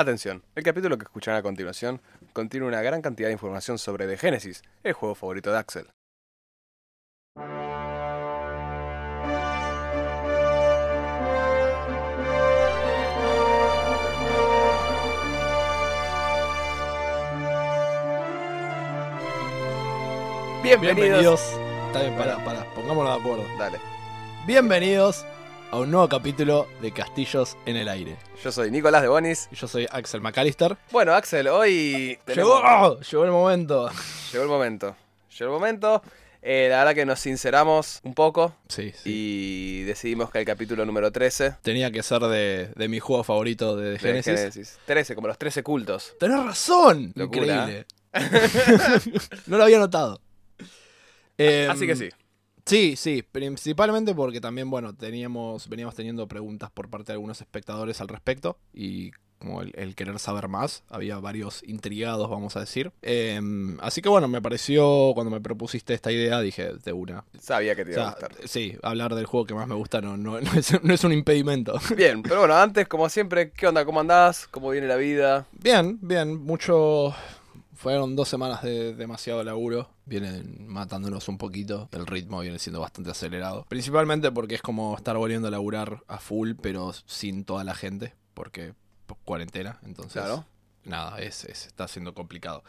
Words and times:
Atención, 0.00 0.42
el 0.54 0.62
capítulo 0.64 0.96
que 0.96 1.04
escucharán 1.04 1.40
a 1.40 1.42
continuación 1.42 2.00
contiene 2.32 2.64
una 2.64 2.80
gran 2.80 3.02
cantidad 3.02 3.28
de 3.28 3.34
información 3.34 3.76
sobre 3.76 4.06
The 4.06 4.16
Genesis, 4.16 4.62
el 4.82 4.94
juego 4.94 5.14
favorito 5.14 5.52
de 5.52 5.58
Axel. 5.58 5.88
Bienvenidos. 20.62 20.96
Bienvenidos. 20.96 21.40
Está 21.88 22.00
bien, 22.00 22.16
pará, 22.16 22.42
pará, 22.42 22.64
pongámonos 22.74 23.16
de 23.16 23.20
acuerdo. 23.20 23.58
Dale, 23.58 23.78
Bienvenidos 24.46 25.26
a 25.72 25.78
un 25.78 25.90
nuevo 25.90 26.08
capítulo 26.08 26.66
de 26.82 26.92
Castillos 26.92 27.56
en 27.66 27.76
el 27.76 27.88
Aire. 27.88 28.16
yo 28.42 28.50
soy 28.50 28.70
Nicolás 28.70 29.02
de 29.02 29.08
Bonis. 29.08 29.48
Yo 29.52 29.68
soy 29.68 29.86
Axel 29.90 30.20
McAllister. 30.20 30.76
Bueno, 30.90 31.14
Axel, 31.14 31.46
hoy 31.48 32.18
Llegó, 32.26 32.60
tenemos- 32.60 33.10
llegó 33.10 33.24
el 33.24 33.30
momento. 33.30 33.90
llegó 34.32 34.42
el 34.44 34.48
momento. 34.50 34.96
Llegó 35.38 35.44
el 35.54 35.60
momento. 35.60 36.02
Eh, 36.42 36.68
la 36.70 36.78
verdad 36.78 36.94
que 36.94 37.04
nos 37.04 37.20
sinceramos 37.20 38.00
un 38.02 38.14
poco 38.14 38.54
Sí, 38.68 38.92
sí. 38.92 39.02
y 39.04 39.82
decidimos 39.82 40.30
que 40.30 40.38
el 40.38 40.46
capítulo 40.46 40.86
número 40.86 41.12
13 41.12 41.56
Tenía 41.60 41.90
que 41.90 42.02
ser 42.02 42.22
de, 42.22 42.70
de 42.74 42.88
mi 42.88 42.98
juego 42.98 43.22
favorito 43.22 43.76
de, 43.76 43.90
de 43.92 43.98
Genesis. 43.98 44.38
Genesis. 44.38 44.78
13, 44.86 45.14
como 45.14 45.28
los 45.28 45.36
13 45.38 45.62
cultos. 45.62 46.14
Tenés 46.18 46.42
razón. 46.42 47.12
Locura. 47.14 47.44
Increíble. 47.68 47.86
no 49.46 49.58
lo 49.58 49.64
había 49.64 49.78
notado. 49.78 50.20
Em, 51.36 51.70
Así 51.70 51.86
que 51.86 51.94
sí. 51.94 52.08
Sí, 52.70 52.94
sí, 52.94 53.24
principalmente 53.32 54.14
porque 54.14 54.40
también, 54.40 54.70
bueno, 54.70 54.94
teníamos, 54.94 55.68
veníamos 55.68 55.96
teniendo 55.96 56.28
preguntas 56.28 56.70
por 56.70 56.88
parte 56.88 57.06
de 57.10 57.14
algunos 57.14 57.40
espectadores 57.40 58.00
al 58.00 58.06
respecto 58.06 58.58
y 58.72 59.10
como 59.40 59.62
el, 59.62 59.72
el 59.74 59.96
querer 59.96 60.20
saber 60.20 60.46
más, 60.46 60.84
había 60.88 61.18
varios 61.18 61.64
intrigados, 61.66 62.30
vamos 62.30 62.54
a 62.56 62.60
decir. 62.60 62.92
Em, 63.02 63.76
así 63.80 64.02
que 64.02 64.08
bueno, 64.08 64.28
me 64.28 64.40
pareció, 64.40 65.10
cuando 65.14 65.32
me 65.32 65.40
propusiste 65.40 65.94
esta 65.94 66.12
idea, 66.12 66.40
dije 66.40 66.74
de 66.84 66.92
una. 66.92 67.24
Sabía 67.40 67.74
que 67.74 67.84
te 67.84 67.90
O 67.90 67.94
iba 67.94 68.02
a 68.08 68.12
sea, 68.12 68.28
gustar. 68.28 68.48
sí, 68.48 68.76
hablar 68.82 69.16
del 69.16 69.26
juego 69.26 69.46
que 69.46 69.54
más 69.54 69.66
me 69.66 69.74
gusta 69.74 70.00
no, 70.00 70.16
no, 70.16 70.40
no 70.40 70.52
es, 70.54 70.84
no 70.84 70.94
es 70.94 71.02
un 71.02 71.12
impedimento. 71.12 71.74
Bien, 71.96 72.22
pero 72.22 72.38
bueno, 72.38 72.54
antes, 72.54 72.86
como 72.86 73.08
siempre, 73.08 73.50
¿qué 73.50 73.66
onda? 73.66 73.84
¿Cómo 73.84 73.98
andás? 73.98 74.46
¿Cómo 74.46 74.70
viene 74.70 74.86
la 74.86 74.96
vida? 74.96 75.46
Bien, 75.52 75.98
bien, 76.02 76.36
mucho... 76.40 77.14
Fueron 77.80 78.14
dos 78.14 78.28
semanas 78.28 78.62
de 78.62 78.94
demasiado 78.94 79.42
laburo. 79.42 79.88
Vienen 80.04 80.66
matándonos 80.68 81.28
un 81.28 81.38
poquito. 81.38 81.88
El 81.92 82.06
ritmo 82.06 82.40
viene 82.40 82.58
siendo 82.58 82.78
bastante 82.80 83.10
acelerado. 83.10 83.64
Principalmente 83.70 84.30
porque 84.30 84.56
es 84.56 84.60
como 84.62 84.94
estar 84.96 85.16
volviendo 85.16 85.48
a 85.48 85.50
laburar 85.50 86.02
a 86.06 86.18
full, 86.18 86.52
pero 86.60 86.92
sin 87.06 87.44
toda 87.44 87.64
la 87.64 87.74
gente. 87.74 88.12
Porque 88.34 88.74
cuarentena. 89.24 89.78
Entonces, 89.82 90.12
Claro. 90.12 90.44
nada, 90.84 91.18
es, 91.20 91.44
es- 91.44 91.66
está 91.68 91.88
siendo 91.88 92.12
complicado. 92.12 92.62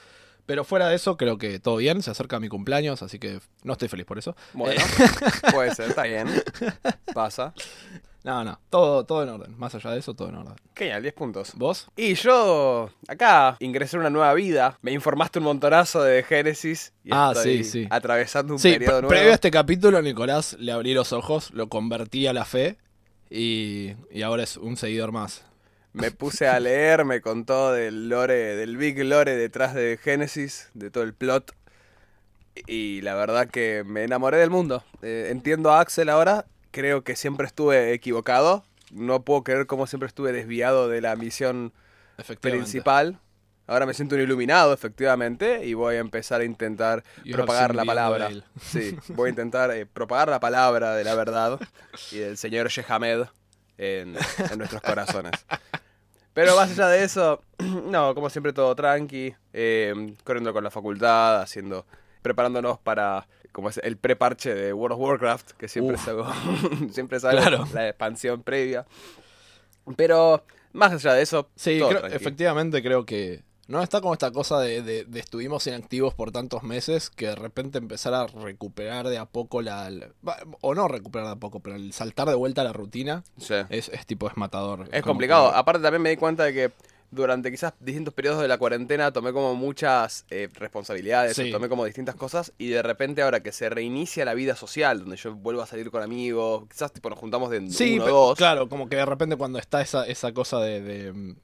Pero 0.46 0.64
fuera 0.64 0.88
de 0.88 0.96
eso, 0.96 1.18
creo 1.18 1.38
que 1.38 1.60
todo 1.60 1.76
bien. 1.76 2.02
Se 2.02 2.12
acerca 2.12 2.40
mi 2.40 2.48
cumpleaños, 2.48 3.04
así 3.04 3.20
que 3.20 3.42
no 3.64 3.74
estoy 3.74 3.90
feliz 3.90 4.06
por 4.06 4.18
eso. 4.18 4.34
Bueno, 4.54 4.82
puede 5.54 5.76
ser, 5.76 5.90
está 5.90 6.04
bien. 6.04 6.28
Pasa. 7.14 7.54
No, 8.24 8.44
no, 8.44 8.60
todo, 8.70 9.04
todo 9.04 9.24
en 9.24 9.30
orden. 9.30 9.58
Más 9.58 9.74
allá 9.74 9.90
de 9.92 10.00
eso, 10.00 10.14
todo 10.14 10.30
en 10.30 10.36
orden. 10.36 10.54
Genial, 10.76 11.02
10 11.02 11.14
puntos. 11.16 11.54
¿Vos? 11.56 11.88
Y 11.96 12.14
yo, 12.14 12.90
acá, 13.08 13.56
ingresé 13.60 13.96
en 13.98 14.02
una 14.02 14.10
nueva 14.12 14.34
vida. 14.36 14.78
Me 14.84 14.92
informaste 14.92 15.40
un 15.40 15.46
montonazo 15.46 16.04
de 16.04 16.22
Génesis. 16.22 16.94
Y 17.04 17.10
Ah, 17.12 17.32
estoy 17.36 17.64
sí, 17.64 17.72
sí. 17.84 17.88
Atravesando 17.90 18.54
un 18.54 18.60
Sí, 18.60 18.74
periodo 18.74 18.92
pre- 18.92 19.02
nuevo. 19.02 19.10
previo 19.10 19.32
a 19.32 19.34
este 19.34 19.50
capítulo, 19.50 20.02
Nicolás 20.04 20.56
le 20.60 20.72
abrí 20.72 20.94
los 20.94 21.14
ojos, 21.14 21.50
lo 21.54 21.68
convertí 21.68 22.28
a 22.28 22.34
la 22.34 22.46
fe 22.46 22.78
y, 23.32 23.94
y 24.12 24.22
ahora 24.22 24.44
es 24.44 24.56
un 24.58 24.78
seguidor 24.78 25.12
más. 25.12 25.44
Me 25.94 26.12
puse 26.12 26.48
a 26.48 26.60
leer, 26.60 27.04
me 27.06 27.22
contó 27.22 27.72
del 27.74 28.08
lore, 28.08 28.56
del 28.56 28.78
big 28.78 29.04
lore 29.04 29.36
detrás 29.36 29.74
de 29.74 29.98
Génesis, 30.02 30.70
de 30.76 30.92
todo 30.92 31.04
el 31.04 31.14
plot. 31.16 31.54
Y 32.68 33.02
la 33.02 33.16
verdad 33.16 33.48
que 33.50 33.84
me 33.86 34.04
enamoré 34.04 34.38
del 34.38 34.50
mundo. 34.52 34.84
Eh, 35.02 35.30
entiendo 35.32 35.72
a 35.72 35.80
Axel 35.80 36.10
ahora, 36.10 36.46
creo 36.72 37.04
que 37.04 37.16
siempre 37.16 37.48
estuve 37.48 37.94
equivocado. 37.94 38.64
No 38.92 39.24
puedo 39.24 39.44
creer 39.44 39.68
cómo 39.68 39.88
siempre 39.88 40.08
estuve 40.08 40.32
desviado 40.32 40.90
de 40.90 41.02
la 41.02 41.16
misión 41.16 41.74
principal. 42.42 43.20
Ahora 43.68 43.86
me 43.86 43.94
siento 43.94 44.16
un 44.16 44.22
iluminado, 44.22 44.74
efectivamente, 44.74 45.66
y 45.66 45.76
voy 45.76 45.96
a 45.96 46.00
empezar 46.00 46.42
a 46.42 46.44
intentar 46.44 47.04
You 47.24 47.36
propagar 47.36 47.74
la 47.74 47.86
palabra. 47.86 48.30
Sí, 48.62 48.98
voy 49.10 49.28
a 49.28 49.30
intentar 49.30 49.72
eh, 49.72 49.86
propagar 49.86 50.28
la 50.28 50.40
palabra 50.40 50.96
de 50.96 51.04
la 51.04 51.16
verdad 51.16 51.60
y 52.12 52.18
del 52.18 52.38
señor 52.38 52.68
Shehamed 52.68 53.28
en, 53.78 54.18
en 54.52 54.58
nuestros 54.58 54.82
corazones. 54.82 55.32
Pero 56.34 56.56
más 56.56 56.72
allá 56.72 56.88
de 56.88 57.04
eso, 57.04 57.42
no, 57.60 58.16
como 58.16 58.30
siempre 58.30 58.54
todo 58.54 58.74
tranqui, 58.76 59.34
eh, 59.54 60.16
corriendo 60.24 60.54
con 60.54 60.64
la 60.64 60.72
facultad, 60.72 61.42
haciendo, 61.42 61.86
preparándonos 62.22 62.80
para 62.80 63.28
como 63.52 63.68
es 63.70 63.80
el 63.84 63.98
preparche 63.98 64.56
de 64.56 64.72
World 64.74 64.94
of 64.96 65.02
Warcraft, 65.02 65.52
que 65.52 65.68
siempre 65.68 65.96
Uf. 65.96 66.06
salgo, 66.06 66.26
siempre 66.92 67.20
sale 67.20 67.42
Claro. 67.42 67.68
la 67.74 67.90
expansión 67.90 68.44
previa. 68.44 68.86
Pero 69.98 70.44
más 70.74 70.92
allá 70.94 71.14
de 71.14 71.22
eso, 71.24 71.50
Sí, 71.56 71.80
creo- 71.86 72.06
efectivamente 72.08 72.82
creo 72.82 73.06
que 73.06 73.44
no 73.68 73.82
está 73.82 74.02
como 74.02 74.14
esta 74.14 74.32
cosa 74.32 74.60
de, 74.60 74.82
de- 74.82 75.06
de 75.06 75.20
estuvimos 75.20 75.66
inactivos 75.68 76.14
por 76.14 76.32
tantos 76.32 76.64
meses 76.64 77.10
que 77.10 77.28
de 77.28 77.36
repente 77.36 77.78
empezar 77.78 78.14
a 78.14 78.28
recuperar 78.28 79.08
de 79.08 79.18
a 79.18 79.26
poco 79.26 79.62
la, 79.62 79.90
o 80.62 80.76
no 80.76 80.88
recuperar 80.88 81.28
de 81.28 81.34
a 81.34 81.38
poco, 81.38 81.60
pero 81.62 81.76
el 81.76 81.94
saltar 81.94 82.28
de 82.30 82.36
vuelta 82.36 82.62
a 82.62 82.64
la 82.66 82.74
rutina 82.74 83.24
Sí. 83.38 83.56
es, 83.70 83.90
es 83.90 84.06
tipo 84.06 84.28
es 84.28 84.36
matador. 84.38 84.88
Es 84.92 85.04
complicado. 85.04 85.52
que- 85.52 85.58
Aparte 85.58 85.82
también 85.82 86.02
me 86.02 86.10
di 86.10 86.18
cuenta 86.18 86.44
de 86.44 86.54
que 86.54 86.72
durante 87.12 87.52
quizás 87.52 87.74
distintos 87.80 88.14
periodos 88.14 88.42
de 88.42 88.48
la 88.48 88.58
cuarentena 88.58 89.12
tomé 89.12 89.34
como 89.34 89.54
muchas 89.54 90.26
eh, 90.30 90.48
responsabilidades, 90.54 91.36
Sí. 91.36 91.52
tomé 91.52 91.68
como 91.70 91.84
distintas 91.86 92.16
cosas 92.16 92.54
y 92.58 92.70
de 92.70 92.82
repente 92.82 93.22
ahora 93.22 93.42
que 93.44 93.52
se 93.52 93.70
reinicia 93.70 94.24
la 94.26 94.34
vida 94.34 94.56
social, 94.56 95.00
donde 95.02 95.18
yo 95.18 95.36
vuelvo 95.36 95.62
a 95.62 95.66
salir 95.68 95.92
con 95.92 96.02
amigos, 96.02 96.64
quizás 96.70 96.92
tipo 96.94 97.10
nos 97.10 97.20
juntamos 97.20 97.50
de 97.52 97.70
Sí, 97.70 97.96
uno 97.96 98.08
dos. 98.08 98.38
claro, 98.38 98.70
como 98.70 98.88
que 98.88 98.96
de 98.96 99.06
repente 99.06 99.36
cuando 99.36 99.60
está 99.60 99.82
esa, 99.82 100.06
esa 100.08 100.34
cosa 100.34 100.60
de... 100.60 100.82
de, 100.82 101.12
mm, 101.14 101.36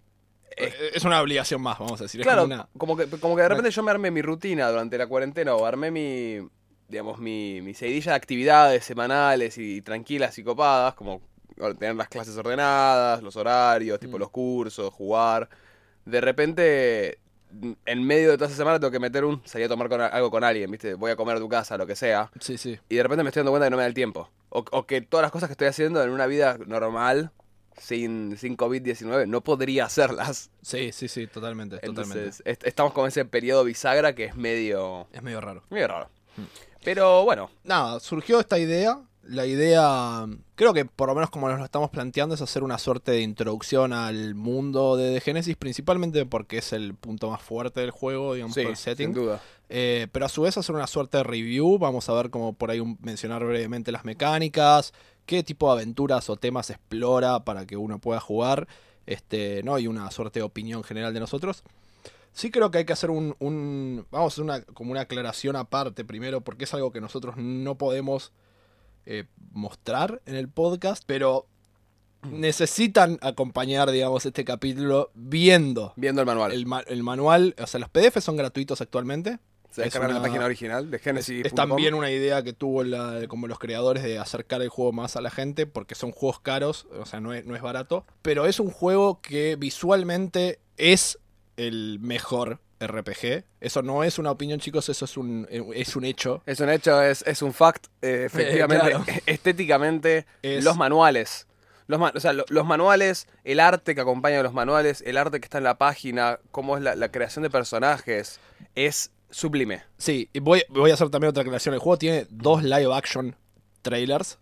es 0.94 1.04
una 1.06 1.22
obligación 1.22 1.62
más, 1.62 1.78
vamos 1.78 2.00
a 2.02 2.06
decir. 2.06 2.22
es 2.22 2.26
Claro, 2.26 2.44
como 2.44 2.54
una- 2.56 2.70
como, 2.78 2.98
que, 2.98 3.06
como 3.20 3.36
que 3.36 3.42
de 3.44 3.50
repente 3.50 3.70
yo 3.72 3.84
me 3.84 3.92
armé 3.92 4.10
mi 4.10 4.22
rutina 4.22 4.70
durante 4.70 4.98
la 4.98 5.06
cuarentena 5.08 5.54
o 5.54 5.66
armé 5.66 5.92
mi, 5.92 6.40
digamos, 6.88 7.20
mi, 7.20 7.62
mi 7.62 7.74
seguidilla 7.74 8.12
de 8.14 8.16
actividades 8.16 8.84
semanales 8.84 9.58
y 9.58 9.82
tranquilas 9.82 10.38
y 10.40 10.44
copadas, 10.44 10.96
como 10.96 11.22
tener 11.80 11.96
las 11.96 12.08
clases 12.10 12.36
ordenadas, 12.38 13.22
los 13.24 13.36
horarios, 13.36 14.00
tipo 14.00 14.18
Mm. 14.18 14.20
los 14.20 14.30
cursos, 14.30 14.94
jugar. 14.94 15.50
De 16.06 16.22
repente, 16.22 17.20
en 17.86 18.04
medio 18.04 18.30
de 18.32 18.38
toda 18.38 18.48
esa 18.48 18.58
semana 18.58 18.80
tengo 18.80 18.92
que 18.92 19.00
meter 19.00 19.24
un, 19.26 19.42
salir 19.46 19.66
a 19.66 19.70
tomar 19.70 19.90
con, 19.90 20.02
algo 20.02 20.30
con 20.32 20.44
alguien, 20.44 20.70
¿viste? 20.72 20.94
Voy 20.94 21.12
a 21.12 21.16
comer 21.16 21.38
a 21.38 21.40
tu 21.40 21.50
casa, 21.50 21.78
lo 21.78 21.86
que 21.88 21.96
sea. 21.96 22.30
Sí, 22.40 22.58
sí. 22.58 22.78
Y 22.90 22.96
de 22.96 23.04
repente 23.04 23.24
me 23.24 23.30
estoy 23.30 23.42
dando 23.42 23.52
cuenta 23.52 23.66
que 23.68 23.72
no 23.72 23.78
me 23.78 23.84
da 23.84 23.88
el 23.88 23.94
tiempo. 23.94 24.30
O, 24.50 24.64
o 24.72 24.86
que 24.86 25.02
todas 25.02 25.22
las 25.24 25.32
cosas 25.32 25.48
que 25.50 25.54
estoy 25.54 25.68
haciendo 25.68 26.02
en 26.04 26.10
una 26.10 26.26
vida 26.28 26.58
normal, 26.66 27.32
sin, 27.78 28.38
sin 28.38 28.58
COVID-19, 28.58 29.28
no 29.28 29.42
podría 29.42 29.86
hacerlas. 29.86 30.50
Sí, 30.62 30.92
sí, 30.92 31.08
sí, 31.08 31.28
totalmente, 31.28 31.78
totalmente. 31.78 32.18
Entonces, 32.20 32.42
est- 32.46 32.66
estamos 32.66 32.94
con 32.94 33.08
ese 33.08 33.24
periodo 33.26 33.64
bisagra 33.64 34.14
que 34.16 34.26
es 34.26 34.36
medio, 34.36 35.08
Es 35.12 35.22
medio 35.22 35.42
raro. 35.42 35.64
medio 35.70 35.88
raro. 35.88 36.10
Mm. 36.38 36.42
Pero 36.84 37.24
bueno, 37.24 37.50
Nada, 37.64 38.00
surgió 38.00 38.40
esta 38.40 38.58
idea. 38.58 38.98
La 39.30 39.46
idea, 39.46 40.26
creo 40.56 40.74
que 40.74 40.86
por 40.86 41.10
lo 41.10 41.16
menos 41.16 41.30
como 41.30 41.50
nos 41.50 41.60
lo 41.60 41.66
estamos 41.66 41.90
planteando, 41.90 42.36
es 42.36 42.42
hacer 42.42 42.64
una 42.64 42.78
suerte 42.78 43.12
de 43.12 43.22
introducción 43.22 43.92
al 43.92 44.36
mundo 44.36 44.96
de 44.96 45.14
The 45.16 45.22
Genesis, 45.22 45.56
principalmente 45.58 46.26
porque 46.26 46.60
es 46.60 46.72
el 46.72 46.94
punto 46.96 47.30
más 47.30 47.42
fuerte 47.42 47.82
del 47.82 47.92
juego, 47.92 48.36
digamos, 48.36 48.56
sí, 48.56 48.62
por 48.62 48.72
el 48.72 48.78
setting. 48.78 49.08
sin 49.08 49.14
duda. 49.14 49.42
Eh, 49.70 50.08
pero 50.14 50.26
a 50.26 50.30
su 50.30 50.44
vez 50.44 50.58
hacer 50.58 50.74
una 50.74 50.88
suerte 50.88 51.18
de 51.18 51.24
review, 51.24 51.78
vamos 51.78 52.08
a 52.08 52.14
ver 52.14 52.30
como 52.30 52.54
por 52.54 52.72
ahí 52.72 52.80
un- 52.80 52.98
mencionar 53.02 53.44
brevemente 53.46 53.92
las 53.92 54.06
mecánicas, 54.06 54.94
qué 55.26 55.44
tipo 55.44 55.68
de 55.68 55.82
aventuras 55.82 56.30
o 56.30 56.38
temas 56.38 56.70
explora 56.70 57.44
para 57.44 57.66
que 57.66 57.76
uno 57.76 58.00
pueda 58.00 58.22
jugar, 58.22 58.66
este, 59.06 59.62
¿no? 59.64 59.78
Y 59.78 59.88
una 59.88 60.10
suerte 60.12 60.40
de 60.40 60.44
opinión 60.44 60.84
general 60.86 61.14
de 61.14 61.20
nosotros. 61.20 61.64
Sí 62.32 62.50
creo 62.52 62.72
que 62.72 62.78
hay 62.78 62.86
que 62.86 62.94
hacer 62.94 63.10
un, 63.10 63.36
un- 63.40 64.06
vamos 64.10 64.32
a 64.32 64.34
hacer 64.36 64.44
una, 64.46 64.62
como 64.62 64.92
una 64.92 65.02
aclaración 65.02 65.58
aparte 65.58 66.06
primero, 66.06 66.40
porque 66.42 66.64
es 66.64 66.74
algo 66.74 66.92
que 66.92 67.02
nosotros 67.02 67.36
no 67.36 67.78
podemos 67.78 68.32
eh, 69.08 69.24
mostrar 69.54 70.22
en 70.28 70.36
el 70.36 70.48
podcast, 70.50 71.04
pero 71.08 71.48
necesitan 72.30 73.18
acompañar, 73.22 73.90
digamos, 73.92 74.26
este 74.26 74.44
capítulo 74.44 75.12
viendo 75.14 75.94
Viendo 75.96 76.22
el 76.22 76.28
manual. 76.28 76.52
el, 76.52 76.66
ma- 76.66 76.84
el 76.88 77.04
manual, 77.04 77.56
o 77.62 77.68
sea, 77.68 77.80
los 77.80 77.90
PDF 77.90 78.18
son 78.22 78.38
gratuitos 78.38 78.82
actualmente. 78.82 79.40
Se 79.70 79.82
es 79.82 79.86
descargan 79.88 80.12
en 80.12 80.16
la 80.18 80.22
página 80.24 80.46
original 80.46 80.90
de 80.90 80.98
Genesis. 81.00 81.46
Es 81.46 81.54
también 81.54 81.94
una 81.94 82.10
idea 82.10 82.42
que 82.44 82.54
tuvo 82.54 82.84
la- 82.84 83.28
como 83.28 83.48
los 83.48 83.60
creadores 83.60 84.04
de 84.04 84.18
acercar 84.18 84.62
el 84.62 84.70
juego 84.70 84.92
más 84.92 85.16
a 85.16 85.22
la 85.22 85.30
gente, 85.30 85.68
porque 85.68 85.94
son 85.96 86.12
juegos 86.12 86.40
caros, 86.40 86.88
o 87.00 87.06
sea, 87.06 87.20
no 87.20 87.34
es, 87.34 87.46
no 87.46 87.56
es 87.56 87.62
barato. 87.62 88.06
Pero 88.22 88.46
es 88.46 88.60
un 88.60 88.72
juego 88.72 89.22
que 89.22 89.56
visualmente 89.56 90.60
es 90.78 91.20
el 91.58 92.00
mejor 92.02 92.60
RPG. 92.80 93.44
Eso 93.62 93.82
no 93.82 94.04
es 94.04 94.20
una 94.20 94.32
opinión, 94.32 94.60
chicos, 94.60 94.90
eso 94.90 95.06
es 95.06 95.18
un, 95.18 95.48
es 95.74 95.96
un 95.96 96.06
hecho. 96.06 96.42
Es 96.46 96.60
un 96.60 96.70
hecho, 96.70 97.02
es, 97.02 97.24
es 97.28 97.42
un 97.42 97.54
fact. 97.54 97.88
eh, 98.02 98.24
efectivamente, 98.28 98.90
claro. 98.90 99.06
estéticamente, 99.26 100.26
Es- 100.42 100.64
los 100.64 100.78
manuales 100.78 101.48
Los, 101.88 102.02
o 102.02 102.20
sea, 102.20 102.34
lo- 102.34 102.46
los 102.50 102.66
manuales, 102.66 103.28
el 103.44 103.60
arte 103.60 103.96
que 103.96 104.02
acompaña 104.02 104.40
a 104.42 104.44
los 104.44 104.54
manuales, 104.54 105.02
el 105.06 105.18
arte 105.18 105.40
que 105.40 105.46
está 105.46 105.58
en 105.58 105.64
la 105.64 105.78
página, 105.78 106.40
cómo 106.52 106.76
es 106.78 106.84
la, 106.84 106.96
la 106.96 107.12
creación 107.12 107.44
de 107.44 107.50
personajes, 107.50 108.40
es 108.76 109.12
sublime. 109.30 109.84
Sí, 109.98 110.30
y 110.34 110.40
voy, 110.40 110.64
voy 110.70 110.92
a 110.92 110.94
hacer 110.96 111.10
también 111.10 111.30
otra 111.30 111.42
aclaración. 111.42 111.74
El 111.74 111.80
juego 111.80 111.98
tiene 111.98 112.28
dos 112.30 112.62
live 112.64 112.94
action 112.94 113.36
trailers. 113.82 114.38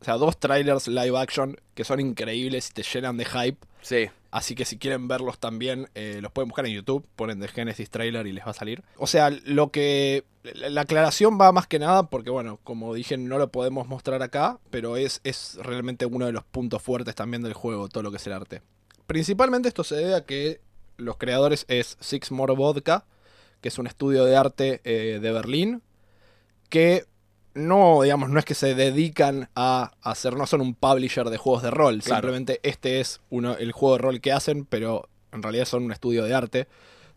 O 0.00 0.04
sea, 0.04 0.14
dos 0.14 0.38
trailers 0.38 0.88
live 0.88 1.18
action 1.18 1.60
que 1.74 1.84
son 1.84 2.00
increíbles 2.00 2.70
y 2.70 2.72
te 2.72 2.82
llenan 2.82 3.16
de 3.16 3.24
hype. 3.26 3.58
Sí. 3.82 4.08
Así 4.30 4.54
que 4.54 4.64
si 4.64 4.78
quieren 4.78 5.08
verlos 5.08 5.38
también, 5.38 5.88
eh, 5.94 6.20
los 6.22 6.30
pueden 6.30 6.48
buscar 6.48 6.64
en 6.66 6.72
YouTube, 6.72 7.04
ponen 7.16 7.40
The 7.40 7.48
Genesis 7.48 7.90
Trailer 7.90 8.26
y 8.26 8.32
les 8.32 8.46
va 8.46 8.50
a 8.50 8.54
salir. 8.54 8.82
O 8.96 9.06
sea, 9.06 9.30
lo 9.30 9.70
que. 9.70 10.24
La 10.42 10.70
la 10.70 10.80
aclaración 10.82 11.38
va 11.38 11.52
más 11.52 11.66
que 11.66 11.78
nada 11.78 12.04
porque, 12.04 12.30
bueno, 12.30 12.58
como 12.64 12.94
dije, 12.94 13.18
no 13.18 13.38
lo 13.38 13.52
podemos 13.52 13.88
mostrar 13.88 14.22
acá, 14.22 14.58
pero 14.70 14.96
es, 14.96 15.20
es 15.22 15.58
realmente 15.60 16.06
uno 16.06 16.24
de 16.24 16.32
los 16.32 16.44
puntos 16.44 16.80
fuertes 16.80 17.14
también 17.14 17.42
del 17.42 17.52
juego, 17.52 17.88
todo 17.88 18.02
lo 18.02 18.10
que 18.10 18.16
es 18.16 18.26
el 18.26 18.32
arte. 18.32 18.62
Principalmente 19.06 19.68
esto 19.68 19.84
se 19.84 19.96
debe 19.96 20.14
a 20.14 20.24
que 20.24 20.60
los 20.96 21.18
creadores 21.18 21.66
es 21.68 21.98
Six 22.00 22.30
More 22.30 22.54
Vodka, 22.54 23.04
que 23.60 23.68
es 23.68 23.78
un 23.78 23.86
estudio 23.86 24.24
de 24.24 24.36
arte 24.36 24.80
eh, 24.84 25.18
de 25.20 25.32
Berlín, 25.32 25.82
que 26.70 27.04
no, 27.54 28.02
digamos, 28.02 28.30
no 28.30 28.38
es 28.38 28.44
que 28.44 28.54
se 28.54 28.74
dedican 28.74 29.48
a 29.56 29.92
hacer, 30.02 30.36
no 30.36 30.46
son 30.46 30.60
un 30.60 30.74
publisher 30.74 31.28
de 31.30 31.36
juegos 31.36 31.62
de 31.62 31.70
rol, 31.70 32.00
Claro. 32.02 32.20
simplemente 32.22 32.60
este 32.62 33.00
es 33.00 33.20
uno, 33.30 33.56
el 33.56 33.72
juego 33.72 33.96
de 33.96 34.02
rol 34.02 34.20
que 34.20 34.32
hacen, 34.32 34.64
pero 34.64 35.08
en 35.32 35.42
realidad 35.42 35.64
son 35.64 35.84
un 35.84 35.92
estudio 35.92 36.24
de 36.24 36.34
arte. 36.34 36.68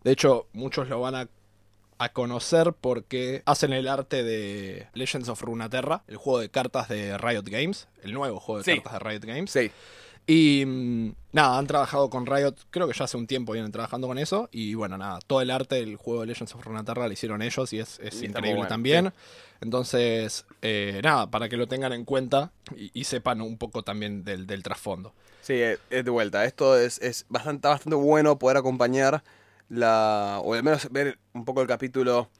De 0.02 0.10
hecho, 0.12 0.46
muchos 0.52 0.88
lo 0.88 1.00
van 1.00 1.14
a, 1.14 1.28
a 1.98 2.08
conocer 2.12 2.72
porque 2.78 3.42
hacen 3.46 3.72
el 3.72 3.88
arte 3.88 4.22
de 4.24 4.88
Legends 4.94 5.28
of 5.28 5.40
Runeterra, 5.42 6.02
el 6.08 6.16
juego 6.16 6.40
de 6.40 6.48
cartas 6.50 6.88
de 6.88 7.16
Riot 7.16 7.44
Games, 7.46 7.88
el 8.02 8.12
nuevo 8.12 8.40
juego 8.40 8.62
de 8.62 8.64
Sí. 8.64 8.80
cartas 8.80 8.92
de 8.94 8.98
Riot 9.10 9.24
Games. 9.24 9.50
Sí. 9.50 9.70
Y 10.26 10.64
mm, 10.66 11.14
nada, 11.32 11.58
han 11.58 11.66
trabajado 11.66 12.08
con 12.10 12.26
Riot, 12.26 12.54
creo 12.70 12.88
que 12.88 12.94
ya 12.94 13.04
hace 13.04 13.16
un 13.16 13.26
tiempo 13.26 13.52
vienen 13.52 13.72
trabajando 13.72 14.06
con 14.06 14.18
eso. 14.18 14.48
Y 14.52 14.74
bueno, 14.74 14.96
nada, 14.96 15.18
todo 15.26 15.40
el 15.40 15.50
arte 15.50 15.76
del 15.76 15.96
juego 15.96 16.22
de 16.22 16.28
Legends 16.28 16.54
of 16.54 16.64
Runeterra 16.64 17.06
lo 17.06 17.12
hicieron 17.12 17.42
ellos 17.42 17.72
y 17.72 17.80
es, 17.80 17.98
es 18.00 18.22
Y 18.22 18.26
increíble 18.26 18.54
bueno, 18.54 18.68
también. 18.68 19.12
Entonces, 19.60 20.46
eh, 20.62 21.00
nada, 21.02 21.30
para 21.30 21.48
que 21.48 21.56
lo 21.56 21.66
tengan 21.66 21.92
en 21.92 22.04
cuenta 22.04 22.52
y, 22.76 22.90
y 22.92 23.04
sepan 23.04 23.40
un 23.40 23.56
poco 23.56 23.82
también 23.82 24.24
del, 24.24 24.46
del 24.46 24.62
trasfondo. 24.62 25.12
Sí, 25.42 25.54
es, 25.54 25.78
es 25.90 26.04
de 26.04 26.10
vuelta. 26.10 26.44
Esto 26.44 26.78
es, 26.78 26.98
es 27.00 27.26
bastante, 27.28 27.68
bastante 27.68 27.96
bueno 27.96 28.38
poder 28.38 28.56
acompañar 28.56 29.22
la. 29.68 30.40
o 30.42 30.54
al 30.54 30.62
menos 30.62 30.90
ver 30.90 31.18
un 31.32 31.44
poco 31.44 31.60
el 31.60 31.68
capítulo 31.68 32.30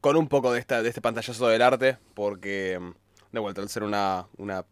con 0.00 0.16
un 0.16 0.28
poco 0.28 0.52
de, 0.52 0.60
esta, 0.60 0.82
de 0.82 0.88
este 0.88 1.00
pantallazo 1.00 1.46
del 1.48 1.62
arte, 1.62 1.98
porque 2.14 2.78
mm, 2.80 2.92
de 3.32 3.40
vuelta, 3.40 3.60
al 3.60 3.68
ser 3.68 3.82
una, 3.82 4.26
una, 4.38 4.64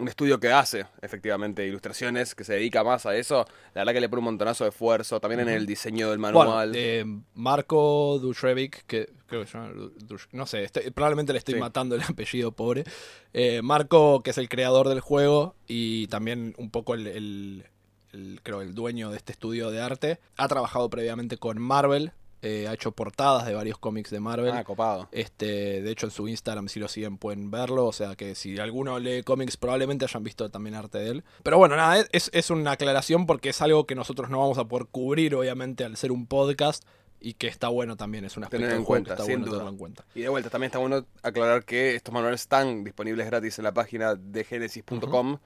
un 0.00 0.08
estudio 0.08 0.40
que 0.40 0.50
hace 0.50 0.86
efectivamente 1.02 1.66
ilustraciones, 1.66 2.34
que 2.34 2.44
se 2.44 2.54
dedica 2.54 2.82
más 2.82 3.06
a 3.06 3.14
eso, 3.16 3.44
la 3.74 3.82
verdad 3.82 3.92
que 3.92 4.00
le 4.00 4.08
pone 4.08 4.20
un 4.20 4.24
montonazo 4.24 4.64
de 4.64 4.70
esfuerzo, 4.70 5.20
también 5.20 5.40
en 5.40 5.48
el 5.50 5.66
diseño 5.66 6.10
del 6.10 6.18
manual. 6.18 6.46
Bueno, 6.70 6.72
eh, 6.74 7.04
Marco 7.34 8.18
Dushrevic, 8.20 8.84
que 8.86 9.10
creo 9.26 9.42
que 9.42 9.46
se 9.46 9.58
llama 9.58 9.72
Du- 9.72 9.92
Dush- 9.98 10.28
no 10.32 10.46
sé, 10.46 10.64
estoy- 10.64 10.90
probablemente 10.90 11.32
le 11.32 11.38
estoy 11.38 11.54
Sí. 11.54 11.60
matando 11.60 11.94
el 11.94 12.00
apellido, 12.08 12.52
pobre. 12.52 12.84
Eh, 13.32 13.60
Marco, 13.62 14.22
que 14.22 14.30
es 14.30 14.38
el 14.38 14.48
creador 14.48 14.88
del 14.88 15.00
juego 15.00 15.54
y 15.66 16.06
también 16.08 16.54
un 16.58 16.70
poco 16.70 16.94
el, 16.94 17.06
el- 17.06 17.64
el- 18.12 18.40
creo, 18.42 18.60
el 18.62 18.74
dueño 18.74 19.10
de 19.10 19.16
este 19.18 19.32
estudio 19.32 19.70
de 19.70 19.80
arte, 19.80 20.18
ha 20.36 20.48
trabajado 20.48 20.90
previamente 20.90 21.36
con 21.36 21.60
Marvel, 21.60 22.12
eh, 22.42 22.66
ha 22.68 22.72
hecho 22.72 22.92
portadas 22.92 23.46
de 23.46 23.54
varios 23.54 23.78
cómics 23.78 24.10
de 24.10 24.20
Marvel. 24.20 24.52
ah, 24.52 24.64
copado. 24.64 25.08
Este, 25.12 25.82
de 25.82 25.90
hecho, 25.90 26.06
en 26.06 26.10
su 26.12 26.26
Instagram, 26.28 26.68
si 26.68 26.80
lo 26.80 26.88
siguen, 26.88 27.18
pueden 27.18 27.50
verlo. 27.50 27.86
O 27.86 27.92
sea 27.92 28.16
que 28.16 28.34
si 28.34 28.58
alguno 28.58 28.98
lee 28.98 29.22
cómics, 29.22 29.56
probablemente 29.56 30.04
hayan 30.06 30.22
visto 30.24 30.50
también 30.50 30.74
arte 30.74 30.98
de 30.98 31.08
él. 31.10 31.24
Pero 31.42 31.58
bueno, 31.58 31.76
nada, 31.76 32.04
es, 32.12 32.30
es 32.32 32.50
una 32.50 32.72
aclaración 32.72 33.26
porque 33.26 33.50
es 33.50 33.60
algo 33.60 33.86
que 33.86 33.94
nosotros 33.94 34.30
no 34.30 34.38
vamos 34.38 34.58
a 34.58 34.64
poder 34.64 34.86
cubrir, 34.86 35.34
obviamente, 35.34 35.84
al 35.84 35.96
ser 35.96 36.12
un 36.12 36.26
podcast. 36.26 36.84
Y 37.22 37.34
que 37.34 37.48
está 37.48 37.68
bueno 37.68 37.98
también, 37.98 38.24
es 38.24 38.38
un 38.38 38.44
aspecto 38.44 38.64
Tener 38.64 38.78
en 38.78 38.84
cuenta, 38.86 39.08
que 39.08 39.12
está 39.12 39.24
sin 39.24 39.32
bueno 39.34 39.44
duda. 39.44 39.58
tenerlo 39.58 39.70
en 39.72 39.76
cuenta. 39.78 40.04
Y 40.14 40.22
de 40.22 40.30
vuelta, 40.30 40.48
también 40.48 40.68
está 40.68 40.78
bueno 40.78 41.04
aclarar 41.22 41.66
que 41.66 41.94
estos 41.94 42.14
manuales 42.14 42.40
están 42.40 42.82
disponibles 42.82 43.26
gratis 43.26 43.58
en 43.58 43.64
la 43.64 43.72
página 43.72 44.14
de 44.14 44.42
genesis.com. 44.42 45.36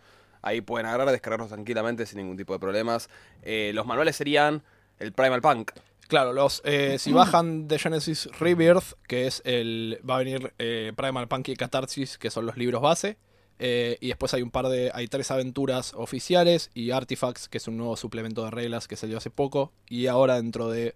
Ahí 0.40 0.60
pueden 0.60 0.86
agarrar, 0.86 1.10
descargarlos 1.10 1.48
tranquilamente 1.48 2.06
sin 2.06 2.18
ningún 2.18 2.36
tipo 2.36 2.52
de 2.52 2.60
problemas. 2.60 3.08
Eh, 3.42 3.72
los 3.74 3.86
manuales 3.86 4.14
serían 4.14 4.62
el 5.00 5.12
Primal 5.12 5.40
Punk. 5.40 5.72
Claro, 6.08 6.32
los 6.32 6.60
eh, 6.64 6.98
si 6.98 7.12
bajan 7.12 7.66
de 7.68 7.78
Genesis 7.78 8.28
Rebirth, 8.38 8.92
que 9.08 9.26
es 9.26 9.42
el. 9.44 10.00
va 10.08 10.16
a 10.16 10.18
venir 10.18 10.52
eh, 10.58 10.92
Primal 10.96 11.28
Punk 11.28 11.48
y 11.48 11.56
Catharsis, 11.56 12.18
que 12.18 12.30
son 12.30 12.46
los 12.46 12.56
libros 12.56 12.82
base. 12.82 13.16
eh, 13.58 13.96
y 14.00 14.08
después 14.08 14.34
hay 14.34 14.42
un 14.42 14.50
par 14.50 14.68
de. 14.68 14.90
hay 14.94 15.08
tres 15.08 15.30
aventuras 15.30 15.92
oficiales 15.94 16.70
y 16.74 16.90
Artifacts, 16.90 17.48
que 17.48 17.58
es 17.58 17.68
un 17.68 17.76
nuevo 17.76 17.96
suplemento 17.96 18.44
de 18.44 18.50
reglas 18.50 18.86
que 18.88 18.96
salió 18.96 19.18
hace 19.18 19.30
poco. 19.30 19.72
Y 19.88 20.06
ahora 20.06 20.36
dentro 20.36 20.68
de. 20.68 20.94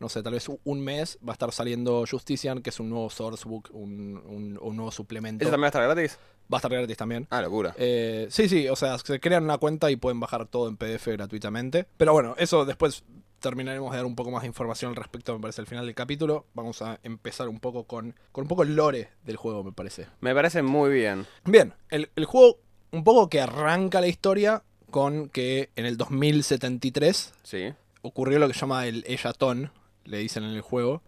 no 0.00 0.08
sé, 0.08 0.22
tal 0.22 0.32
vez 0.32 0.48
un- 0.64 0.80
mes 0.80 1.18
va 1.26 1.32
a 1.32 1.34
estar 1.34 1.52
saliendo 1.52 2.04
Justician, 2.10 2.62
que 2.62 2.70
es 2.70 2.80
un 2.80 2.90
nuevo 2.90 3.08
sourcebook, 3.10 3.70
un, 3.72 4.20
un- 4.26 4.58
un 4.60 4.76
nuevo 4.76 4.90
suplemento. 4.90 5.44
¿Ese 5.44 5.50
también 5.50 5.64
va 5.64 5.66
a 5.66 5.68
estar 5.68 5.82
gratis? 5.84 6.18
Va 6.52 6.56
a 6.56 6.58
estar 6.58 6.72
gratis 6.72 6.96
también. 6.96 7.28
Ah, 7.30 7.40
locura. 7.40 7.72
Eh, 7.78 8.26
sí, 8.28 8.48
sí, 8.48 8.68
o 8.68 8.74
sea, 8.74 8.98
se 8.98 9.20
crean 9.20 9.44
una 9.44 9.58
cuenta 9.58 9.90
y 9.92 9.96
pueden 9.96 10.18
bajar 10.18 10.46
todo 10.46 10.68
en 10.68 10.76
PDF 10.76 11.06
gratuitamente. 11.12 11.86
Pero 11.96 12.12
bueno, 12.12 12.34
eso 12.36 12.64
después 12.64 13.04
terminaremos 13.42 13.90
de 13.90 13.98
dar 13.98 14.06
un 14.06 14.16
poco 14.16 14.30
más 14.30 14.40
de 14.42 14.46
información 14.48 14.88
al 14.90 14.96
respecto, 14.96 15.34
me 15.34 15.40
parece, 15.40 15.60
al 15.60 15.66
final 15.66 15.84
del 15.84 15.94
capítulo. 15.94 16.46
Vamos 16.54 16.80
a 16.80 16.98
empezar 17.02 17.48
un 17.50 17.60
poco 17.60 17.84
con, 17.84 18.14
con 18.32 18.42
un 18.44 18.48
poco 18.48 18.62
el 18.62 18.74
lore 18.74 19.10
del 19.24 19.36
juego, 19.36 19.62
me 19.62 19.72
parece. 19.72 20.06
Me 20.20 20.34
parece 20.34 20.62
muy 20.62 20.90
bien. 20.90 21.26
Bien, 21.44 21.74
el, 21.90 22.08
el 22.16 22.24
juego 22.24 22.58
un 22.92 23.04
poco 23.04 23.28
que 23.28 23.40
arranca 23.42 24.00
la 24.00 24.06
historia 24.08 24.62
con 24.90 25.28
que 25.28 25.70
en 25.76 25.84
el 25.86 25.96
2073 25.96 27.34
Sí. 27.42 27.72
ocurrió 28.02 28.38
lo 28.38 28.48
que 28.48 28.54
se 28.54 28.60
llama 28.60 28.86
el 28.86 29.04
Eyatón, 29.06 29.70
le 30.04 30.18
dicen 30.18 30.44
en 30.44 30.50
el 30.50 30.60
juego, 30.62 31.02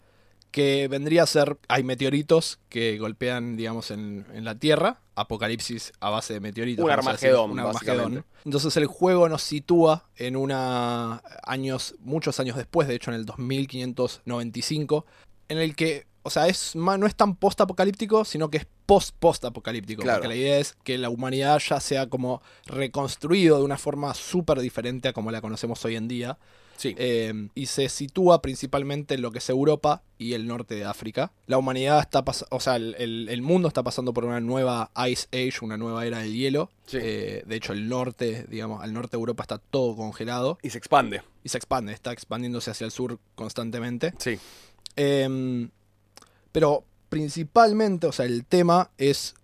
que 0.55 0.87
vendría 0.87 1.25
a 1.25 1.27
ser, 1.27 1.59
hay 1.67 1.83
meteoritos 1.83 2.61
que 2.69 2.97
golpean, 2.97 3.56
digamos, 3.56 3.91
en, 3.91 4.25
en 4.33 4.45
la 4.45 4.56
Tierra, 4.56 5.01
apocalipsis 5.17 5.93
a 5.99 6.11
base 6.11 6.35
de 6.35 6.39
meteoritos. 6.39 6.85
Un 6.85 6.93
Armagedón, 6.93 7.51
un. 7.51 7.59
Armagedón. 7.59 8.25
Entonces 8.45 8.77
el 8.77 8.87
juego 8.87 9.29
nos 9.29 9.43
sitúa 9.43 10.09
en 10.15 10.37
una 10.37 11.25
años, 11.43 11.97
muchos 11.99 12.39
años 12.39 12.56
después, 12.56 12.87
de 12.87 12.95
hecho 12.95 13.11
en 13.11 13.17
el 13.17 13.27
2595, 13.27 15.05
en 15.49 15.59
el 15.59 15.75
que, 15.75 16.06
o 16.23 16.31
sea, 16.31 16.47
es 16.47 16.77
no 16.77 17.05
es 17.05 17.17
tan 17.17 17.35
post-apocalíptico, 17.35 18.25
sino 18.25 18.49
que 18.49 18.59
es 18.59 18.67
post-post-apocalíptico. 18.87 20.03
Claro. 20.03 20.21
Porque 20.21 20.29
la 20.29 20.37
idea 20.37 20.59
es 20.61 20.77
que 20.85 20.99
la 20.99 21.11
humanidad 21.11 21.59
ya 21.59 21.81
sea 21.81 22.09
como 22.09 22.43
reconstruido 22.67 23.59
de 23.59 23.65
una 23.65 23.77
forma 23.77 24.15
súper 24.15 24.61
diferente 24.61 25.09
a 25.09 25.12
como 25.12 25.33
la 25.33 25.41
conocemos 25.41 25.85
hoy 25.85 25.97
en 25.97 26.07
día. 26.07 26.39
Sí. 26.76 26.94
Eh, 26.99 27.49
y 27.55 27.67
se 27.67 27.88
sitúa 27.88 28.43
principalmente 28.43 29.15
en 29.15 29.23
lo 29.23 29.31
que 29.31 29.38
es 29.38 29.49
Europa 29.49 30.02
y 30.19 30.33
el 30.35 30.47
norte 30.47 30.75
de 30.75 30.85
África. 30.85 31.33
La 31.47 31.57
humanidad 31.59 32.00
está 32.00 32.25
pasando, 32.25 32.54
o 32.57 32.61
sea, 32.61 32.76
el, 32.76 32.95
el- 32.99 33.28
el 33.31 33.43
mundo 33.43 33.69
está 33.69 33.83
pasando 33.83 34.12
por 34.12 34.25
una 34.25 34.40
nueva 34.40 34.90
Ice 35.09 35.26
Age, 35.33 35.64
una 35.64 35.76
nueva 35.76 36.04
era 36.07 36.19
del 36.19 36.35
hielo. 36.35 36.71
Sí. 36.87 36.99
Eh, 37.00 37.43
de 37.47 37.57
hecho, 37.57 37.73
el 37.73 37.88
norte, 37.88 38.45
digamos, 38.49 38.83
al 38.83 38.93
norte 38.93 39.16
de 39.16 39.21
Europa 39.21 39.43
está 39.45 39.59
todo 39.59 39.97
congelado 39.97 40.59
Y 40.62 40.71
se 40.71 40.78
expande. 40.78 41.23
y 41.43 41.49
se 41.49 41.59
expande, 41.59 41.93
está 41.93 42.12
expandiéndose 42.12 42.71
hacia 42.71 42.85
el 42.85 42.90
sur 42.90 43.19
constantemente. 43.35 44.12
Sí. 44.19 44.38
Eh, 44.97 45.69
pero 46.52 46.85
principalmente, 47.09 48.07
o 48.07 48.12
sea, 48.12 48.26
el 48.26 48.45
tema 48.45 48.90
es 48.99 49.35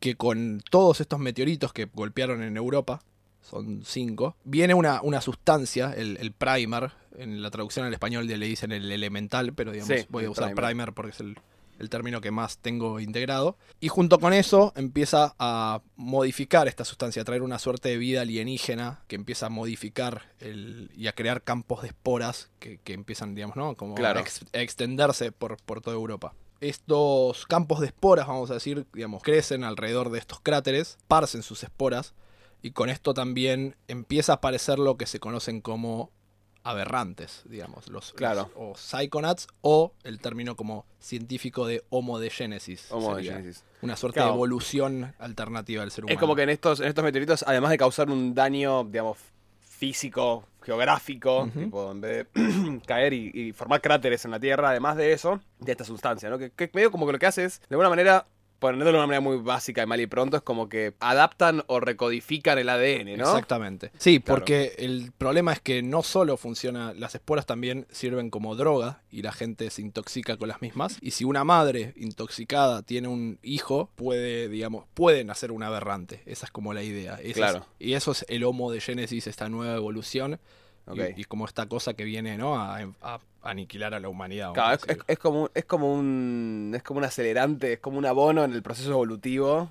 que 0.00 0.16
con 0.16 0.62
todos 0.70 1.00
estos 1.00 1.18
meteoritos 1.20 1.72
que 1.72 1.84
golpearon 1.92 2.42
en 2.42 2.56
Europa, 2.56 3.02
son 3.42 3.82
cinco, 3.84 4.36
viene 4.44 4.74
una, 4.74 5.00
una 5.02 5.20
sustancia, 5.20 5.92
el, 5.96 6.16
el 6.18 6.32
primer, 6.32 6.92
en 7.18 7.42
la 7.42 7.50
traducción 7.50 7.84
al 7.86 7.92
español 7.92 8.26
le 8.26 8.38
dicen 8.38 8.72
el 8.72 8.90
elemental, 8.90 9.52
pero 9.52 9.72
digamos, 9.72 10.00
Sí, 10.00 10.06
voy 10.08 10.24
a 10.24 10.30
usar 10.30 10.46
primer. 10.54 10.64
primer, 10.64 10.92
porque 10.94 11.10
es 11.10 11.20
el, 11.20 11.36
el 11.78 11.90
término 11.90 12.20
que 12.20 12.30
más 12.30 12.58
tengo 12.58 13.00
integrado. 13.00 13.56
Y 13.80 13.88
junto 13.88 14.18
con 14.20 14.32
eso 14.32 14.72
empieza 14.76 15.34
a 15.38 15.82
modificar 15.96 16.68
esta 16.68 16.84
sustancia, 16.84 17.22
a 17.22 17.24
traer 17.24 17.42
una 17.42 17.58
suerte 17.58 17.88
de 17.88 17.96
vida 17.98 18.20
alienígena 18.22 19.00
que 19.08 19.16
empieza 19.16 19.46
a 19.46 19.50
modificar 19.50 20.22
el, 20.38 20.90
y 20.96 21.08
a 21.08 21.12
crear 21.12 21.42
campos 21.42 21.82
de 21.82 21.88
esporas 21.88 22.50
que, 22.60 22.78
que 22.78 22.92
empiezan, 22.94 23.34
digamos, 23.34 23.56
¿no? 23.56 23.74
Como 23.74 23.96
Claro. 23.96 24.20
a, 24.20 24.22
ex- 24.22 24.44
a 24.52 24.58
extenderse 24.60 25.32
por, 25.32 25.56
por 25.64 25.80
toda 25.80 25.96
Europa. 25.96 26.34
Estos 26.60 27.44
campos 27.46 27.80
de 27.80 27.86
esporas, 27.88 28.28
vamos 28.28 28.50
a 28.50 28.54
decir, 28.54 28.86
digamos, 28.94 29.22
crecen 29.22 29.64
alrededor 29.64 30.10
de 30.10 30.18
estos 30.20 30.40
cráteres, 30.40 30.96
parcen 31.08 31.42
sus 31.42 31.62
esporas, 31.64 32.14
y 32.62 32.70
con 32.70 32.88
esto 32.88 33.12
también 33.14 33.76
empieza 33.88 34.32
a 34.32 34.36
aparecer 34.36 34.78
lo 34.78 34.96
que 34.96 35.06
se 35.06 35.18
conocen 35.20 35.60
como 35.60 36.10
aberrantes, 36.64 37.42
digamos, 37.46 37.88
los, 37.88 38.12
Claro. 38.12 38.50
los- 38.54 38.74
o 38.74 38.74
psychonauts, 38.78 39.48
o 39.62 39.92
el 40.04 40.20
término 40.20 40.54
como 40.54 40.86
científico 41.00 41.66
de 41.66 41.82
Homo 41.90 42.18
de. 42.20 42.30
Homo. 42.90 43.16
Una 43.82 43.96
suerte 43.96 44.18
Claro. 44.18 44.30
de 44.30 44.34
evolución 44.36 45.12
alternativa 45.18 45.82
del 45.82 45.90
ser 45.90 46.04
humano. 46.04 46.14
Es 46.14 46.20
como 46.20 46.36
que 46.36 46.42
en 46.42 46.50
estos, 46.50 46.78
en 46.80 46.86
estos 46.86 47.02
meteoritos, 47.02 47.44
además 47.48 47.70
de 47.72 47.78
causar 47.78 48.08
un 48.10 48.32
daño, 48.34 48.84
digamos, 48.84 49.18
físico, 49.60 50.44
geográfico, 50.62 51.50
tipo, 51.52 51.90
en 51.90 52.00
vez 52.00 52.26
de 52.32 52.80
caer 52.86 53.12
y, 53.12 53.30
y 53.34 53.52
formar 53.52 53.80
cráteres 53.80 54.24
en 54.24 54.30
la 54.30 54.38
Tierra, 54.38 54.70
además 54.70 54.96
de 54.96 55.12
eso, 55.12 55.40
de 55.58 55.72
esta 55.72 55.82
sustancia, 55.84 56.30
¿no? 56.30 56.38
Que, 56.38 56.50
que 56.50 56.70
medio 56.72 56.92
como 56.92 57.06
que 57.06 57.12
lo 57.12 57.18
que 57.18 57.26
hace 57.26 57.44
es, 57.44 57.58
de 57.60 57.66
alguna 57.74 57.88
manera, 57.88 58.24
poniéndolo 58.62 58.92
de 58.92 58.98
una 58.98 59.06
manera 59.06 59.20
muy 59.20 59.36
básica 59.36 59.82
y 59.82 59.86
mal 59.86 60.00
y 60.00 60.06
pronto, 60.06 60.38
es 60.38 60.42
como 60.42 60.68
que 60.70 60.94
adaptan 61.00 61.62
o 61.66 61.80
recodifican 61.80 62.58
el 62.58 62.68
ADN, 62.70 63.16
¿no? 63.18 63.24
Exactamente. 63.24 63.90
Sí, 63.98 64.20
Claro. 64.20 64.38
porque 64.40 64.74
el 64.78 65.12
problema 65.18 65.52
es 65.52 65.60
que 65.60 65.82
no 65.82 66.02
solo 66.02 66.36
funciona, 66.38 66.94
las 66.94 67.14
esporas 67.14 67.44
también 67.44 67.86
sirven 67.90 68.30
como 68.30 68.54
droga 68.56 69.02
y 69.10 69.22
la 69.22 69.32
gente 69.32 69.68
se 69.70 69.82
intoxica 69.82 70.36
con 70.36 70.48
las 70.48 70.62
mismas. 70.62 70.96
Y 71.02 71.10
si 71.10 71.24
una 71.24 71.44
madre 71.44 71.92
intoxicada 71.96 72.82
tiene 72.82 73.08
un 73.08 73.38
hijo, 73.42 73.90
puede, 73.96 74.48
digamos, 74.48 74.84
puede 74.94 75.24
nacer 75.24 75.52
un 75.52 75.62
aberrante. 75.62 76.22
Esa 76.24 76.46
es 76.46 76.52
como 76.52 76.72
la 76.72 76.82
idea. 76.82 77.14
Esa 77.14 77.28
es- 77.28 77.34
Claro. 77.36 77.66
y 77.78 77.94
eso 77.94 78.12
es 78.12 78.24
el 78.28 78.44
homo 78.44 78.70
de 78.70 78.80
Génesis, 78.80 79.26
esta 79.26 79.48
nueva 79.48 79.74
evolución. 79.74 80.38
Y, 81.16 81.20
y 81.20 81.24
como 81.24 81.44
esta 81.46 81.66
cosa 81.66 81.94
que 81.94 82.04
viene, 82.04 82.36
¿no? 82.36 82.60
A, 82.60 82.78
a 83.02 83.18
aniquilar 83.42 83.94
a 83.94 84.00
la 84.00 84.08
humanidad. 84.08 84.52
Claro, 84.52 84.74
es, 84.74 84.80
es- 84.82 84.86
decir. 84.88 85.04
es 85.06 85.18
como, 85.18 85.42
un- 85.44 85.50
es 85.54 85.64
como 85.64 85.92
un 85.94 86.72
es 86.74 86.82
como 86.82 86.98
un 86.98 87.04
acelerante, 87.04 87.74
es 87.74 87.78
como 87.80 87.98
un 87.98 88.06
abono 88.06 88.42
en 88.44 88.52
el 88.52 88.62
proceso 88.62 88.90
evolutivo, 88.90 89.70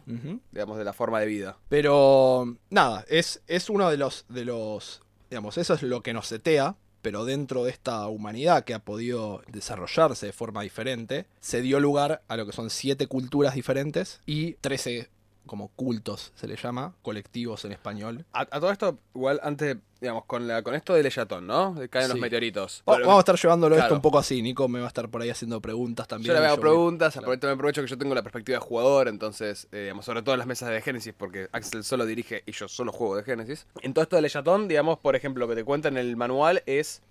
digamos, 0.51 0.77
de 0.77 0.83
la 0.83 0.93
forma 0.93 1.19
de 1.19 1.25
vida. 1.27 1.57
Pero 1.69 2.55
nada, 2.69 3.05
es, 3.09 3.41
es 3.47 3.69
uno 3.69 3.89
de 3.89 3.97
los, 3.97 4.25
de 4.29 4.45
los, 4.45 5.01
digamos, 5.29 5.57
eso 5.57 5.73
es 5.73 5.83
lo 5.83 6.01
que 6.01 6.13
nos 6.13 6.27
setea, 6.27 6.75
pero 7.01 7.25
dentro 7.25 7.63
de 7.63 7.71
esta 7.71 8.07
humanidad 8.07 8.63
que 8.63 8.73
ha 8.73 8.79
podido 8.79 9.41
desarrollarse 9.47 10.27
de 10.27 10.33
forma 10.33 10.61
diferente, 10.61 11.25
se 11.39 11.61
dio 11.61 11.79
lugar 11.79 12.21
a 12.27 12.37
lo 12.37 12.45
que 12.45 12.51
son 12.51 12.69
siete 12.69 13.07
culturas 13.07 13.55
diferentes 13.55 14.21
y 14.25 14.53
13 14.53 15.09
como 15.45 15.69
cultos, 15.69 16.31
se 16.35 16.47
le 16.47 16.55
llama, 16.55 16.93
colectivos 17.01 17.65
en 17.65 17.71
español. 17.73 18.25
A, 18.31 18.41
a 18.41 18.45
todo 18.59 18.71
esto, 18.71 18.99
igual 19.15 19.39
antes, 19.43 19.75
digamos, 19.99 20.23
con 20.25 20.47
la 20.47 20.61
con 20.63 20.75
esto 20.75 20.93
del 20.93 21.05
Eyatón, 21.05 21.45
¿no? 21.47 21.73
De 21.73 21.89
caen 21.89 22.09
los 22.09 22.17
meteoritos. 22.19 22.83
Va- 22.87 22.99
Vamos 22.99 23.15
a 23.17 23.19
estar 23.19 23.35
llevándolo 23.37 23.75
esto 23.75 23.93
un 23.93 24.01
poco 24.01 24.19
así, 24.19 24.41
Nico 24.41 24.67
me 24.67 24.79
va 24.79 24.85
a 24.85 24.87
estar 24.87 25.09
por 25.09 25.21
ahí 25.21 25.29
haciendo 25.29 25.59
preguntas 25.59 26.07
también. 26.07 26.33
yo 26.33 26.39
le 26.39 26.45
hago 26.47 26.59
preguntas, 26.61 27.13
claro. 27.13 27.25
aprovecho, 27.25 27.47
me 27.47 27.53
aprovecho 27.53 27.81
que 27.81 27.87
yo 27.87 27.97
tengo 27.97 28.15
la 28.15 28.21
perspectiva 28.23 28.59
de 28.59 28.63
jugador, 28.65 29.07
entonces, 29.07 29.67
eh, 29.71 29.81
digamos, 29.81 30.05
sobre 30.05 30.21
todo 30.21 30.35
en 30.35 30.39
las 30.39 30.47
mesas 30.47 30.69
de 30.69 30.81
Génesis, 30.81 31.13
porque 31.17 31.49
Axel 31.51 31.83
solo 31.83 32.05
dirige 32.05 32.43
y 32.45 32.51
yo 32.53 32.67
solo 32.67 32.91
juego 32.91 33.17
de 33.17 33.23
Génesis. 33.23 33.67
En 33.81 33.93
todo 33.93 34.03
esto 34.03 34.15
del 34.15 34.25
Eyatón, 34.25 34.67
digamos, 34.67 34.99
por 34.99 35.15
ejemplo, 35.15 35.45
lo 35.45 35.49
que 35.49 35.55
te 35.55 35.63
cuenta 35.65 35.87
en 35.89 35.97
el 35.97 36.15
manual 36.15 36.63
es 36.65 37.01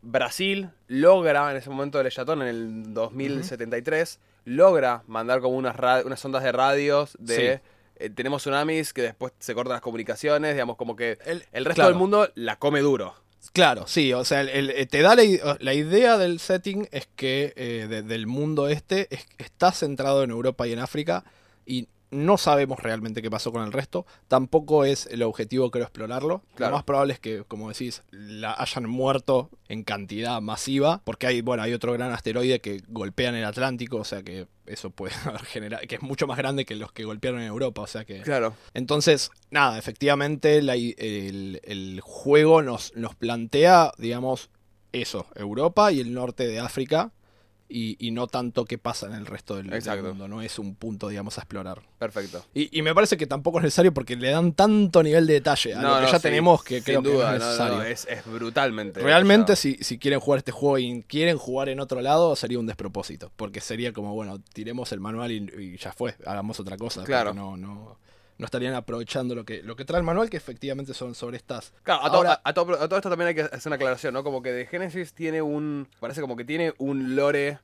Brasil 0.00 0.70
logra, 0.86 1.50
en 1.50 1.56
ese 1.58 1.70
momento 1.70 1.98
del 1.98 2.06
Eyatón, 2.08 2.42
en 2.42 2.48
el 2.48 2.94
2073, 2.94 4.18
logra 4.48 5.02
mandar 5.06 5.40
como 5.40 5.56
unas, 5.56 5.76
unas 6.04 6.24
ondas 6.24 6.42
de 6.42 6.52
radios 6.52 7.16
de... 7.20 7.60
eh, 7.96 8.10
tenemos 8.10 8.42
tsunamis 8.42 8.92
que 8.92 9.02
después 9.02 9.32
se 9.38 9.54
cortan 9.54 9.72
las 9.74 9.80
comunicaciones, 9.82 10.54
digamos, 10.54 10.76
como 10.76 10.96
que 10.96 11.18
El- 11.24 11.44
el 11.52 11.64
resto 11.64 11.76
claro. 11.82 11.90
del 11.90 11.98
mundo 11.98 12.28
la 12.34 12.56
come 12.58 12.80
duro. 12.80 13.14
Claro, 13.52 13.86
sí, 13.86 14.12
o 14.12 14.24
sea, 14.24 14.40
el- 14.40 14.48
el- 14.48 14.70
eh, 14.70 14.86
te 14.86 15.00
da 15.02 15.14
la, 15.14 15.56
la 15.60 15.74
idea 15.74 16.18
del 16.18 16.38
setting 16.40 16.88
es 16.92 17.08
que 17.16 17.52
eh, 17.56 17.86
de- 17.88 18.02
del 18.02 18.26
mundo 18.26 18.68
este 18.68 19.06
es- 19.14 19.26
está 19.38 19.72
centrado 19.72 20.22
en 20.24 20.30
Europa 20.30 20.66
y 20.66 20.72
en 20.72 20.78
África 20.80 21.24
y 21.64 21.88
no 22.10 22.38
sabemos 22.38 22.80
realmente 22.80 23.22
qué 23.22 23.30
pasó 23.30 23.52
con 23.52 23.64
el 23.64 23.72
resto. 23.72 24.06
Tampoco 24.28 24.84
es 24.84 25.06
el 25.06 25.22
objetivo 25.22 25.70
creo 25.70 25.84
explorarlo. 25.84 26.42
Claro. 26.54 26.70
Lo 26.70 26.76
más 26.78 26.84
probable 26.84 27.12
es 27.12 27.20
que, 27.20 27.44
como 27.46 27.68
decís, 27.68 28.02
la 28.10 28.54
hayan 28.54 28.88
muerto 28.88 29.50
en 29.68 29.84
cantidad 29.84 30.40
masiva, 30.40 31.02
porque 31.04 31.26
hay, 31.26 31.40
bueno, 31.42 31.62
hay 31.62 31.72
otro 31.74 31.92
gran 31.92 32.12
asteroide 32.12 32.60
que 32.60 32.82
golpea 32.88 33.28
en 33.28 33.36
el 33.36 33.44
Atlántico, 33.44 33.98
o 33.98 34.04
sea 34.04 34.22
que 34.22 34.46
eso 34.66 34.90
puede 34.90 35.12
generado, 35.46 35.82
que 35.86 35.96
es 35.96 36.02
mucho 36.02 36.26
más 36.26 36.38
grande 36.38 36.64
que 36.64 36.74
los 36.74 36.92
que 36.92 37.04
golpearon 37.04 37.40
en 37.40 37.46
Europa, 37.48 37.82
o 37.82 37.86
sea 37.86 38.04
que 38.04 38.20
Claro. 38.22 38.54
entonces, 38.74 39.30
nada, 39.50 39.78
efectivamente 39.78 40.62
la 40.62 40.76
el, 40.76 41.60
el 41.64 42.00
juego 42.02 42.62
nos, 42.62 42.94
nos 42.94 43.14
plantea, 43.14 43.92
digamos, 43.98 44.50
eso, 44.92 45.26
Europa 45.34 45.92
y 45.92 46.00
el 46.00 46.14
norte 46.14 46.46
de 46.46 46.60
África, 46.60 47.12
y, 47.68 47.96
y 48.04 48.10
no 48.10 48.26
tanto 48.26 48.64
qué 48.64 48.78
pasa 48.78 49.06
en 49.06 49.12
el 49.12 49.26
resto 49.26 49.56
del, 49.56 49.68
del 49.68 50.02
mundo, 50.02 50.28
no 50.28 50.42
es 50.42 50.58
un 50.58 50.74
punto, 50.74 51.08
digamos, 51.08 51.38
a 51.38 51.42
explorar. 51.42 51.82
Perfecto. 51.98 52.44
Y, 52.54 52.76
y 52.78 52.82
me 52.82 52.94
parece 52.94 53.16
que 53.16 53.26
tampoco 53.26 53.58
es 53.58 53.64
necesario 53.64 53.92
porque 53.92 54.16
le 54.16 54.30
dan 54.30 54.52
tanto 54.52 55.02
nivel 55.02 55.26
de 55.26 55.34
detalle 55.34 55.74
a 55.74 55.82
lo 55.82 56.06
que 56.06 56.12
ya 56.12 56.18
sí, 56.18 56.22
tenemos 56.22 56.64
que 56.64 56.82
creo 56.82 57.02
que 57.02 57.10
duda, 57.10 57.30
no 57.30 57.36
es 57.36 57.40
no, 57.40 57.46
no, 57.46 57.50
necesario. 57.50 57.82
es, 57.82 58.06
es 58.08 58.24
brutalmente. 58.32 59.00
Realmente, 59.00 59.56
si, 59.56 59.74
si 59.80 59.98
quieren 59.98 60.20
jugar 60.20 60.38
este 60.38 60.52
juego 60.52 60.78
y 60.78 61.02
quieren 61.02 61.36
jugar 61.36 61.68
en 61.68 61.80
otro 61.80 62.00
lado, 62.00 62.34
sería 62.36 62.58
un 62.58 62.66
despropósito. 62.66 63.30
Porque 63.36 63.60
sería 63.60 63.92
como, 63.92 64.14
bueno, 64.14 64.40
tiremos 64.52 64.92
el 64.92 65.00
manual 65.00 65.32
y, 65.32 65.36
y 65.58 65.76
ya 65.76 65.92
fue, 65.92 66.14
hagamos 66.24 66.58
otra 66.60 66.76
cosa. 66.76 67.04
Claro. 67.04 67.34
No, 67.34 67.56
no, 67.56 67.98
no 68.38 68.44
estarían 68.44 68.74
aprovechando 68.74 69.34
lo 69.34 69.44
que, 69.44 69.62
lo 69.62 69.76
que 69.76 69.84
trae 69.84 69.98
el 69.98 70.04
manual, 70.06 70.30
que 70.30 70.36
efectivamente 70.36 70.94
son 70.94 71.14
sobre 71.14 71.36
estas. 71.36 71.72
Claro, 71.82 72.04
a, 72.04 72.10
to- 72.10 72.16
Ahora- 72.18 72.32
a- 72.44 72.48
a 72.48 72.54
todo, 72.54 72.74
a 72.80 72.88
todo 72.88 72.96
esto 72.96 73.10
también 73.10 73.28
hay 73.28 73.34
que 73.34 73.42
hacer 73.42 73.66
una 73.66 73.76
aclaración, 73.76 74.14
¿no? 74.14 74.22
Como 74.24 74.42
que 74.42 74.52
de 74.52 74.66
Genesis 74.66 75.12
tiene 75.12 75.42
un. 75.42 75.88
Parece 76.00 76.20
como 76.20 76.36
que 76.36 76.44
tiene 76.44 76.72
un 76.78 77.16
lore. 77.16 77.58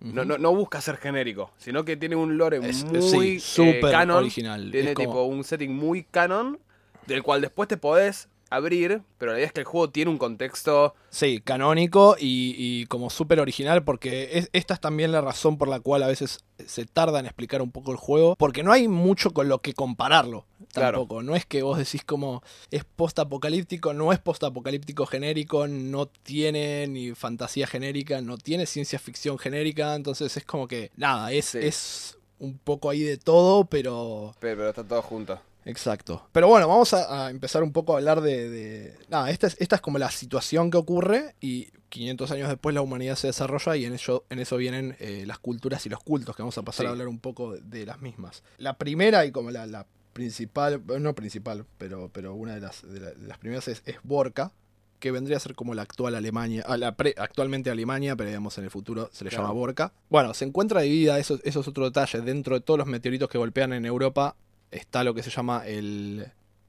No, 0.00 0.24
no, 0.24 0.38
no 0.38 0.54
busca 0.54 0.80
ser 0.80 0.96
genérico, 0.96 1.52
sino 1.58 1.84
que 1.84 1.94
tiene 1.94 2.16
un 2.16 2.38
lore 2.38 2.56
Es- 2.66 2.84
muy 2.84 3.02
sí, 3.02 3.36
eh, 3.36 3.40
súper 3.40 3.90
canon. 3.90 4.16
original. 4.16 4.70
Tiene 4.70 4.94
como- 4.94 5.08
tipo 5.10 5.22
un 5.24 5.44
setting 5.44 5.74
muy 5.74 6.04
canon, 6.04 6.58
del 7.06 7.22
cual 7.22 7.42
después 7.42 7.68
te 7.68 7.76
podés 7.76 8.29
abrir, 8.50 9.02
pero 9.16 9.32
la 9.32 9.38
idea 9.38 9.46
es 9.46 9.52
que 9.52 9.60
el 9.60 9.66
juego 9.66 9.90
tiene 9.90 10.10
un 10.10 10.18
contexto. 10.18 10.94
Sí, 11.08 11.40
canónico 11.40 12.16
y, 12.18 12.54
y 12.58 12.86
como 12.86 13.08
súper 13.08 13.40
original, 13.40 13.84
porque 13.84 14.30
es- 14.38 14.50
esta 14.52 14.74
es 14.74 14.80
también 14.80 15.12
la 15.12 15.20
razón 15.20 15.56
por 15.56 15.68
la 15.68 15.80
cual 15.80 16.02
a 16.02 16.08
veces 16.08 16.40
se 16.66 16.84
tarda 16.84 17.20
en 17.20 17.26
explicar 17.26 17.62
un 17.62 17.70
poco 17.70 17.90
el 17.92 17.96
juego, 17.96 18.34
porque 18.36 18.62
no 18.62 18.72
hay 18.72 18.88
mucho 18.88 19.30
con 19.30 19.48
lo 19.48 19.60
que 19.60 19.72
compararlo. 19.72 20.46
Claro. 20.72 20.98
Tampoco, 20.98 21.22
no 21.22 21.34
es 21.36 21.46
que 21.46 21.62
vos 21.62 21.78
decís 21.78 22.04
como 22.04 22.42
es 22.70 22.84
post-apocalíptico, 22.84 23.94
no 23.94 24.12
es 24.12 24.18
post-apocalíptico 24.18 25.06
genérico, 25.06 25.68
no 25.68 26.06
tiene 26.06 26.86
ni 26.88 27.12
fantasía 27.14 27.66
genérica, 27.66 28.20
no 28.20 28.36
tiene 28.36 28.66
ciencia 28.66 28.98
ficción 28.98 29.38
genérica, 29.38 29.94
entonces 29.94 30.36
es 30.36 30.44
como 30.44 30.66
que 30.68 30.90
nada, 30.96 31.32
es, 31.32 31.44
Sí. 31.46 31.58
es 31.62 32.18
un 32.38 32.58
poco 32.58 32.90
ahí 32.90 33.00
de 33.02 33.16
todo, 33.18 33.64
pero 33.66 34.34
Pero, 34.40 34.56
pero 34.58 34.68
está 34.70 34.84
todo 34.84 35.02
junto. 35.02 35.38
Exacto. 35.64 36.26
Pero 36.32 36.48
bueno, 36.48 36.68
vamos 36.68 36.92
a, 36.94 37.26
a 37.26 37.30
empezar 37.30 37.62
un 37.62 37.72
poco 37.72 37.92
a 37.94 37.96
hablar 37.98 38.20
de... 38.20 38.48
de- 38.48 38.98
Nada, 39.08 39.30
esta 39.30 39.46
es, 39.46 39.56
esta 39.60 39.76
es 39.76 39.82
como 39.82 39.98
la 39.98 40.10
situación 40.10 40.70
que 40.70 40.78
ocurre 40.78 41.34
y 41.40 41.68
500 41.90 42.30
años 42.30 42.48
después 42.48 42.74
la 42.74 42.82
humanidad 42.82 43.16
se 43.16 43.26
desarrolla 43.26 43.76
y 43.76 43.84
en 43.84 43.92
eso, 43.94 44.24
en 44.30 44.38
eso 44.38 44.56
vienen 44.56 44.96
eh, 45.00 45.24
las 45.26 45.38
culturas 45.38 45.84
y 45.86 45.88
los 45.88 46.00
cultos, 46.02 46.36
que 46.36 46.42
vamos 46.42 46.56
a 46.58 46.62
pasar 46.62 46.84
Sí. 46.84 46.88
a 46.88 46.90
hablar 46.90 47.08
un 47.08 47.18
poco 47.18 47.52
de, 47.52 47.60
de 47.62 47.84
las 47.86 48.00
mismas. 48.00 48.42
La 48.58 48.78
primera 48.78 49.24
y 49.26 49.32
como 49.32 49.50
la, 49.50 49.66
la 49.66 49.86
principal, 50.12 50.82
no 51.00 51.14
principal, 51.14 51.64
pero, 51.78 52.10
pero 52.12 52.34
una 52.34 52.54
de 52.54 52.60
las, 52.60 52.82
de 52.82 53.00
la- 53.00 53.10
de 53.12 53.26
las 53.28 53.38
primeras 53.38 53.68
es, 53.68 53.82
es 53.86 53.96
Borca, 54.02 54.52
que 54.98 55.10
vendría 55.12 55.38
a 55.38 55.40
ser 55.40 55.54
como 55.54 55.72
la 55.74 55.82
actual 55.82 56.14
Alemania, 56.14 56.62
la 56.76 56.94
pre- 56.94 57.14
actualmente 57.16 57.70
Alemania, 57.70 58.16
pero 58.16 58.28
digamos 58.28 58.58
en 58.58 58.64
el 58.64 58.70
futuro 58.70 59.08
se 59.12 59.24
le 59.24 59.30
Claro. 59.30 59.44
llama 59.44 59.54
Borca. 59.54 59.92
Bueno, 60.10 60.34
se 60.34 60.44
encuentra 60.44 60.82
dividida, 60.82 61.18
eso, 61.18 61.38
eso 61.42 61.60
es 61.60 61.68
otro 61.68 61.84
detalle, 61.84 62.20
dentro 62.20 62.54
de 62.54 62.60
todos 62.60 62.76
los 62.78 62.86
meteoritos 62.86 63.28
que 63.30 63.38
golpean 63.38 63.72
en 63.72 63.86
Europa 63.86 64.36
está 64.70 65.04
lo 65.04 65.14
que 65.14 65.22
se 65.22 65.30
llama 65.30 65.66
el 65.66 66.26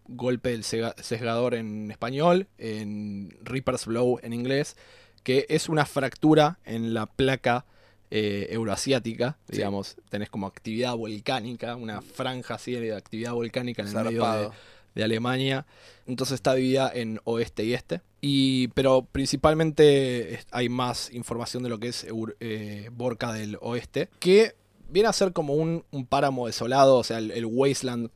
golpe 0.07 0.49
del 0.49 0.63
sesgador 0.63 1.53
en 1.55 1.89
español, 1.91 2.47
en 2.57 3.37
Reaper's 3.43 3.85
Blow 3.85 4.19
en 4.21 4.33
inglés, 4.33 4.75
que 5.23 5.45
es 5.49 5.69
una 5.69 5.85
fractura 5.85 6.59
en 6.65 6.93
la 6.93 7.05
placa 7.05 7.65
eh, 8.09 8.47
euroasiática, 8.51 9.37
Sí. 9.49 9.57
digamos, 9.57 9.95
tenés 10.09 10.29
como 10.29 10.47
actividad 10.47 10.95
volcánica, 10.95 11.75
una 11.77 12.01
franja 12.01 12.55
así 12.55 12.73
de 12.73 12.93
actividad 12.93 13.31
volcánica 13.33 13.83
en 13.83 13.87
el 13.87 13.93
medio 13.93 14.09
de, 14.09 14.17
Zarpado. 14.17 14.53
de 14.95 15.03
Alemania. 15.03 15.65
Entonces 16.07 16.35
está 16.35 16.53
dividida 16.55 16.91
en 16.93 17.21
oeste 17.23 17.63
y 17.63 17.73
este. 17.73 18.01
Y, 18.19 18.67
pero 18.69 19.07
principalmente 19.09 20.39
hay 20.51 20.67
más 20.67 21.11
información 21.13 21.63
de 21.63 21.69
lo 21.69 21.79
que 21.79 21.87
es 21.87 22.05
eh, 22.41 22.89
Borca 22.91 23.31
del 23.31 23.57
oeste, 23.61 24.09
que 24.19 24.55
viene 24.91 25.09
a 25.09 25.13
ser 25.13 25.33
como 25.33 25.53
un, 25.55 25.83
un 25.91 26.05
páramo 26.05 26.47
desolado, 26.47 26.97
o 26.97 27.03
sea, 27.03 27.17
el, 27.17 27.31
el 27.31 27.45
wasteland, 27.45 28.09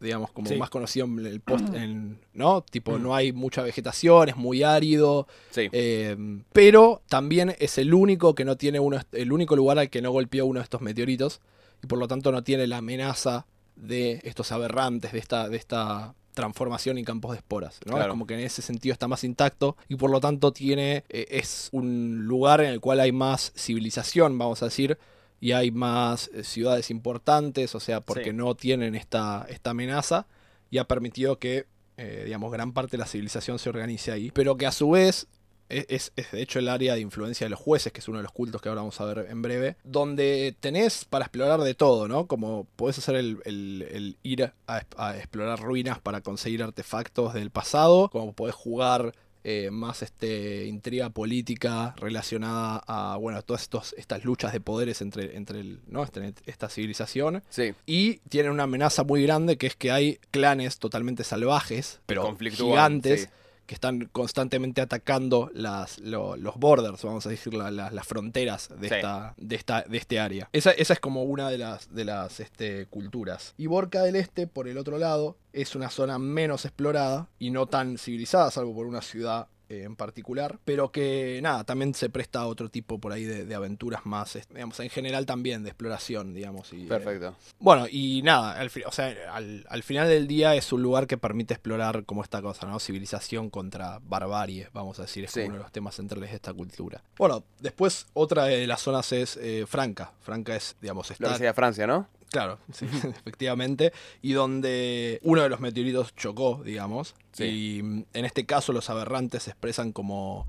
digamos, 0.00 0.30
como 0.32 0.48
Sí. 0.48 0.56
más 0.56 0.70
conocido 0.70 1.04
en 1.06 1.26
el 1.26 1.40
post, 1.40 1.74
en- 1.74 2.18
¿no? 2.32 2.62
Tipo, 2.62 2.98
no 2.98 3.14
hay 3.14 3.32
mucha 3.32 3.62
vegetación, 3.62 4.30
es 4.30 4.36
muy 4.36 4.62
árido, 4.62 5.26
Sí. 5.50 5.68
eh, 5.72 6.16
pero 6.52 7.02
también 7.08 7.54
es 7.58 7.76
el 7.76 7.92
único 7.92 8.34
que 8.34 8.44
no 8.46 8.56
tiene 8.56 8.80
uno, 8.80 8.98
el 9.12 9.32
único 9.32 9.56
lugar 9.56 9.78
al 9.78 9.90
que 9.90 10.00
no 10.00 10.10
golpeó 10.10 10.46
uno 10.46 10.60
de 10.60 10.64
estos 10.64 10.80
meteoritos 10.80 11.40
y 11.82 11.86
por 11.86 11.98
lo 11.98 12.08
tanto 12.08 12.32
no 12.32 12.42
tiene 12.42 12.66
la 12.66 12.78
amenaza 12.78 13.46
de 13.76 14.20
estos 14.24 14.52
aberrantes, 14.52 15.12
de 15.12 15.18
esta, 15.18 15.48
de 15.48 15.56
esta 15.58 16.14
transformación 16.32 16.96
y 16.96 17.04
campos 17.04 17.32
de 17.32 17.38
esporas. 17.38 17.80
¿no? 17.84 18.00
Es 18.00 18.06
como 18.06 18.26
que 18.26 18.34
en 18.34 18.40
ese 18.40 18.62
sentido 18.62 18.92
está 18.92 19.08
más 19.08 19.24
intacto 19.24 19.76
y 19.88 19.96
por 19.96 20.10
lo 20.10 20.20
tanto 20.20 20.52
tiene 20.52 21.04
eh, 21.08 21.26
es 21.30 21.68
un 21.72 22.24
lugar 22.26 22.60
en 22.62 22.70
el 22.70 22.80
cual 22.80 23.00
hay 23.00 23.12
más 23.12 23.52
civilización, 23.56 24.38
vamos 24.38 24.62
a 24.62 24.66
decir, 24.66 24.96
y 25.40 25.52
hay 25.52 25.70
más 25.70 26.30
eh, 26.34 26.44
ciudades 26.44 26.90
importantes, 26.90 27.74
o 27.74 27.80
sea, 27.80 28.00
porque 28.00 28.30
Sí. 28.30 28.32
no 28.36 28.54
tienen 28.54 28.94
esta, 28.94 29.46
esta 29.48 29.70
amenaza 29.70 30.26
y 30.70 30.78
ha 30.78 30.84
permitido 30.84 31.38
que, 31.38 31.66
eh, 31.96 32.22
digamos, 32.26 32.52
gran 32.52 32.72
parte 32.72 32.92
de 32.92 32.98
la 32.98 33.06
civilización 33.06 33.58
se 33.58 33.68
organice 33.70 34.12
ahí, 34.12 34.30
pero 34.30 34.56
que 34.56 34.66
a 34.66 34.72
su 34.72 34.90
vez 34.90 35.26
e- 35.68 35.86
es, 35.88 36.12
es 36.16 36.32
de 36.32 36.42
hecho 36.42 36.58
el 36.58 36.68
área 36.68 36.94
de 36.94 37.00
influencia 37.00 37.44
de 37.46 37.50
los 37.50 37.60
jueces, 37.60 37.92
que 37.92 38.00
es 38.00 38.08
uno 38.08 38.18
de 38.18 38.24
los 38.24 38.32
cultos 38.32 38.60
que 38.60 38.68
ahora 38.68 38.80
vamos 38.80 39.00
a 39.00 39.04
ver 39.04 39.26
en 39.30 39.40
breve, 39.40 39.76
donde 39.84 40.54
tenés 40.60 41.04
para 41.04 41.24
explorar 41.26 41.60
de 41.60 41.74
todo, 41.74 42.08
¿no? 42.08 42.26
Como 42.26 42.66
podés 42.76 42.98
hacer 42.98 43.14
el, 43.14 43.38
el- 43.44 43.86
el 43.90 44.16
ir 44.24 44.52
a, 44.66 44.82
a 44.96 45.16
explorar 45.16 45.60
ruinas 45.60 46.00
para 46.00 46.20
conseguir 46.22 46.62
artefactos 46.62 47.34
del 47.34 47.50
pasado, 47.50 48.08
como 48.10 48.32
podés 48.32 48.54
jugar 48.56 49.14
eh, 49.42 49.70
más 49.70 50.02
este, 50.02 50.66
intriga 50.66 51.10
política 51.10 51.94
relacionada 51.96 52.82
a 52.86 53.16
bueno, 53.16 53.42
todas 53.42 53.62
estos, 53.62 53.94
estas 53.96 54.24
luchas 54.24 54.52
de 54.52 54.60
poderes 54.60 55.00
entre, 55.00 55.36
entre 55.36 55.60
el, 55.60 55.80
¿no? 55.86 56.02
Este- 56.02 56.34
esta 56.46 56.68
civilización. 56.68 57.42
Sí. 57.48 57.72
Y 57.86 58.18
tienen 58.28 58.52
una 58.52 58.64
amenaza 58.64 59.04
muy 59.04 59.22
grande 59.22 59.56
que 59.56 59.66
es 59.66 59.76
que 59.76 59.90
hay 59.90 60.18
clanes 60.30 60.78
totalmente 60.78 61.24
salvajes, 61.24 62.00
pero 62.06 62.36
gigantes, 62.38 63.22
sí. 63.22 63.28
Que 63.70 63.74
están 63.74 64.06
constantemente 64.10 64.80
atacando 64.80 65.48
las, 65.54 66.00
lo- 66.00 66.34
los 66.34 66.56
borders, 66.56 67.04
vamos 67.04 67.24
a 67.24 67.28
decir, 67.28 67.54
la- 67.54 67.70
la- 67.70 67.88
las 67.92 68.04
fronteras 68.04 68.68
de, 68.80 68.88
Sí. 68.88 68.94
esta, 68.96 69.34
de, 69.36 69.54
esta, 69.54 69.82
de 69.82 69.96
este 69.96 70.18
área. 70.18 70.48
Esa, 70.52 70.72
esa 70.72 70.92
es 70.94 70.98
como 70.98 71.22
una 71.22 71.48
de 71.50 71.58
las, 71.58 71.94
de 71.94 72.04
las 72.04 72.40
este, 72.40 72.86
culturas. 72.86 73.54
Y 73.58 73.68
Borca 73.68 74.02
del 74.02 74.16
Este, 74.16 74.48
por 74.48 74.66
el 74.66 74.76
otro 74.76 74.98
lado, 74.98 75.36
es 75.52 75.76
una 75.76 75.88
zona 75.88 76.18
menos 76.18 76.64
explorada 76.64 77.28
y 77.38 77.52
no 77.52 77.66
tan 77.66 77.96
civilizada, 77.96 78.50
salvo 78.50 78.74
por 78.74 78.86
una 78.88 79.02
ciudad 79.02 79.46
eh, 79.70 79.84
en 79.84 79.96
particular, 79.96 80.58
pero 80.64 80.90
que 80.92 81.40
nada, 81.42 81.64
también 81.64 81.94
se 81.94 82.10
presta 82.10 82.40
a 82.40 82.46
otro 82.46 82.68
tipo 82.68 82.98
por 82.98 83.12
ahí 83.12 83.24
de, 83.24 83.46
de 83.46 83.54
aventuras 83.54 84.04
más, 84.04 84.38
digamos, 84.52 84.78
en 84.80 84.90
general 84.90 85.24
también 85.24 85.62
de 85.62 85.70
exploración, 85.70 86.34
digamos. 86.34 86.72
Y, 86.72 86.84
eh, 86.84 86.88
Perfecto. 86.88 87.34
bueno, 87.58 87.86
y 87.90 88.20
nada, 88.22 88.58
al, 88.58 88.70
o 88.86 88.92
sea, 88.92 89.14
al, 89.32 89.64
al 89.68 89.82
final 89.82 90.08
del 90.08 90.26
día 90.26 90.54
es 90.54 90.72
un 90.72 90.82
lugar 90.82 91.06
que 91.06 91.16
permite 91.16 91.54
explorar 91.54 92.04
como 92.04 92.22
esta 92.22 92.42
cosa, 92.42 92.66
¿no? 92.66 92.78
Civilización 92.80 93.48
contra 93.48 93.98
barbarie, 94.02 94.68
vamos 94.72 94.98
a 94.98 95.02
decir, 95.02 95.24
es 95.24 95.30
Sí. 95.30 95.40
uno 95.42 95.54
de 95.54 95.60
los 95.60 95.72
temas 95.72 95.94
centrales 95.94 96.30
de 96.30 96.36
esta 96.36 96.52
cultura. 96.52 97.02
Bueno, 97.16 97.44
después 97.60 98.06
otra 98.14 98.44
de 98.46 98.66
las 98.66 98.80
zonas 98.82 99.12
es 99.12 99.36
eh, 99.36 99.64
Franca. 99.66 100.12
Franca 100.20 100.56
es, 100.56 100.76
digamos, 100.80 101.08
Lo 101.08 101.12
está... 101.14 101.28
que 101.28 101.34
sería 101.36 101.54
Francia, 101.54 101.86
¿no? 101.86 102.08
Claro, 102.30 102.58
sí, 102.72 102.86
efectivamente. 103.20 103.92
Y 104.22 104.32
donde 104.32 105.20
uno 105.22 105.42
de 105.42 105.48
los 105.48 105.60
meteoritos 105.60 106.14
chocó, 106.16 106.62
digamos. 106.64 107.14
Sí. 107.32 107.44
Y 107.44 107.82
mm, 107.82 108.04
en 108.14 108.24
este 108.24 108.46
caso 108.46 108.72
los 108.72 108.90
aberrantes 108.90 109.44
se 109.44 109.50
expresan 109.50 109.92
como 109.92 110.46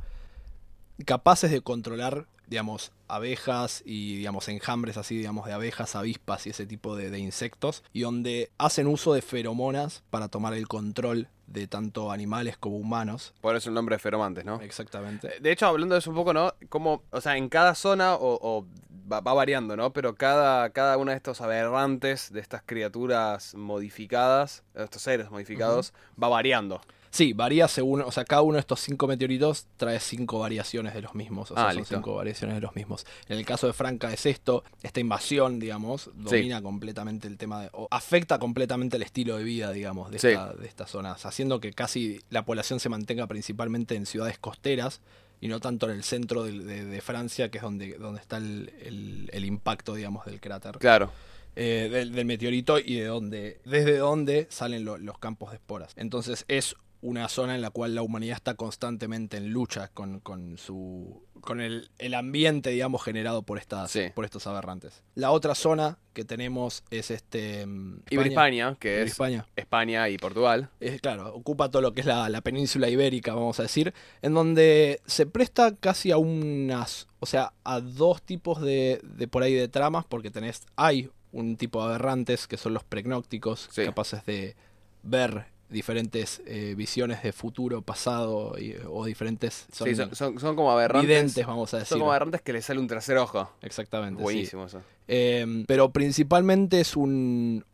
capaces 1.05 1.49
de 1.49 1.61
controlar, 1.61 2.27
digamos, 2.47 2.91
abejas 3.07 3.81
y, 3.85 4.17
digamos, 4.17 4.47
enjambres 4.49 4.97
así, 4.97 5.17
digamos, 5.17 5.45
de 5.45 5.53
abejas, 5.53 5.95
avispas 5.95 6.45
y 6.45 6.51
ese 6.51 6.65
tipo 6.65 6.95
de, 6.95 7.09
de 7.09 7.19
insectos. 7.19 7.83
Y 7.93 8.01
donde 8.01 8.51
hacen 8.57 8.87
uso 8.87 9.13
de 9.13 9.21
feromonas 9.21 10.03
para 10.09 10.27
tomar 10.27 10.53
el 10.53 10.67
control 10.67 11.27
de 11.47 11.67
tanto 11.67 12.11
animales 12.11 12.57
como 12.57 12.77
humanos. 12.77 13.33
Por 13.41 13.55
eso 13.55 13.69
el 13.69 13.75
nombre 13.75 13.95
de 13.95 13.99
feromantes, 13.99 14.45
¿no? 14.45 14.61
Exactamente. 14.61 15.39
De 15.39 15.51
hecho, 15.51 15.65
hablando 15.65 15.95
de 15.95 15.99
eso 15.99 16.09
un 16.09 16.15
poco, 16.15 16.33
¿no? 16.33 16.53
Como, 16.69 17.03
o 17.09 17.21
sea, 17.21 17.35
en 17.35 17.49
cada 17.49 17.75
zona 17.75 18.15
o, 18.15 18.39
o 18.41 18.65
va, 19.11 19.19
va 19.21 19.33
variando, 19.33 19.75
¿no? 19.75 19.91
Pero 19.93 20.15
cada, 20.15 20.69
cada 20.71 20.97
uno 20.97 21.11
de 21.11 21.17
estos 21.17 21.41
aberrantes, 21.41 22.31
de 22.31 22.39
estas 22.39 22.61
criaturas 22.65 23.53
modificadas, 23.55 24.63
de 24.73 24.83
estos 24.83 25.01
seres 25.01 25.29
modificados, 25.29 25.93
va 26.21 26.29
variando. 26.29 26.81
Sí, 27.13 27.33
varía 27.33 27.67
según, 27.67 27.99
o 28.03 28.11
sea, 28.11 28.23
cada 28.23 28.41
uno 28.41 28.53
de 28.53 28.61
estos 28.61 28.79
cinco 28.79 29.05
meteoritos 29.05 29.67
trae 29.75 29.99
cinco 29.99 30.39
variaciones 30.39 30.93
de 30.93 31.01
los 31.01 31.13
mismos, 31.13 31.51
o 31.51 31.55
sea, 31.55 31.65
Ah, 31.67 31.71
son 31.71 31.79
listo. 31.81 31.95
cinco 31.95 32.15
variaciones 32.15 32.55
de 32.55 32.61
los 32.61 32.73
mismos. 32.73 33.05
En 33.27 33.37
el 33.37 33.45
caso 33.45 33.67
de 33.67 33.73
Franca 33.73 34.13
es 34.13 34.25
esto, 34.25 34.63
esta 34.81 35.01
invasión, 35.01 35.59
digamos, 35.59 36.09
domina 36.13 36.61
completamente 36.61 37.27
el 37.27 37.37
tema 37.37 37.63
de, 37.63 37.69
o 37.73 37.89
afecta 37.91 38.39
completamente 38.39 38.95
el 38.95 39.03
estilo 39.03 39.35
de 39.35 39.43
vida, 39.43 39.73
digamos, 39.73 40.09
de, 40.09 40.19
Sí. 40.19 40.27
esta- 40.29 40.53
de 40.53 40.65
estas 40.65 40.89
zonas, 40.89 41.25
haciendo 41.25 41.59
que 41.59 41.73
casi 41.73 42.21
la 42.29 42.45
población 42.45 42.79
se 42.79 42.87
mantenga 42.87 43.27
principalmente 43.27 43.95
en 43.97 44.05
ciudades 44.05 44.39
costeras 44.39 45.01
y 45.41 45.47
no 45.49 45.59
tanto 45.59 45.89
en 45.89 45.97
el 45.97 46.03
centro 46.03 46.43
de, 46.43 46.85
de 46.85 47.01
Francia, 47.01 47.49
que 47.49 47.57
es 47.57 47.63
donde, 47.63 47.97
donde 47.97 48.21
está 48.21 48.37
el, 48.37 48.71
el- 48.81 49.29
el 49.33 49.43
impacto, 49.45 49.95
digamos, 49.95 50.25
del 50.25 50.39
cráter 50.39 50.77
Claro. 50.77 51.11
eh, 51.57 51.89
del, 51.91 52.13
del 52.13 52.25
meteorito 52.25 52.79
y 52.79 52.95
de 52.95 53.05
donde, 53.05 53.59
desde 53.65 53.97
donde 53.97 54.47
salen 54.49 54.85
lo- 54.85 54.97
los 54.97 55.17
campos 55.17 55.49
de 55.49 55.57
esporas. 55.57 55.93
Entonces 55.97 56.45
es 56.47 56.75
una 57.01 57.27
zona 57.29 57.55
en 57.55 57.61
la 57.61 57.71
cual 57.71 57.95
la 57.95 58.01
humanidad 58.03 58.35
está 58.37 58.53
constantemente 58.53 59.37
en 59.37 59.49
lucha 59.51 59.87
con, 59.89 60.19
con 60.19 60.57
su 60.57 61.23
con 61.41 61.59
el, 61.59 61.89
el 61.97 62.13
ambiente, 62.13 62.69
digamos, 62.69 63.01
generado 63.03 63.41
por 63.41 63.57
estas, 63.57 63.89
Sí. 63.89 64.03
por 64.13 64.25
estos 64.25 64.45
aberrantes. 64.45 65.01
La 65.15 65.31
otra 65.31 65.55
zona 65.55 65.97
que 66.13 66.23
tenemos 66.23 66.83
es 66.91 67.09
este 67.09 67.65
mm, 67.65 68.01
España, 68.11 68.77
que 68.79 69.01
es 69.01 69.13
España. 69.13 69.47
España 69.55 70.07
y 70.09 70.19
Portugal. 70.19 70.69
Es, 70.79 71.01
claro, 71.01 71.33
ocupa 71.33 71.71
todo 71.71 71.81
lo 71.81 71.93
que 71.93 72.01
es 72.01 72.05
la, 72.07 72.29
la 72.29 72.41
península 72.41 72.89
ibérica, 72.89 73.33
vamos 73.33 73.59
a 73.59 73.63
decir, 73.63 73.91
en 74.21 74.35
donde 74.35 75.01
se 75.07 75.25
presta 75.25 75.75
casi 75.75 76.11
a 76.11 76.17
unas, 76.17 77.07
o 77.19 77.25
sea, 77.25 77.53
a 77.63 77.79
dos 77.79 78.21
tipos 78.21 78.61
de, 78.61 79.01
de 79.03 79.27
por 79.27 79.41
ahí 79.41 79.55
de 79.55 79.67
tramas, 79.67 80.05
porque 80.05 80.29
tenés, 80.29 80.61
hay 80.75 81.09
un 81.31 81.57
tipo 81.57 81.79
de 81.81 81.85
aberrantes 81.89 82.45
que 82.45 82.57
son 82.57 82.75
los 82.75 82.83
pregnócticos, 82.83 83.67
Sí. 83.71 83.83
capaces 83.85 84.23
de 84.27 84.55
ver 85.01 85.45
diferentes 85.71 86.41
eh, 86.45 86.75
visiones 86.77 87.23
de 87.23 87.31
futuro, 87.31 87.81
pasado 87.81 88.55
y- 88.59 88.75
o 88.87 89.05
diferentes 89.05 89.65
son, 89.71 89.87
sí, 89.87 89.95
son, 89.95 90.13
son, 90.15 90.39
son 90.39 90.55
como 90.55 90.71
aberrantes. 90.71 91.07
videntes, 91.09 91.45
vamos 91.47 91.73
a 91.73 91.77
decir. 91.77 91.89
Son 91.89 91.99
como 91.99 92.11
aberrantes 92.11 92.41
que 92.41 92.53
le 92.53 92.61
sale 92.61 92.79
un 92.79 92.87
tercer 92.87 93.17
ojo. 93.17 93.49
Exactamente. 93.61 94.19
sí. 94.19 94.23
Buenísimo 94.23 94.65
eso. 94.65 94.81
Eh, 95.07 95.63
pero 95.67 95.91
principalmente 95.91 96.81
es 96.81 96.95
un, 96.95 97.65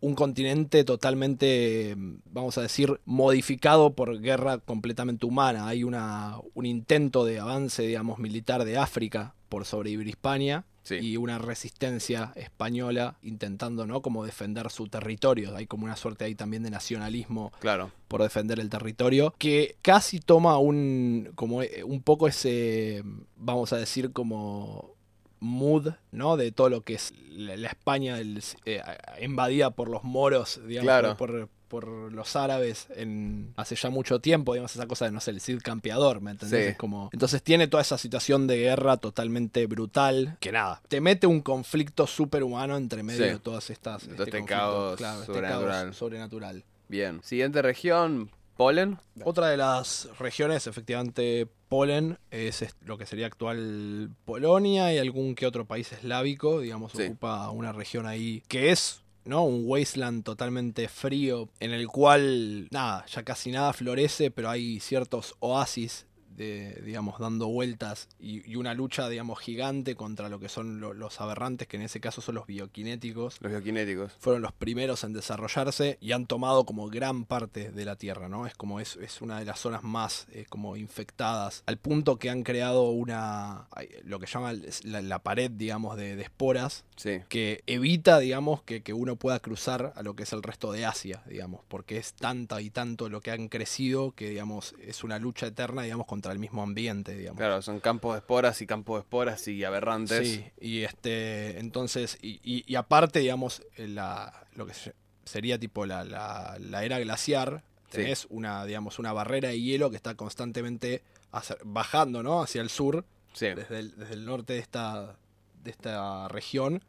un 0.00 0.14
continente 0.14 0.84
totalmente, 0.84 1.94
vamos 2.30 2.56
a 2.58 2.62
decir, 2.62 3.00
modificado 3.04 3.94
por 3.94 4.20
guerra 4.20 4.58
completamente 4.58 5.26
humana. 5.26 5.66
Hay 5.68 5.82
una, 5.84 6.36
un 6.54 6.66
intento 6.66 7.24
de 7.24 7.40
avance, 7.40 7.82
digamos, 7.82 8.18
militar 8.18 8.64
de 8.64 8.76
África 8.78 9.34
por 9.48 9.64
sobre 9.64 9.90
Hispania 9.90 10.64
Sí. 10.86 10.94
y 10.96 11.16
una 11.16 11.38
resistencia 11.38 12.32
española 12.36 13.16
intentando, 13.22 13.86
¿no? 13.88 14.02
Como 14.02 14.24
defender 14.24 14.70
su 14.70 14.86
territorio. 14.86 15.56
Hay 15.56 15.66
como 15.66 15.84
una 15.84 15.96
suerte 15.96 16.24
ahí 16.24 16.36
también 16.36 16.62
de 16.62 16.70
nacionalismo 16.70 17.50
Claro. 17.58 17.90
por 18.06 18.22
defender 18.22 18.60
el 18.60 18.70
territorio, 18.70 19.34
que 19.36 19.76
casi 19.82 20.20
toma 20.20 20.58
un, 20.58 21.32
como 21.34 21.62
eh, 21.62 21.82
un 21.82 22.02
poco 22.02 22.28
ese, 22.28 23.02
vamos 23.36 23.72
a 23.72 23.78
decir, 23.78 24.12
como 24.12 24.94
mood, 25.40 25.88
¿no? 26.12 26.36
De 26.36 26.52
todo 26.52 26.68
lo 26.70 26.82
que 26.82 26.94
es 26.94 27.12
la, 27.30 27.54
España 27.68 28.18
eh, 28.20 28.82
invadida 29.20 29.70
por 29.72 29.88
los 29.88 30.04
moros, 30.04 30.60
digamos, 30.66 30.84
Claro. 30.86 31.16
por, 31.16 31.48
por 31.68 32.12
los 32.12 32.36
árabes 32.36 32.86
en 32.94 33.52
hace 33.56 33.74
ya 33.76 33.90
mucho 33.90 34.20
tiempo, 34.20 34.52
digamos, 34.54 34.74
esa 34.74 34.86
cosa 34.86 35.04
de, 35.06 35.12
no 35.12 35.20
sé, 35.20 35.30
el 35.32 35.40
Cid 35.40 35.60
campeador, 35.62 36.20
¿me 36.20 36.30
entendés? 36.32 36.64
Sí. 36.64 36.70
Es 36.72 36.76
como... 36.76 37.10
Entonces 37.12 37.42
tiene 37.42 37.66
toda 37.68 37.82
esa 37.82 37.98
situación 37.98 38.46
de 38.46 38.58
guerra 38.58 38.96
totalmente 38.96 39.66
brutal, 39.66 40.36
que 40.40 40.52
nada, 40.52 40.80
te 40.88 41.00
mete 41.00 41.26
un 41.26 41.40
conflicto 41.40 42.06
superhumano 42.06 42.76
entre 42.76 43.02
medio 43.02 43.24
Sí. 43.24 43.30
de 43.32 43.38
todas 43.38 43.70
estas... 43.70 44.02
Este 44.04 44.16
conflicto, 44.16 44.46
caos 44.46 45.00
este 45.00 45.24
sobrenatural. 45.26 45.84
caos 45.86 45.96
sobrenatural. 45.96 46.64
Bien. 46.88 47.20
Siguiente 47.24 47.62
región, 47.62 48.30
Polen. 48.56 48.98
Otra 49.24 49.48
de 49.48 49.56
las 49.56 50.08
regiones, 50.18 50.66
efectivamente, 50.66 51.46
Polen, 51.68 52.18
es 52.30 52.64
lo 52.84 52.96
que 52.96 53.04
sería 53.06 53.26
actual 53.26 54.10
Polonia 54.24 54.94
y 54.94 54.98
algún 54.98 55.34
que 55.34 55.46
otro 55.46 55.64
país 55.66 55.92
eslávico, 55.92 56.60
digamos, 56.60 56.92
Sí. 56.92 57.02
ocupa 57.06 57.50
una 57.50 57.72
región 57.72 58.06
ahí 58.06 58.42
que 58.48 58.70
es, 58.70 59.02
¿no? 59.26 59.44
Un 59.44 59.62
wasteland 59.66 60.24
totalmente 60.24 60.88
frío, 60.88 61.48
en 61.60 61.72
el 61.72 61.88
cual, 61.88 62.68
nada, 62.70 63.04
ya 63.06 63.22
casi 63.24 63.50
nada 63.50 63.72
florece, 63.72 64.30
pero 64.30 64.48
hay 64.48 64.80
ciertos 64.80 65.34
oasis. 65.40 66.05
De, 66.36 66.80
digamos, 66.84 67.18
dando 67.18 67.48
vueltas 67.48 68.08
y, 68.20 68.48
y 68.50 68.56
una 68.56 68.74
lucha, 68.74 69.08
digamos, 69.08 69.38
gigante 69.40 69.94
contra 69.94 70.28
lo 70.28 70.38
que 70.38 70.48
son 70.48 70.80
lo- 70.80 70.92
los 70.92 71.20
aberrantes, 71.20 71.66
que 71.66 71.76
en 71.76 71.82
ese 71.82 72.00
caso 72.00 72.20
son 72.20 72.34
los 72.34 72.46
bioquinéticos, 72.46 73.38
Los 73.40 73.50
bioquinéticos. 73.52 74.12
fueron 74.18 74.42
los 74.42 74.52
primeros 74.52 75.02
en 75.04 75.12
desarrollarse 75.12 75.98
y 76.00 76.12
han 76.12 76.26
tomado 76.26 76.64
como 76.64 76.88
gran 76.88 77.24
parte 77.24 77.70
de 77.72 77.84
la 77.84 77.96
Tierra, 77.96 78.28
¿no? 78.28 78.46
Es 78.46 78.54
como 78.54 78.80
es, 78.80 78.96
es 78.96 79.22
una 79.22 79.38
de 79.38 79.44
las 79.46 79.58
zonas 79.60 79.82
más 79.82 80.26
eh, 80.32 80.44
como 80.48 80.76
infectadas, 80.76 81.62
al 81.66 81.78
punto 81.78 82.18
que 82.18 82.30
han 82.30 82.42
creado 82.42 82.90
una, 82.90 83.66
lo 84.04 84.18
que 84.18 84.26
llaman 84.26 84.62
la, 84.84 85.00
la 85.02 85.18
pared, 85.20 85.50
digamos, 85.50 85.96
de, 85.96 86.16
de 86.16 86.22
esporas, 86.22 86.84
Sí. 86.96 87.20
que 87.28 87.62
evita, 87.66 88.18
digamos, 88.18 88.62
que, 88.62 88.82
que 88.82 88.92
uno 88.94 89.16
pueda 89.16 89.38
cruzar 89.40 89.92
a 89.96 90.02
lo 90.02 90.16
que 90.16 90.22
es 90.22 90.32
el 90.32 90.42
resto 90.42 90.72
de 90.72 90.86
Asia, 90.86 91.22
digamos, 91.28 91.60
porque 91.68 91.98
es 91.98 92.14
tanta 92.14 92.60
y 92.62 92.70
tanto 92.70 93.08
lo 93.08 93.20
que 93.20 93.30
han 93.30 93.48
crecido 93.48 94.12
que, 94.12 94.30
digamos, 94.30 94.74
es 94.82 95.04
una 95.04 95.18
lucha 95.18 95.46
eterna, 95.46 95.82
digamos, 95.82 96.06
contra 96.06 96.25
el 96.32 96.38
mismo 96.38 96.62
ambiente, 96.62 97.14
digamos. 97.16 97.38
Claro, 97.38 97.62
son 97.62 97.80
campos 97.80 98.14
de 98.14 98.18
esporas 98.18 98.60
y 98.62 98.66
campos 98.66 98.96
de 98.96 99.00
esporas 99.00 99.46
y 99.48 99.64
aberrantes. 99.64 100.26
Sí, 100.28 100.44
y 100.60 100.82
este, 100.82 101.58
entonces, 101.58 102.18
y, 102.22 102.40
y- 102.42 102.64
y 102.66 102.74
aparte, 102.76 103.20
digamos, 103.20 103.62
eh, 103.76 103.88
la, 103.88 104.46
lo 104.54 104.66
que 104.66 104.74
se- 104.74 104.94
sería 105.24 105.58
tipo 105.58 105.86
la, 105.86 106.04
la- 106.04 106.56
la 106.60 106.84
era 106.84 106.98
glaciar, 106.98 107.62
Sí. 107.90 107.98
tenés 107.98 108.26
una, 108.30 108.64
digamos, 108.64 108.98
una 108.98 109.12
barrera 109.12 109.48
de 109.50 109.60
hielo 109.60 109.90
que 109.90 109.96
está 109.96 110.14
constantemente 110.14 111.02
hacia- 111.32 111.56
bajando, 111.64 112.22
¿no? 112.22 112.42
Hacia 112.42 112.60
el 112.62 112.70
sur, 112.70 113.04
Sí. 113.32 113.46
desde 113.54 113.78
el, 113.78 113.96
desde 113.96 114.14
el 114.14 114.24
norte 114.24 114.54
de 114.54 114.58
esta, 114.60 115.16
de 115.62 115.70
esta 115.70 116.28
región, 116.28 116.82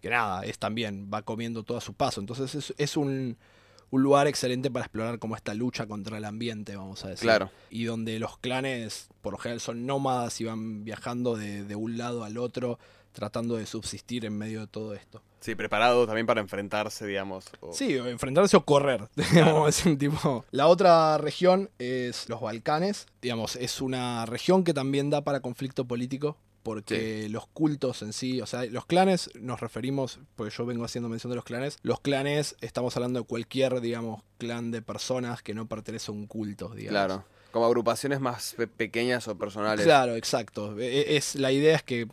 que 0.00 0.08
nada, 0.10 0.44
es 0.44 0.58
también, 0.58 1.10
va 1.12 1.22
comiendo 1.22 1.62
todo 1.62 1.76
a 1.78 1.80
su 1.82 1.92
paso. 1.94 2.20
Entonces 2.20 2.54
es, 2.54 2.74
es 2.78 2.96
un, 2.96 3.36
un 3.90 4.02
lugar 4.02 4.26
excelente 4.28 4.70
para 4.70 4.84
explorar 4.84 5.18
como 5.18 5.36
esta 5.36 5.52
lucha 5.54 5.86
contra 5.86 6.18
el 6.18 6.24
ambiente, 6.24 6.76
vamos 6.76 7.04
a 7.04 7.08
decir 7.08 7.22
Claro. 7.24 7.50
y 7.70 7.84
donde 7.84 8.18
los 8.18 8.38
clanes 8.38 9.08
por 9.20 9.32
lo 9.32 9.38
general 9.38 9.60
son 9.60 9.84
nómadas 9.86 10.40
y 10.40 10.44
van 10.44 10.84
viajando 10.84 11.36
de, 11.36 11.64
de 11.64 11.74
un 11.74 11.98
lado 11.98 12.24
al 12.24 12.38
otro 12.38 12.78
tratando 13.12 13.56
de 13.56 13.66
subsistir 13.66 14.24
en 14.24 14.38
medio 14.38 14.60
de 14.60 14.66
todo 14.68 14.94
esto. 14.94 15.20
Sí, 15.40 15.54
preparado 15.56 16.06
también 16.06 16.26
para 16.26 16.40
enfrentarse, 16.40 17.06
digamos. 17.06 17.46
o- 17.60 17.72
Sí, 17.72 17.96
o 17.96 18.06
enfrentarse 18.06 18.56
o 18.56 18.64
correr. 18.64 19.08
digamos, 19.16 19.68
es 19.80 19.86
un 19.86 19.98
tipo. 19.98 20.44
La 20.52 20.68
otra 20.68 21.16
región 21.18 21.70
es 21.78 22.28
los 22.28 22.40
Balcanes. 22.40 23.06
Digamos, 23.22 23.56
es 23.56 23.80
una 23.80 24.26
región 24.26 24.62
que 24.64 24.74
también 24.74 25.10
da 25.10 25.24
para 25.24 25.40
conflicto 25.40 25.86
político. 25.86 26.36
Porque 26.62 27.28
los 27.30 27.46
cultos 27.46 28.02
en 28.02 28.12
sí, 28.12 28.40
o 28.40 28.46
sea, 28.46 28.64
los 28.66 28.84
clanes, 28.86 29.30
nos 29.40 29.60
referimos, 29.60 30.20
porque 30.36 30.54
yo 30.54 30.66
vengo 30.66 30.84
haciendo 30.84 31.08
mención 31.08 31.30
de 31.30 31.36
los 31.36 31.44
clanes, 31.44 31.78
los 31.82 32.00
clanes, 32.00 32.54
estamos 32.60 32.94
hablando 32.96 33.20
de 33.20 33.26
cualquier, 33.26 33.80
digamos, 33.80 34.22
clan 34.38 34.70
de 34.70 34.82
personas 34.82 35.42
que 35.42 35.54
no 35.54 35.66
pertenece 35.66 36.10
a 36.10 36.14
un 36.14 36.26
culto, 36.26 36.68
digamos. 36.74 36.90
Claro. 37.06 37.24
Como 37.52 37.64
agrupaciones 37.66 38.20
más 38.20 38.54
pe- 38.56 38.66
pequeñas 38.66 39.26
o 39.26 39.36
personales. 39.38 39.84
Claro, 39.84 40.14
exacto. 40.16 40.78
E- 40.78 41.16
Es, 41.16 41.34
la 41.34 41.50
idea 41.50 41.74
es 41.76 41.82
que 41.82 42.06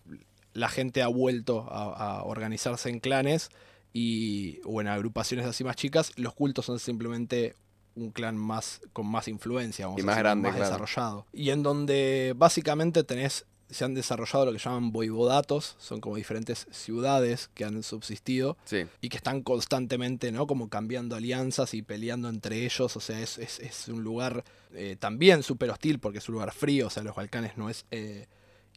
la 0.53 0.69
gente 0.69 1.01
ha 1.03 1.07
vuelto 1.07 1.67
a, 1.69 2.19
a 2.19 2.23
organizarse 2.23 2.89
en 2.89 2.99
clanes 2.99 3.49
y 3.93 4.59
o 4.65 4.81
en 4.81 4.87
agrupaciones 4.87 5.45
así 5.45 5.63
más 5.63 5.75
chicas. 5.75 6.11
Los 6.15 6.33
cultos 6.33 6.65
son 6.65 6.79
simplemente 6.79 7.55
un 7.95 8.11
clan 8.11 8.37
más 8.37 8.81
con 8.93 9.07
más 9.07 9.27
influencia, 9.27 9.87
vamos 9.87 9.99
Y 9.99 10.03
a 10.03 10.05
más 10.05 10.15
decir, 10.15 10.23
grande, 10.23 10.47
más 10.49 10.55
claro. 10.57 10.69
desarrollado. 10.71 11.25
Y 11.33 11.49
en 11.49 11.63
donde 11.63 12.33
básicamente 12.35 13.03
tenés 13.03 13.45
se 13.69 13.83
han 13.85 13.93
desarrollado 13.93 14.45
lo 14.45 14.53
que 14.53 14.59
llaman 14.59 14.91
voivodatos, 14.91 15.75
son 15.79 15.99
como 16.01 16.15
diferentes 16.15 16.67
ciudades 16.71 17.49
que 17.53 17.65
han 17.65 17.83
subsistido 17.83 18.57
Sí. 18.65 18.85
y 19.01 19.09
que 19.09 19.17
están 19.17 19.41
constantemente, 19.43 20.31
¿no? 20.31 20.47
Como 20.47 20.69
cambiando 20.69 21.15
alianzas 21.15 21.73
y 21.73 21.81
peleando 21.81 22.29
entre 22.29 22.65
ellos. 22.65 22.95
O 22.95 22.99
sea, 22.99 23.19
es, 23.19 23.37
es, 23.37 23.59
es 23.59 23.87
un 23.89 24.03
lugar 24.03 24.43
eh, 24.73 24.95
también 24.99 25.43
súper 25.43 25.69
hostil 25.69 25.99
porque 25.99 26.19
es 26.19 26.29
un 26.29 26.33
lugar 26.33 26.53
frío, 26.53 26.87
o 26.87 26.89
sea, 26.89 27.03
los 27.03 27.15
Balcanes 27.15 27.57
no 27.57 27.69
es... 27.69 27.85
eh, 27.91 28.27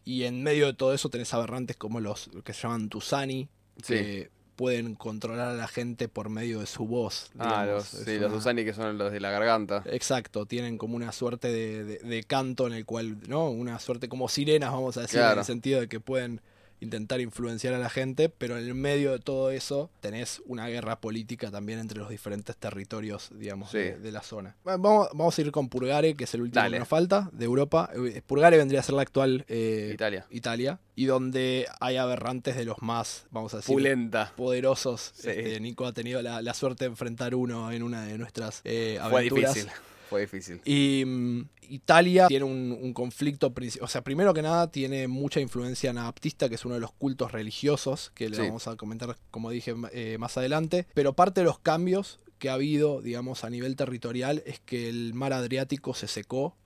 y 0.05 0.25
en 0.25 0.43
medio 0.43 0.67
de 0.67 0.73
todo 0.75 0.95
eso 0.95 1.11
tenés 1.11 1.33
aberrantes 1.35 1.77
como 1.77 2.01
los 2.01 2.31
que 2.43 2.53
se 2.55 2.63
llaman 2.63 2.89
Tusani, 2.89 3.49
Sí. 3.83 3.95
que 3.95 4.31
pueden 4.61 4.95
controlar 4.95 5.49
a 5.49 5.55
la 5.55 5.67
gente 5.69 6.07
por 6.07 6.29
medio 6.29 6.61
de 6.61 6.67
su 6.67 6.87
voz. 6.87 7.31
Ah, 7.39 7.65
los, 7.67 7.87
sí, 7.87 8.19
los 8.19 8.31
Usani 8.31 8.63
que 8.63 8.75
son 8.75 8.99
los 8.99 9.11
de 9.11 9.19
la 9.19 9.31
garganta. 9.31 9.83
Exacto, 9.87 10.45
tienen 10.45 10.77
como 10.77 10.97
una 10.97 11.13
suerte 11.13 11.49
de, 11.51 11.83
de- 11.85 11.99
de 12.01 12.25
canto 12.25 12.67
en 12.67 12.75
el 12.75 12.85
cual, 12.85 13.17
¿no? 13.27 13.49
Una 13.49 13.79
suerte 13.79 14.11
como 14.11 14.29
sirenas, 14.29 14.71
vamos 14.71 14.99
a 14.99 15.01
decir, 15.01 15.19
en 15.21 15.39
el 15.39 15.45
sentido 15.47 15.81
de 15.81 15.89
que 15.89 15.99
pueden 15.99 16.43
intentar 16.81 17.21
influenciar 17.21 17.75
a 17.75 17.79
la 17.79 17.91
gente, 17.91 18.29
pero 18.29 18.59
en 18.59 18.65
el 18.67 18.75
medio 18.75 19.13
de 19.13 19.19
todo 19.19 19.51
eso 19.51 19.91
tenés 20.01 20.43
una 20.47 20.67
guerra 20.69 21.01
política 21.01 21.51
también 21.51 21.79
entre 21.79 21.99
los 21.99 22.09
diferentes 22.09 22.57
territorios, 22.57 23.31
digamos, 23.35 23.71
Sí. 23.71 23.79
de, 23.79 23.99
de 23.99 24.13
la 24.13 24.23
zona. 24.23 24.57
Bueno, 24.65 24.79
Vamos, 24.83 25.09
vamos 25.13 25.39
a 25.39 25.41
ir 25.43 25.53
con 25.53 25.69
Purgare, 25.69 26.15
que 26.17 26.25
es 26.25 26.35
el 26.35 26.43
último 26.43 26.63
Dale. 26.63 26.75
que 26.77 26.79
nos 26.81 26.89
falta, 26.89 27.29
de 27.33 27.45
Europa. 27.45 27.91
Eh, 27.95 28.23
Purgare 28.27 28.57
vendría 28.57 28.81
a 28.81 28.83
ser 28.83 28.95
la 28.95 29.03
actual 29.03 29.45
eh, 29.49 29.91
Italia. 29.95 30.27
Italia, 30.31 30.81
y 30.97 31.05
donde 31.07 31.67
hay 31.81 31.97
aberrantes 31.97 32.57
de 32.57 32.65
los 32.65 32.81
más, 32.83 33.27
vamos 33.31 33.53
a 33.55 33.59
decir, 33.59 33.75
Pulenta. 33.75 34.33
poderosos. 34.37 35.13
Sí. 35.15 35.29
Este, 35.31 35.61
Nico 35.61 35.87
ha 35.87 35.93
tenido 35.93 36.23
la, 36.23 36.41
la 36.43 36.55
suerte 36.55 36.85
de 36.85 36.91
enfrentar 36.91 37.35
uno 37.35 37.71
en 37.73 37.83
una 37.83 38.05
de 38.05 38.17
nuestras 38.19 38.61
eh, 38.65 38.99
Fue 39.01 39.19
aventuras. 39.21 39.55
difícil. 39.55 39.73
Fue 40.11 40.23
difícil. 40.23 40.61
Y 40.65 41.05
mm, 41.07 41.43
Italia 41.71 42.27
tiene 42.27 42.45
un, 42.45 42.77
un 42.79 42.93
conflicto, 42.93 43.55
o 43.81 43.87
sea, 43.89 44.03
primero 44.03 44.35
que 44.35 44.43
nada 44.43 44.71
tiene 44.71 45.07
mucha 45.07 45.41
influencia 45.41 45.91
anabaptista, 45.91 46.49
que 46.49 46.57
es 46.57 46.65
uno 46.65 46.75
de 46.75 46.81
los 46.81 46.93
cultos 46.93 47.31
religiosos, 47.33 48.11
que 48.15 48.29
le 48.29 48.37
vamos 48.39 48.67
a 48.67 48.77
comentar, 48.77 49.17
como 49.31 49.51
dije, 49.51 49.75
eh, 49.93 50.17
más 50.19 50.37
adelante. 50.37 50.87
Pero 50.95 51.15
parte 51.15 51.41
de 51.41 51.45
los 51.47 51.61
cambios 51.61 52.19
que 52.41 52.51
ha 52.51 52.55
habido, 52.55 53.01
digamos, 53.03 53.45
a 53.45 53.51
nivel 53.51 53.77
territorial, 53.77 54.43
es 54.47 54.59
que 54.61 54.89
el 54.89 55.15
mar 55.15 55.33
Adriático 55.33 55.95
se 55.95 56.09
secó, 56.09 56.57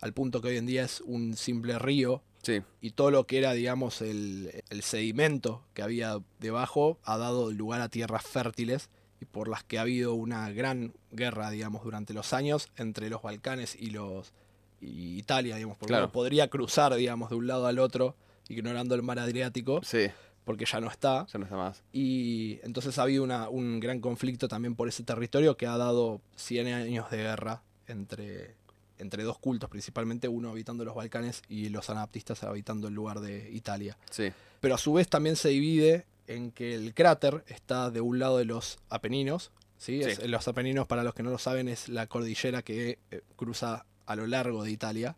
al 0.00 0.12
punto 0.12 0.42
que 0.42 0.48
hoy 0.48 0.56
en 0.58 0.66
día 0.66 0.84
es 0.84 1.00
un 1.00 1.36
simple 1.36 1.78
río, 1.78 2.22
Sí. 2.42 2.60
y 2.80 2.90
todo 2.90 3.12
lo 3.12 3.24
que 3.24 3.38
era, 3.38 3.52
digamos, 3.52 4.02
el, 4.02 4.64
el 4.68 4.82
sedimento 4.82 5.62
que 5.74 5.82
había 5.82 6.18
debajo 6.40 6.98
ha 7.04 7.16
dado 7.16 7.52
lugar 7.52 7.80
a 7.80 7.88
tierras 7.88 8.24
fértiles 8.26 8.90
y 9.22 9.24
por 9.24 9.46
las 9.48 9.62
que 9.62 9.78
ha 9.78 9.82
habido 9.82 10.14
una 10.14 10.50
gran 10.50 10.92
guerra, 11.12 11.50
digamos, 11.50 11.84
durante 11.84 12.12
los 12.12 12.32
años 12.32 12.68
entre 12.76 13.08
los 13.08 13.22
Balcanes 13.22 13.76
y 13.78 13.90
los 13.90 14.32
y 14.80 15.16
Italia, 15.16 15.54
digamos, 15.54 15.76
porque 15.78 15.92
Claro. 15.92 16.06
uno 16.06 16.12
podría 16.12 16.48
cruzar, 16.48 16.92
digamos, 16.96 17.30
de 17.30 17.36
un 17.36 17.46
lado 17.46 17.68
al 17.68 17.78
otro, 17.78 18.16
ignorando 18.48 18.96
el 18.96 19.02
mar 19.04 19.20
Adriático, 19.20 19.80
Sí. 19.84 20.08
porque 20.44 20.64
ya 20.64 20.80
no 20.80 20.88
está. 20.90 21.24
Ya 21.32 21.38
no 21.38 21.44
está 21.44 21.56
más. 21.56 21.84
Y 21.92 22.58
entonces 22.64 22.98
ha 22.98 23.02
habido 23.02 23.22
una- 23.22 23.48
un 23.48 23.78
gran 23.78 24.00
conflicto 24.00 24.48
también 24.48 24.74
por 24.74 24.88
ese 24.88 25.04
territorio 25.04 25.56
que 25.56 25.68
ha 25.68 25.76
dado 25.76 26.20
100 26.34 26.66
años 26.66 27.08
de 27.12 27.18
guerra 27.18 27.62
entre, 27.86 28.56
entre 28.98 29.22
dos 29.22 29.38
cultos, 29.38 29.70
principalmente 29.70 30.26
uno 30.26 30.50
habitando 30.50 30.84
los 30.84 30.96
Balcanes 30.96 31.42
y 31.48 31.68
los 31.68 31.88
anabaptistas 31.88 32.42
habitando 32.42 32.88
el 32.88 32.94
lugar 32.94 33.20
de 33.20 33.52
Italia. 33.52 33.96
Sí. 34.10 34.32
Pero 34.60 34.74
a 34.74 34.78
su 34.78 34.92
vez 34.94 35.08
también 35.08 35.36
se 35.36 35.50
divide 35.50 36.06
en 36.34 36.50
que 36.52 36.74
el 36.74 36.94
cráter 36.94 37.44
está 37.48 37.90
de 37.90 38.00
un 38.00 38.18
lado 38.18 38.38
de 38.38 38.44
los 38.44 38.78
Apeninos. 38.88 39.50
¿sí? 39.78 40.02
Sí. 40.02 40.10
Es- 40.10 40.26
los 40.28 40.46
Apeninos, 40.48 40.86
para 40.86 41.02
los 41.04 41.14
que 41.14 41.22
no 41.22 41.30
lo 41.30 41.38
saben, 41.38 41.68
es 41.68 41.88
la 41.88 42.06
cordillera 42.06 42.62
que 42.62 42.98
eh, 43.10 43.20
cruza 43.36 43.84
a 44.06 44.16
lo 44.16 44.26
largo 44.26 44.64
de 44.64 44.70
Italia 44.70 45.16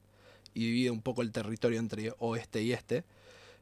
y 0.52 0.66
divide 0.66 0.90
un 0.90 1.02
poco 1.02 1.22
el 1.22 1.32
territorio 1.32 1.78
entre 1.78 2.12
oeste 2.18 2.62
y 2.62 2.72
este. 2.72 3.04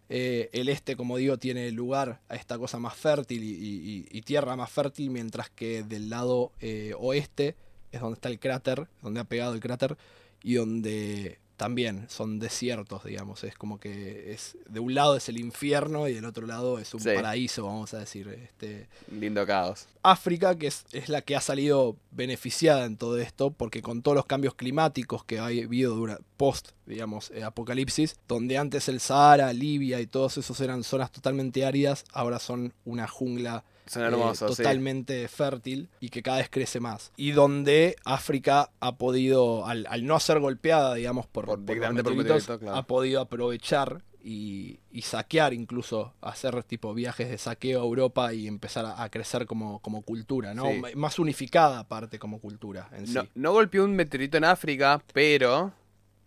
Eh, 0.09 0.51
el 0.53 0.69
este, 0.69 0.95
como 0.97 1.17
digo, 1.17 1.39
tiene 1.39 1.71
lugar 1.71 2.21
a 2.29 2.35
esta 2.37 2.59
cosa 2.59 2.79
más 2.79 2.95
fértil 2.97 3.43
y, 3.45 3.51
y- 3.53 4.07
y 4.11 4.23
tierra 4.23 4.57
más 4.57 4.71
fértil, 4.71 5.11
mientras 5.11 5.49
que 5.49 5.83
del 5.85 6.11
lado 6.11 6.53
eh, 6.61 6.93
oeste 6.99 7.57
es 7.93 8.01
donde 8.01 8.15
está 8.15 8.29
el 8.29 8.39
cráter, 8.39 8.89
donde 9.01 9.21
ha 9.21 9.25
pegado 9.25 9.55
el 9.55 9.61
cráter, 9.61 9.97
y 10.43 10.55
donde 10.55 11.39
también 11.63 12.07
son 12.09 12.41
desiertos, 12.41 13.05
digamos. 13.05 13.45
Es 13.45 13.55
como 13.55 13.79
que 13.79 14.33
es 14.33 14.57
de 14.69 14.81
un 14.81 14.95
lado 14.95 15.17
es 15.17 15.29
el 15.29 15.39
infierno 15.39 16.09
y 16.09 16.15
del 16.15 16.25
otro 16.25 16.45
lado 16.47 16.81
es 16.81 16.93
un 16.93 16.99
Sí. 17.01 17.11
paraíso, 17.15 17.65
vamos 17.65 17.95
a 17.95 18.01
decir. 18.01 18.27
Este, 18.29 18.89
Lindo 19.13 19.47
caos. 19.47 19.87
África, 20.03 20.57
que 20.59 20.67
es, 20.67 20.85
es 20.91 21.09
la 21.09 21.23
que 21.23 21.37
ha 21.37 21.41
salido 21.41 21.97
beneficiada 22.11 22.85
en 22.87 22.97
todo 22.97 23.17
esto, 23.19 23.53
porque 23.53 23.81
con 23.81 24.03
todos 24.03 24.17
los 24.17 24.27
cambios 24.27 24.55
climáticos 24.57 25.25
que 25.25 25.39
ha 25.39 25.47
habido 25.47 25.95
dura- 25.95 26.19
post, 26.43 26.71
digamos, 26.87 27.31
eh, 27.31 27.45
apocalipsis, 27.45 28.17
donde 28.27 28.59
antes 28.59 28.89
el 28.89 28.99
Sahara, 28.99 29.53
Libia 29.53 30.01
y 30.01 30.09
todos 30.09 30.39
esos 30.39 30.61
eran 30.61 30.83
zonas 30.83 31.13
totalmente 31.13 31.65
áridas, 31.65 32.05
ahora 32.13 32.41
son 32.41 32.73
una 32.85 33.07
jungla 33.07 33.63
eh, 33.95 34.11
sí. 34.35 34.45
totalmente 34.47 35.29
fértil 35.29 35.89
y 36.01 36.09
que 36.09 36.21
cada 36.21 36.39
vez 36.39 36.49
crece 36.51 36.81
más. 36.81 37.13
Y 37.17 37.31
donde 37.31 37.95
África 38.05 38.71
ha 38.81 38.97
podido, 38.97 39.67
al, 39.67 39.87
al 39.89 40.05
no 40.05 40.19
ser 40.19 40.41
golpeada, 40.41 40.95
digamos, 40.97 41.27
por, 41.29 41.45
Por- 41.45 41.65
por 41.65 41.77
los 41.77 41.95
meteorito, 41.95 42.59
claro. 42.59 42.77
ha 42.77 42.83
podido 42.89 43.21
aprovechar 43.21 44.03
y, 44.25 44.81
y 44.91 45.03
saquear 45.03 45.53
incluso, 45.55 46.13
hacer 46.21 46.63
tipo 46.65 46.93
viajes 46.93 47.29
de 47.29 47.39
saqueo 47.39 47.81
a 47.83 47.85
Europa 47.85 48.33
y 48.35 48.49
empezar 48.49 48.85
a, 48.87 49.01
a 49.03 49.11
crecer 49.11 49.47
como, 49.47 49.79
como 49.81 50.03
cultura, 50.03 50.55
¿no? 50.55 50.67
Sí. 50.67 50.81
Más 50.97 51.21
unificada 51.21 51.79
aparte 51.79 52.19
como 52.19 52.41
cultura 52.41 52.89
en 52.97 53.13
No, 53.13 53.23
sí. 53.23 53.29
no 53.37 53.53
golpeó 53.53 53.85
un 53.85 53.95
meteorito 53.95 54.37
en 54.39 54.45
África, 54.45 55.01
pero 55.13 55.73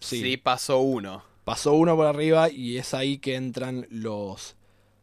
Sí. 0.05 0.21
sí, 0.21 0.37
pasó 0.37 0.79
uno. 0.79 1.23
Pasó 1.43 1.73
uno 1.73 1.95
por 1.95 2.07
arriba 2.07 2.49
y 2.49 2.77
es 2.77 2.93
ahí 2.93 3.17
que 3.19 3.35
entran 3.35 3.85
los 3.89 4.55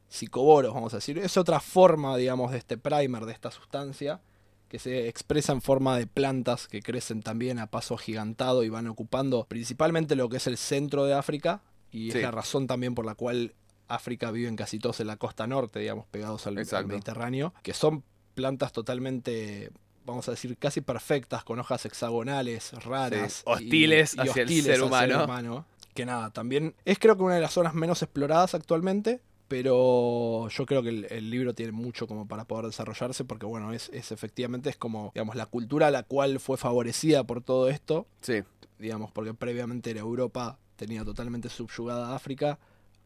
psicoboros, 0.09 0.75
vamos 0.75 0.93
a 0.93 0.97
decir. 0.99 1.19
Es 1.19 1.37
otra 1.37 1.61
forma, 1.61 2.17
digamos, 2.17 2.53
de 2.53 2.59
este 2.59 2.77
primer, 2.77 3.25
de 3.25 3.33
esta 3.33 3.51
sustancia, 3.51 4.21
que 4.69 4.79
se 4.79 5.09
expresa 5.09 5.53
en 5.53 5.63
forma 5.63 5.97
de 5.97 6.07
plantas 6.07 6.67
que 6.67 6.83
crecen 6.83 7.23
también 7.23 7.59
a 7.59 7.67
paso 7.69 7.95
agigantado 7.95 8.65
y 8.65 8.69
van 8.69 8.87
ocupando 8.89 9.45
principalmente 9.47 10.17
lo 10.17 10.29
que 10.29 10.39
es 10.39 10.47
el 10.47 10.57
centro 10.57 11.05
de 11.05 11.15
África. 11.15 11.63
Y 11.91 12.11
Sí. 12.11 12.19
es 12.19 12.25
la 12.25 12.31
razón 12.31 12.67
también 12.67 12.95
por 12.95 13.05
la 13.05 13.15
cual 13.15 13.55
África 13.89 14.31
viven 14.31 14.57
casi 14.57 14.79
todos 14.79 15.01
en 15.01 15.07
la 15.07 15.17
costa 15.17 15.47
norte, 15.47 15.79
digamos, 15.79 16.07
pegados 16.07 16.47
al. 16.47 16.55
Mediterráneo, 16.87 17.53
que 17.63 17.75
son 17.75 18.03
plantas 18.35 18.73
totalmente 18.73 19.71
vamos 20.05 20.29
a 20.29 20.33
decir, 20.33 20.57
casi 20.59 20.81
perfectas, 20.81 21.45
con 21.45 21.59
hojas 21.59 21.85
hexagonales, 21.87 22.73
raras. 22.85 23.33
Sí, 23.37 23.43
hostiles 23.47 24.15
y- 24.15 24.17
y 24.19 24.21
hacia 24.29 24.43
el 24.43 24.49
hostiles 24.49 24.65
ser 24.65 24.75
al 24.75 24.83
humano. 24.83 25.25
humano. 25.25 25.67
Que 25.95 26.07
nada, 26.07 26.31
también 26.31 26.75
es 26.85 26.99
creo 26.99 27.17
que 27.17 27.23
una 27.23 27.35
de 27.35 27.41
las 27.43 27.53
zonas 27.53 27.75
menos 27.75 28.03
exploradas 28.03 28.55
actualmente, 28.55 29.21
pero 29.49 30.49
yo 30.49 30.65
creo 30.67 30.83
que 30.83 30.89
el, 30.89 31.07
el 31.11 31.31
libro 31.31 31.55
tiene 31.55 31.73
mucho 31.73 32.07
como 32.07 32.27
para 32.27 32.45
poder 32.47 32.67
desarrollarse, 32.67 33.25
porque 33.25 33.45
bueno, 33.47 33.73
es, 33.73 33.91
es 33.93 34.11
efectivamente 34.11 34.71
es 34.71 34.77
como, 34.77 35.13
digamos, 35.15 35.37
la 35.37 35.47
cultura 35.47 35.89
a 35.89 35.91
la 35.91 36.03
cual 36.03 36.41
fue 36.41 36.57
favorecida 36.57 37.25
por 37.25 37.43
todo 37.43 37.69
esto, 37.69 38.07
Sí, 38.23 38.43
digamos, 38.79 39.11
porque 39.13 39.35
previamente 39.35 39.91
era 39.91 40.01
Europa, 40.01 40.59
tenía 40.77 41.05
totalmente 41.05 41.49
subyugada 41.51 42.09
a 42.09 42.17
África, 42.17 42.59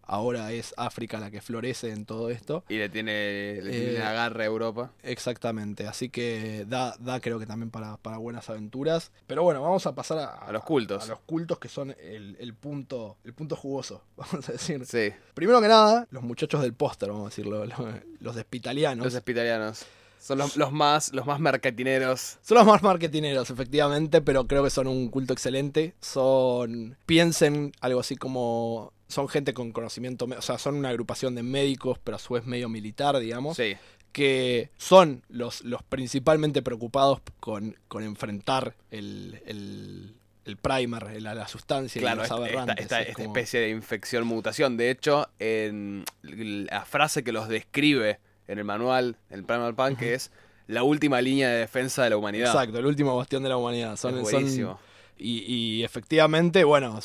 ahora 0.06 0.52
es 0.52 0.72
África 0.76 1.18
la 1.20 1.30
que 1.30 1.40
florece 1.40 1.90
en 1.90 2.06
todo 2.06 2.30
esto. 2.30 2.64
y 2.68 2.76
le 2.78 2.88
tiene, 2.88 3.60
le 3.62 3.70
tiene 3.70 3.92
Eh, 3.96 4.02
agarre 4.02 4.44
a 4.44 4.46
Europa. 4.46 4.92
Exactamente, 5.02 5.86
así 5.86 6.08
que 6.08 6.64
da, 6.66 6.96
da 6.98 7.20
creo 7.20 7.38
que 7.38 7.46
también 7.46 7.70
para, 7.70 7.96
para 7.96 8.18
buenas 8.18 8.48
aventuras. 8.50 9.10
Pero 9.26 9.42
bueno, 9.42 9.60
vamos 9.62 9.86
a 9.86 9.94
pasar 9.94 10.18
a, 10.18 10.26
A 10.34 10.52
los 10.52 10.62
cultos. 10.64 11.04
A 11.04 11.06
los 11.08 11.20
cultos 11.20 11.58
que 11.58 11.68
son 11.68 11.94
el, 12.00 12.36
el 12.38 12.54
punto, 12.54 13.16
el 13.24 13.34
punto 13.34 13.56
jugoso, 13.56 14.02
vamos 14.16 14.48
a 14.48 14.52
decir. 14.52 14.84
Sí, 14.86 15.12
Primero 15.34 15.60
que 15.60 15.68
nada, 15.68 16.06
los 16.10 16.22
muchachos 16.22 16.62
del 16.62 16.72
póster, 16.74 17.08
vamos 17.10 17.26
a 17.26 17.28
decirlo, 17.30 17.64
lo- 17.66 18.00
los 18.20 18.34
despitalianos. 18.36 19.04
los 19.04 19.14
hospitalianos. 19.14 19.84
Son 20.18 20.38
los, 20.38 20.56
los 20.56 20.72
más, 20.72 21.12
los 21.12 21.26
más 21.26 21.38
mercatineros. 21.40 22.38
Son 22.42 22.58
los 22.58 22.66
más 22.66 22.82
marketineros, 22.82 23.50
efectivamente, 23.50 24.20
pero 24.22 24.46
creo 24.46 24.64
que 24.64 24.70
son 24.70 24.86
un 24.88 25.08
culto 25.08 25.32
excelente. 25.32 25.94
Son. 26.00 26.96
Piensen 27.06 27.72
algo 27.80 28.00
así 28.00 28.16
como. 28.16 28.92
Son 29.08 29.28
gente 29.28 29.54
con 29.54 29.70
conocimiento. 29.72 30.26
O 30.36 30.42
sea, 30.42 30.58
son 30.58 30.74
una 30.74 30.88
agrupación 30.88 31.34
de 31.36 31.42
médicos, 31.44 31.98
pero 32.02 32.16
a 32.16 32.18
su 32.18 32.34
vez 32.34 32.44
medio 32.44 32.68
militar, 32.68 33.18
digamos. 33.18 33.56
Sí. 33.56 33.74
Que 34.12 34.70
son 34.78 35.22
los, 35.28 35.62
los 35.62 35.82
principalmente 35.82 36.62
preocupados 36.62 37.20
con, 37.38 37.76
con 37.86 38.02
enfrentar 38.02 38.74
el, 38.90 39.42
el, 39.46 40.16
el 40.46 40.56
primer, 40.56 41.04
el- 41.08 41.24
la, 41.24 41.46
sustancia 41.46 42.00
Claro, 42.00 42.16
y 42.16 42.18
los 42.20 42.24
esta- 42.24 42.34
aberrantes. 42.36 42.76
esta- 42.80 43.02
es 43.02 43.08
esta 43.10 43.22
como- 43.22 43.36
especie 43.36 43.60
de 43.60 43.68
infección 43.68 44.26
mutación. 44.26 44.76
De 44.78 44.90
hecho, 44.90 45.28
en 45.38 46.04
la 46.22 46.84
frase 46.86 47.22
que 47.22 47.30
los 47.32 47.48
describe 47.48 48.18
en 48.48 48.58
el 48.58 48.64
manual, 48.64 49.16
en 49.30 49.38
el 49.40 49.44
Primal 49.44 49.74
Punk, 49.74 49.98
que 49.98 50.14
es 50.14 50.30
la 50.66 50.82
última 50.82 51.20
línea 51.20 51.48
de 51.48 51.58
defensa 51.58 52.04
de 52.04 52.10
la 52.10 52.16
humanidad. 52.16 52.48
Exacto, 52.52 52.78
el 52.78 52.86
último 52.86 53.16
bastión 53.16 53.42
de 53.42 53.48
la 53.48 53.56
humanidad. 53.56 53.96
Son, 53.96 54.16
Es 54.18 54.22
son- 54.28 54.32
buenísimo. 54.42 54.78
y, 55.18 55.38
y 55.52 55.84
efectivamente, 55.84 56.64
bueno, 56.64 57.00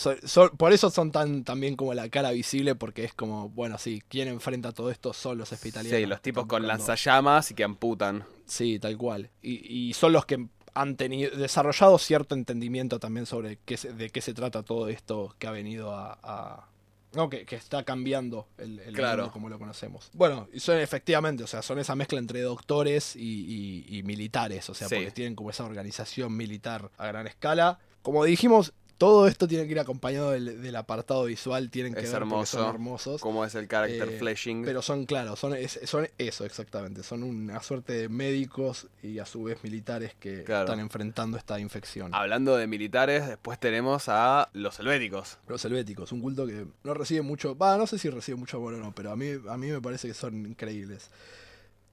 por 0.58 0.73
eso 0.73 0.89
son 0.89 1.12
tan 1.12 1.43
también 1.43 1.75
como 1.75 1.93
la 1.93 2.10
cara 2.10 2.32
visible, 2.32 2.75
porque 2.75 3.04
es 3.06 3.13
como, 3.13 3.49
bueno, 3.49 3.77
sí, 3.77 4.01
¿quién 4.10 4.27
enfrenta 4.27 4.71
todo 4.71 4.89
esto? 4.91 5.13
Son 5.13 5.38
los 5.38 5.51
hospitalianos. 5.51 5.99
Sí, 5.99 6.06
los 6.06 6.21
tipos 6.21 6.45
con 6.45 6.65
lanzallamas 6.67 7.51
y 7.51 7.54
que 7.56 7.63
amputan. 7.63 8.23
Sí, 8.45 8.80
tal 8.80 8.97
cual. 8.97 9.30
Y, 9.41 9.89
y 9.89 9.93
son 9.93 10.12
los 10.13 10.25
que 10.25 10.45
han 10.73 10.95
tenido 10.95 11.32
desarrollado 11.38 11.97
cierto 11.99 12.34
entendimiento 12.34 12.97
también 12.99 13.25
sobre 13.25 13.60
qué 13.65 13.77
se- 13.77 13.93
de 13.93 14.10
qué 14.10 14.21
se 14.21 14.34
trata 14.34 14.63
todo 14.63 14.88
esto 14.88 15.36
que 15.38 15.47
ha 15.47 15.51
venido 15.51 15.91
a... 15.93 16.17
a- 16.23 16.67
no, 17.13 17.30
que, 17.30 17.45
que 17.45 17.56
está 17.56 17.84
cambiando 17.84 18.47
el, 18.58 18.80
el 18.80 18.93
Claro. 18.95 19.24
mundo 19.24 19.34
como 19.34 19.50
lo 19.50 19.60
conocemos. 19.60 20.10
Bueno, 20.13 20.47
y 20.54 20.60
son 20.60 20.78
efectivamente, 20.80 21.43
o 21.43 21.47
sea, 21.47 21.62
son 21.62 21.80
esa 21.80 21.95
mezcla 21.95 22.19
entre 22.19 22.41
doctores 22.41 23.15
y, 23.15 23.86
y- 23.89 23.97
y 23.97 24.04
militares, 24.04 24.69
o 24.69 24.74
sea, 24.74 24.88
Sí. 24.88 24.95
porque 24.95 25.12
tienen 25.12 25.36
como 25.36 25.50
esa 25.50 25.63
organización 25.65 26.36
militar 26.36 26.89
a 26.97 27.08
gran 27.08 27.28
escala. 27.28 27.80
Como 28.02 28.24
dijimos, 28.26 28.74
todo 29.02 29.26
esto 29.26 29.48
tiene 29.48 29.66
que 29.66 29.72
ir 29.72 29.80
acompañado 29.80 30.30
del, 30.30 30.62
del 30.62 30.76
apartado 30.76 31.24
visual, 31.26 31.72
tienen 31.72 31.96
que 31.96 32.02
Es 32.02 32.12
ver 32.12 32.22
hermoso. 32.22 32.60
son 32.60 32.70
hermosos. 32.70 33.20
Como 33.20 33.44
es 33.44 33.56
el 33.56 33.68
character 33.68 34.08
Eh, 34.10 34.20
fleshing. 34.20 34.64
Pero 34.64 34.84
son, 34.84 35.08
claro, 35.08 35.36
son, 35.36 35.56
es- 35.56 35.80
son 35.86 36.08
eso 36.20 36.46
exactamente. 36.46 37.02
Son 37.02 37.24
una 37.24 37.64
suerte 37.64 37.94
de 37.94 38.10
médicos 38.10 38.88
y 39.02 39.18
a 39.18 39.26
su 39.26 39.42
vez 39.42 39.64
militares 39.64 40.14
que 40.20 40.44
Claro. 40.44 40.66
están 40.66 40.80
enfrentando 40.80 41.36
esta 41.36 41.60
infección. 41.60 42.14
Hablando 42.14 42.56
de 42.58 42.68
militares, 42.68 43.28
después 43.28 43.60
tenemos 43.60 44.04
a 44.08 44.50
los 44.54 44.80
helvéticos. 44.80 45.40
Los 45.48 45.66
helvéticos, 45.66 46.12
un 46.12 46.22
culto 46.22 46.46
que 46.46 46.68
no 46.84 46.94
recibe 46.94 47.24
mucho. 47.24 47.58
Va, 47.58 47.78
no 47.78 47.88
sé 47.88 47.98
si 47.98 48.08
recibe 48.12 48.38
mucho 48.38 48.58
amor 48.58 48.76
o 48.76 48.78
no, 48.78 48.94
pero 48.94 49.12
a 49.12 49.16
mí, 49.16 49.30
a 49.50 49.58
mí 49.58 49.68
me 49.72 49.82
parece 49.82 50.08
que 50.10 50.14
son 50.14 50.46
increíbles. 50.46 51.10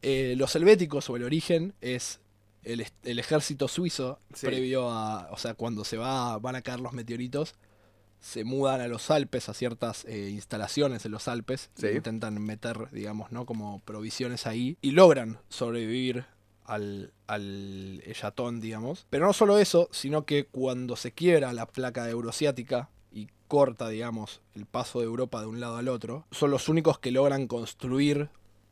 Eh, 0.02 0.34
los 0.36 0.54
helvéticos 0.54 1.08
o 1.10 1.16
el 1.16 1.24
origen 1.24 1.72
es 1.80 2.20
el, 2.62 3.18
ejército 3.18 3.68
suizo 3.68 4.20
Sí. 4.34 4.46
previo 4.46 4.90
a. 4.90 5.30
O 5.30 5.36
sea, 5.38 5.54
cuando 5.54 5.84
se 5.84 5.96
va, 5.96 6.38
van 6.38 6.56
a 6.56 6.62
caer 6.62 6.80
los 6.80 6.92
meteoritos. 6.92 7.54
Se 8.20 8.42
mudan 8.42 8.80
a 8.80 8.88
los 8.88 9.12
Alpes, 9.12 9.48
a 9.48 9.54
ciertas 9.54 10.04
eh, 10.06 10.30
instalaciones 10.30 11.04
en 11.04 11.12
los 11.12 11.28
Alpes. 11.28 11.70
Sí. 11.76 11.86
e 11.86 11.94
intentan 11.94 12.42
meter, 12.42 12.90
digamos, 12.90 13.30
¿no? 13.30 13.46
Como 13.46 13.80
provisiones 13.80 14.46
ahí. 14.46 14.76
Y 14.82 14.90
logran 14.90 15.38
sobrevivir 15.48 16.26
al, 16.68 17.12
al 17.26 18.02
digamos. 18.60 19.06
Pero 19.10 19.26
no 19.26 19.32
solo 19.32 19.58
eso, 19.58 19.88
sino 19.90 20.24
que 20.24 20.44
cuando 20.46 20.96
se 20.96 21.12
quiebra 21.12 21.52
la 21.52 21.66
placa 21.66 22.08
eurasiática 22.08 22.90
y 23.10 23.28
corta, 23.48 23.88
digamos, 23.88 24.42
el 24.54 24.66
paso 24.66 25.00
de 25.00 25.06
Europa 25.06 25.40
de 25.40 25.46
un 25.46 25.60
lado 25.60 25.76
al 25.78 25.88
otro, 25.88 26.26
son 26.30 26.50
los 26.50 26.68
únicos 26.68 26.98
que 26.98 27.10
logran 27.10 27.46
construir 27.46 28.28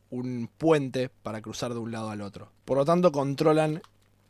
un 0.09 0.49
puente 0.57 1.09
para 1.09 1.41
cruzar 1.41 1.73
de 1.73 1.79
un 1.79 1.91
lado 1.91 2.09
al 2.09 2.21
otro. 2.21 2.51
Por 2.65 2.77
lo 2.77 2.85
tanto, 2.85 3.11
controlan 3.11 3.81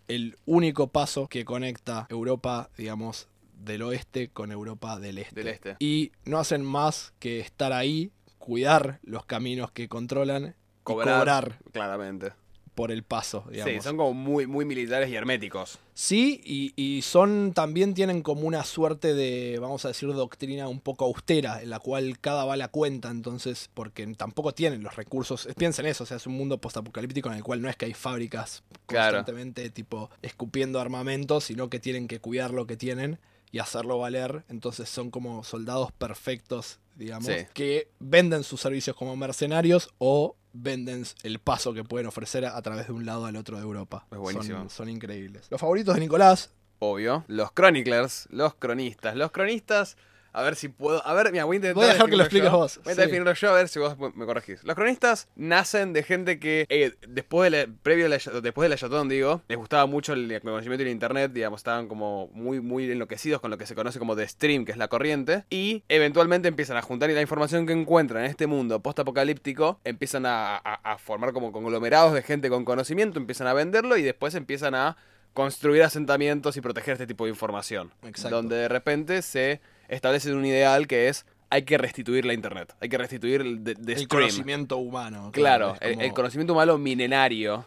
el 0.08 0.38
único 0.46 0.88
paso 0.88 1.28
que 1.28 1.46
conecta 1.46 2.08
Europa, 2.10 2.70
digamos, 2.78 3.28
del 3.63 3.82
oeste 3.82 4.30
con 4.30 4.52
Europa 4.52 5.00
del 5.00 5.18
este. 5.18 5.36
Del 5.36 5.48
este. 5.48 5.76
Y 5.80 6.12
no 6.26 6.40
hacen 6.40 6.63
más 6.63 7.13
que 7.20 7.40
estar 7.40 7.74
ahí, 7.74 8.12
cuidar 8.38 9.00
los 9.04 9.26
caminos 9.26 9.72
que 9.72 9.90
controlan 9.90 10.56
Cobrar. 10.84 11.08
y 11.08 11.20
cobrar 11.20 11.60
Claramente. 11.72 12.34
Por 12.78 12.92
el 12.92 13.02
paso, 13.02 13.44
digamos. 13.50 13.74
Sí, 13.74 13.82
son 13.82 13.98
como 13.98 14.13
muy, 14.13 14.46
muy 14.46 14.63
militares 14.63 15.10
y 15.10 15.16
herméticos. 15.16 15.80
Sí, 15.96 16.40
y, 16.46 16.74
y 16.76 17.02
son 17.02 17.54
también 17.54 17.96
tienen 17.96 18.22
como 18.22 18.42
una 18.42 18.63
suerte 18.63 19.16
de, 19.16 19.58
vamos 19.60 19.84
a 19.84 19.88
decir, 19.88 20.13
doctrina 20.13 20.68
un 20.68 20.80
poco 20.80 21.06
austera, 21.06 21.63
en 21.63 21.72
la 21.72 21.80
cual 21.80 22.20
cada 22.20 22.46
bala 22.46 22.68
cuenta, 22.68 23.10
entonces, 23.10 23.72
porque 23.74 24.06
tampoco 24.16 24.54
tienen 24.54 24.84
los 24.84 24.96
recursos. 24.96 25.50
Piensen 25.58 25.88
eso, 25.88 26.04
o 26.04 26.08
sea, 26.08 26.18
es 26.18 26.28
un 26.28 26.38
mundo 26.38 26.60
postapocalíptico 26.60 27.30
en 27.30 27.38
el 27.38 27.44
cual 27.44 27.63
no 27.63 27.68
es 27.70 27.76
que 27.76 27.86
hay 27.86 27.96
fábricas 27.96 28.62
Claro. 28.86 29.18
constantemente 29.18 29.70
tipo 29.72 30.12
escupiendo 30.22 30.80
armamentos, 30.80 31.46
sino 31.46 31.72
que 31.72 31.80
tienen 31.80 32.08
que 32.08 32.20
cuidar 32.20 32.52
lo 32.52 32.68
que 32.68 32.78
tienen 32.78 33.18
y 33.52 33.58
hacerlo 33.58 33.98
valer. 33.98 34.44
Entonces 34.50 34.88
son 34.88 35.10
como 35.10 35.44
soldados 35.44 35.92
perfectos, 35.94 36.80
digamos, 36.96 37.26
Sí. 37.28 37.48
que 37.56 37.90
venden 38.00 38.44
sus 38.44 38.62
servicios 38.62 38.96
como 38.96 39.16
mercenarios 39.16 39.90
o 39.98 40.36
venden 40.62 41.06
el 41.24 41.39
paso 41.39 41.74
que 41.74 41.84
pueden 41.84 42.08
ofrecer 42.08 42.46
a, 42.46 42.58
a 42.58 42.62
través 42.62 42.88
de 42.88 42.93
un 42.93 43.06
lado 43.06 43.26
al 43.26 43.36
otro 43.36 43.58
de 43.58 43.63
Europa. 43.63 44.06
Es 44.12 44.17
buenísimo. 44.17 44.60
Son, 44.60 44.70
son 44.70 44.89
increíbles. 44.89 45.48
Los 45.50 45.62
favoritos 45.62 45.96
de 45.96 46.02
Nicolás, 46.02 46.52
Obvio. 46.80 47.24
Los 47.28 47.54
chroniclers, 47.54 48.28
los 48.30 48.54
cronistas. 48.56 49.15
Los 49.15 49.32
cronistas, 49.32 49.98
a 50.38 50.43
ver 50.43 50.56
si 50.56 50.69
puedo. 50.69 51.06
A 51.06 51.13
ver, 51.13 51.32
mira, 51.32 51.45
voy 51.45 51.56
a 51.56 51.58
intentar. 51.58 51.76
Voy 51.76 51.86
a 51.86 51.93
dejar 51.93 52.10
que 52.10 52.15
lo 52.17 52.23
expliques 52.23 52.52
yo. 52.52 52.58
vos, 52.58 52.80
Voy 52.84 52.91
a 52.91 52.95
sí. 52.95 53.02
definirlo 53.02 53.34
yo, 53.34 53.50
a 53.50 53.54
ver 53.54 53.67
si 53.67 53.80
vos 53.80 53.97
me 54.15 54.26
corregís. 54.26 54.63
Los 54.63 54.76
cronistas 54.76 55.28
nacen 55.36 55.93
de 55.93 56.04
gente 56.04 56.39
que, 56.39 56.65
eh, 56.69 56.93
después 57.08 57.52
de 57.52 57.65
la, 57.65 57.73
previo 57.84 58.06
a 58.06 58.10
la- 58.10 58.17
después 58.41 58.65
de 58.65 58.69
la 58.69 58.76
Yatón, 58.76 59.10
digo, 59.10 59.41
les 59.47 59.58
gustaba 59.58 59.86
mucho 59.86 60.13
el 60.13 60.39
conocimiento 60.41 60.84
del 60.84 60.91
internet, 60.91 61.32
digamos, 61.34 61.60
estaban 61.62 61.88
como 61.88 62.28
muy, 62.34 62.62
muy 62.62 62.89
enloquecidos 62.91 63.41
con 63.41 63.52
lo 63.52 63.58
que 63.58 63.65
se 63.65 63.76
conoce 63.76 64.00
como 64.00 64.15
The 64.15 64.28
Stream, 64.28 64.65
que 64.65 64.71
es 64.71 64.78
la 64.78 64.88
corriente, 64.88 65.45
y 65.50 65.84
eventualmente 65.89 66.47
empiezan 66.47 66.78
a 66.78 66.82
juntar 66.82 67.10
y 67.10 67.13
la 67.13 67.21
información 67.21 67.65
que 67.65 67.73
encuentran 67.73 68.23
en 68.23 68.30
este 68.30 68.47
mundo 68.47 68.80
post-apocalíptico, 68.82 69.80
empiezan 69.84 70.26
a, 70.26 70.56
a- 70.58 70.80
a 70.84 70.97
formar 70.97 71.34
como 71.34 71.52
conglomerados 71.52 72.13
de 72.13 72.21
gente 72.21 72.50
con 72.50 72.65
conocimiento, 72.65 73.19
empiezan 73.19 73.47
a 73.47 73.54
venderlo 73.54 73.97
y 73.97 74.02
después 74.04 74.36
empiezan 74.36 74.76
a 74.76 74.97
construir 75.34 75.84
asentamientos 75.84 76.58
y 76.58 76.62
proteger 76.62 76.93
este 76.93 77.06
tipo 77.08 77.26
de 77.26 77.30
información. 77.30 77.91
Exacto. 78.04 78.36
Donde 78.38 78.56
de 78.56 78.67
repente 78.67 79.21
se 79.21 79.62
establece 79.88 80.34
un 80.34 80.45
ideal 80.45 80.88
que 80.88 81.08
es 81.10 81.26
hay 81.50 81.63
que 81.63 81.78
restituir 81.78 82.26
la 82.26 82.34
internet, 82.34 82.76
hay 82.82 82.89
que 82.89 82.97
restituir 82.97 83.41
el, 83.41 83.63
el 83.88 84.08
conocimiento 84.08 84.78
humano. 84.78 85.30
Claro, 85.32 85.76
el, 85.80 85.93
como- 85.93 86.02
el 86.06 86.13
conocimiento 86.13 86.54
humano 86.54 86.78
milenario. 86.78 87.65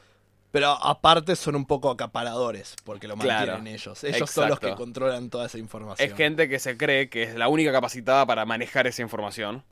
Pero 0.53 0.71
aparte 0.71 1.37
son 1.37 1.55
un 1.55 1.65
poco 1.65 1.91
acaparadores, 1.91 2.75
porque 2.85 3.07
lo 3.07 3.15
Claro, 3.17 3.53
mantienen 3.53 3.73
ellos. 3.73 4.03
Ellos 4.03 4.31
son 4.31 4.49
los 4.49 4.59
que 4.59 4.75
controlan 4.75 5.31
toda 5.31 5.47
esa 5.47 5.59
información. 5.59 6.11
Es 6.11 6.17
gente 6.17 6.49
que 6.49 6.59
se 6.59 6.77
cree 6.77 7.09
que 7.09 7.23
es 7.23 7.37
la 7.37 7.47
única 7.49 7.71
capacitada 7.71 8.27
para 8.27 8.45
manejar 8.45 8.87
esa 8.89 9.01
información 9.01 9.63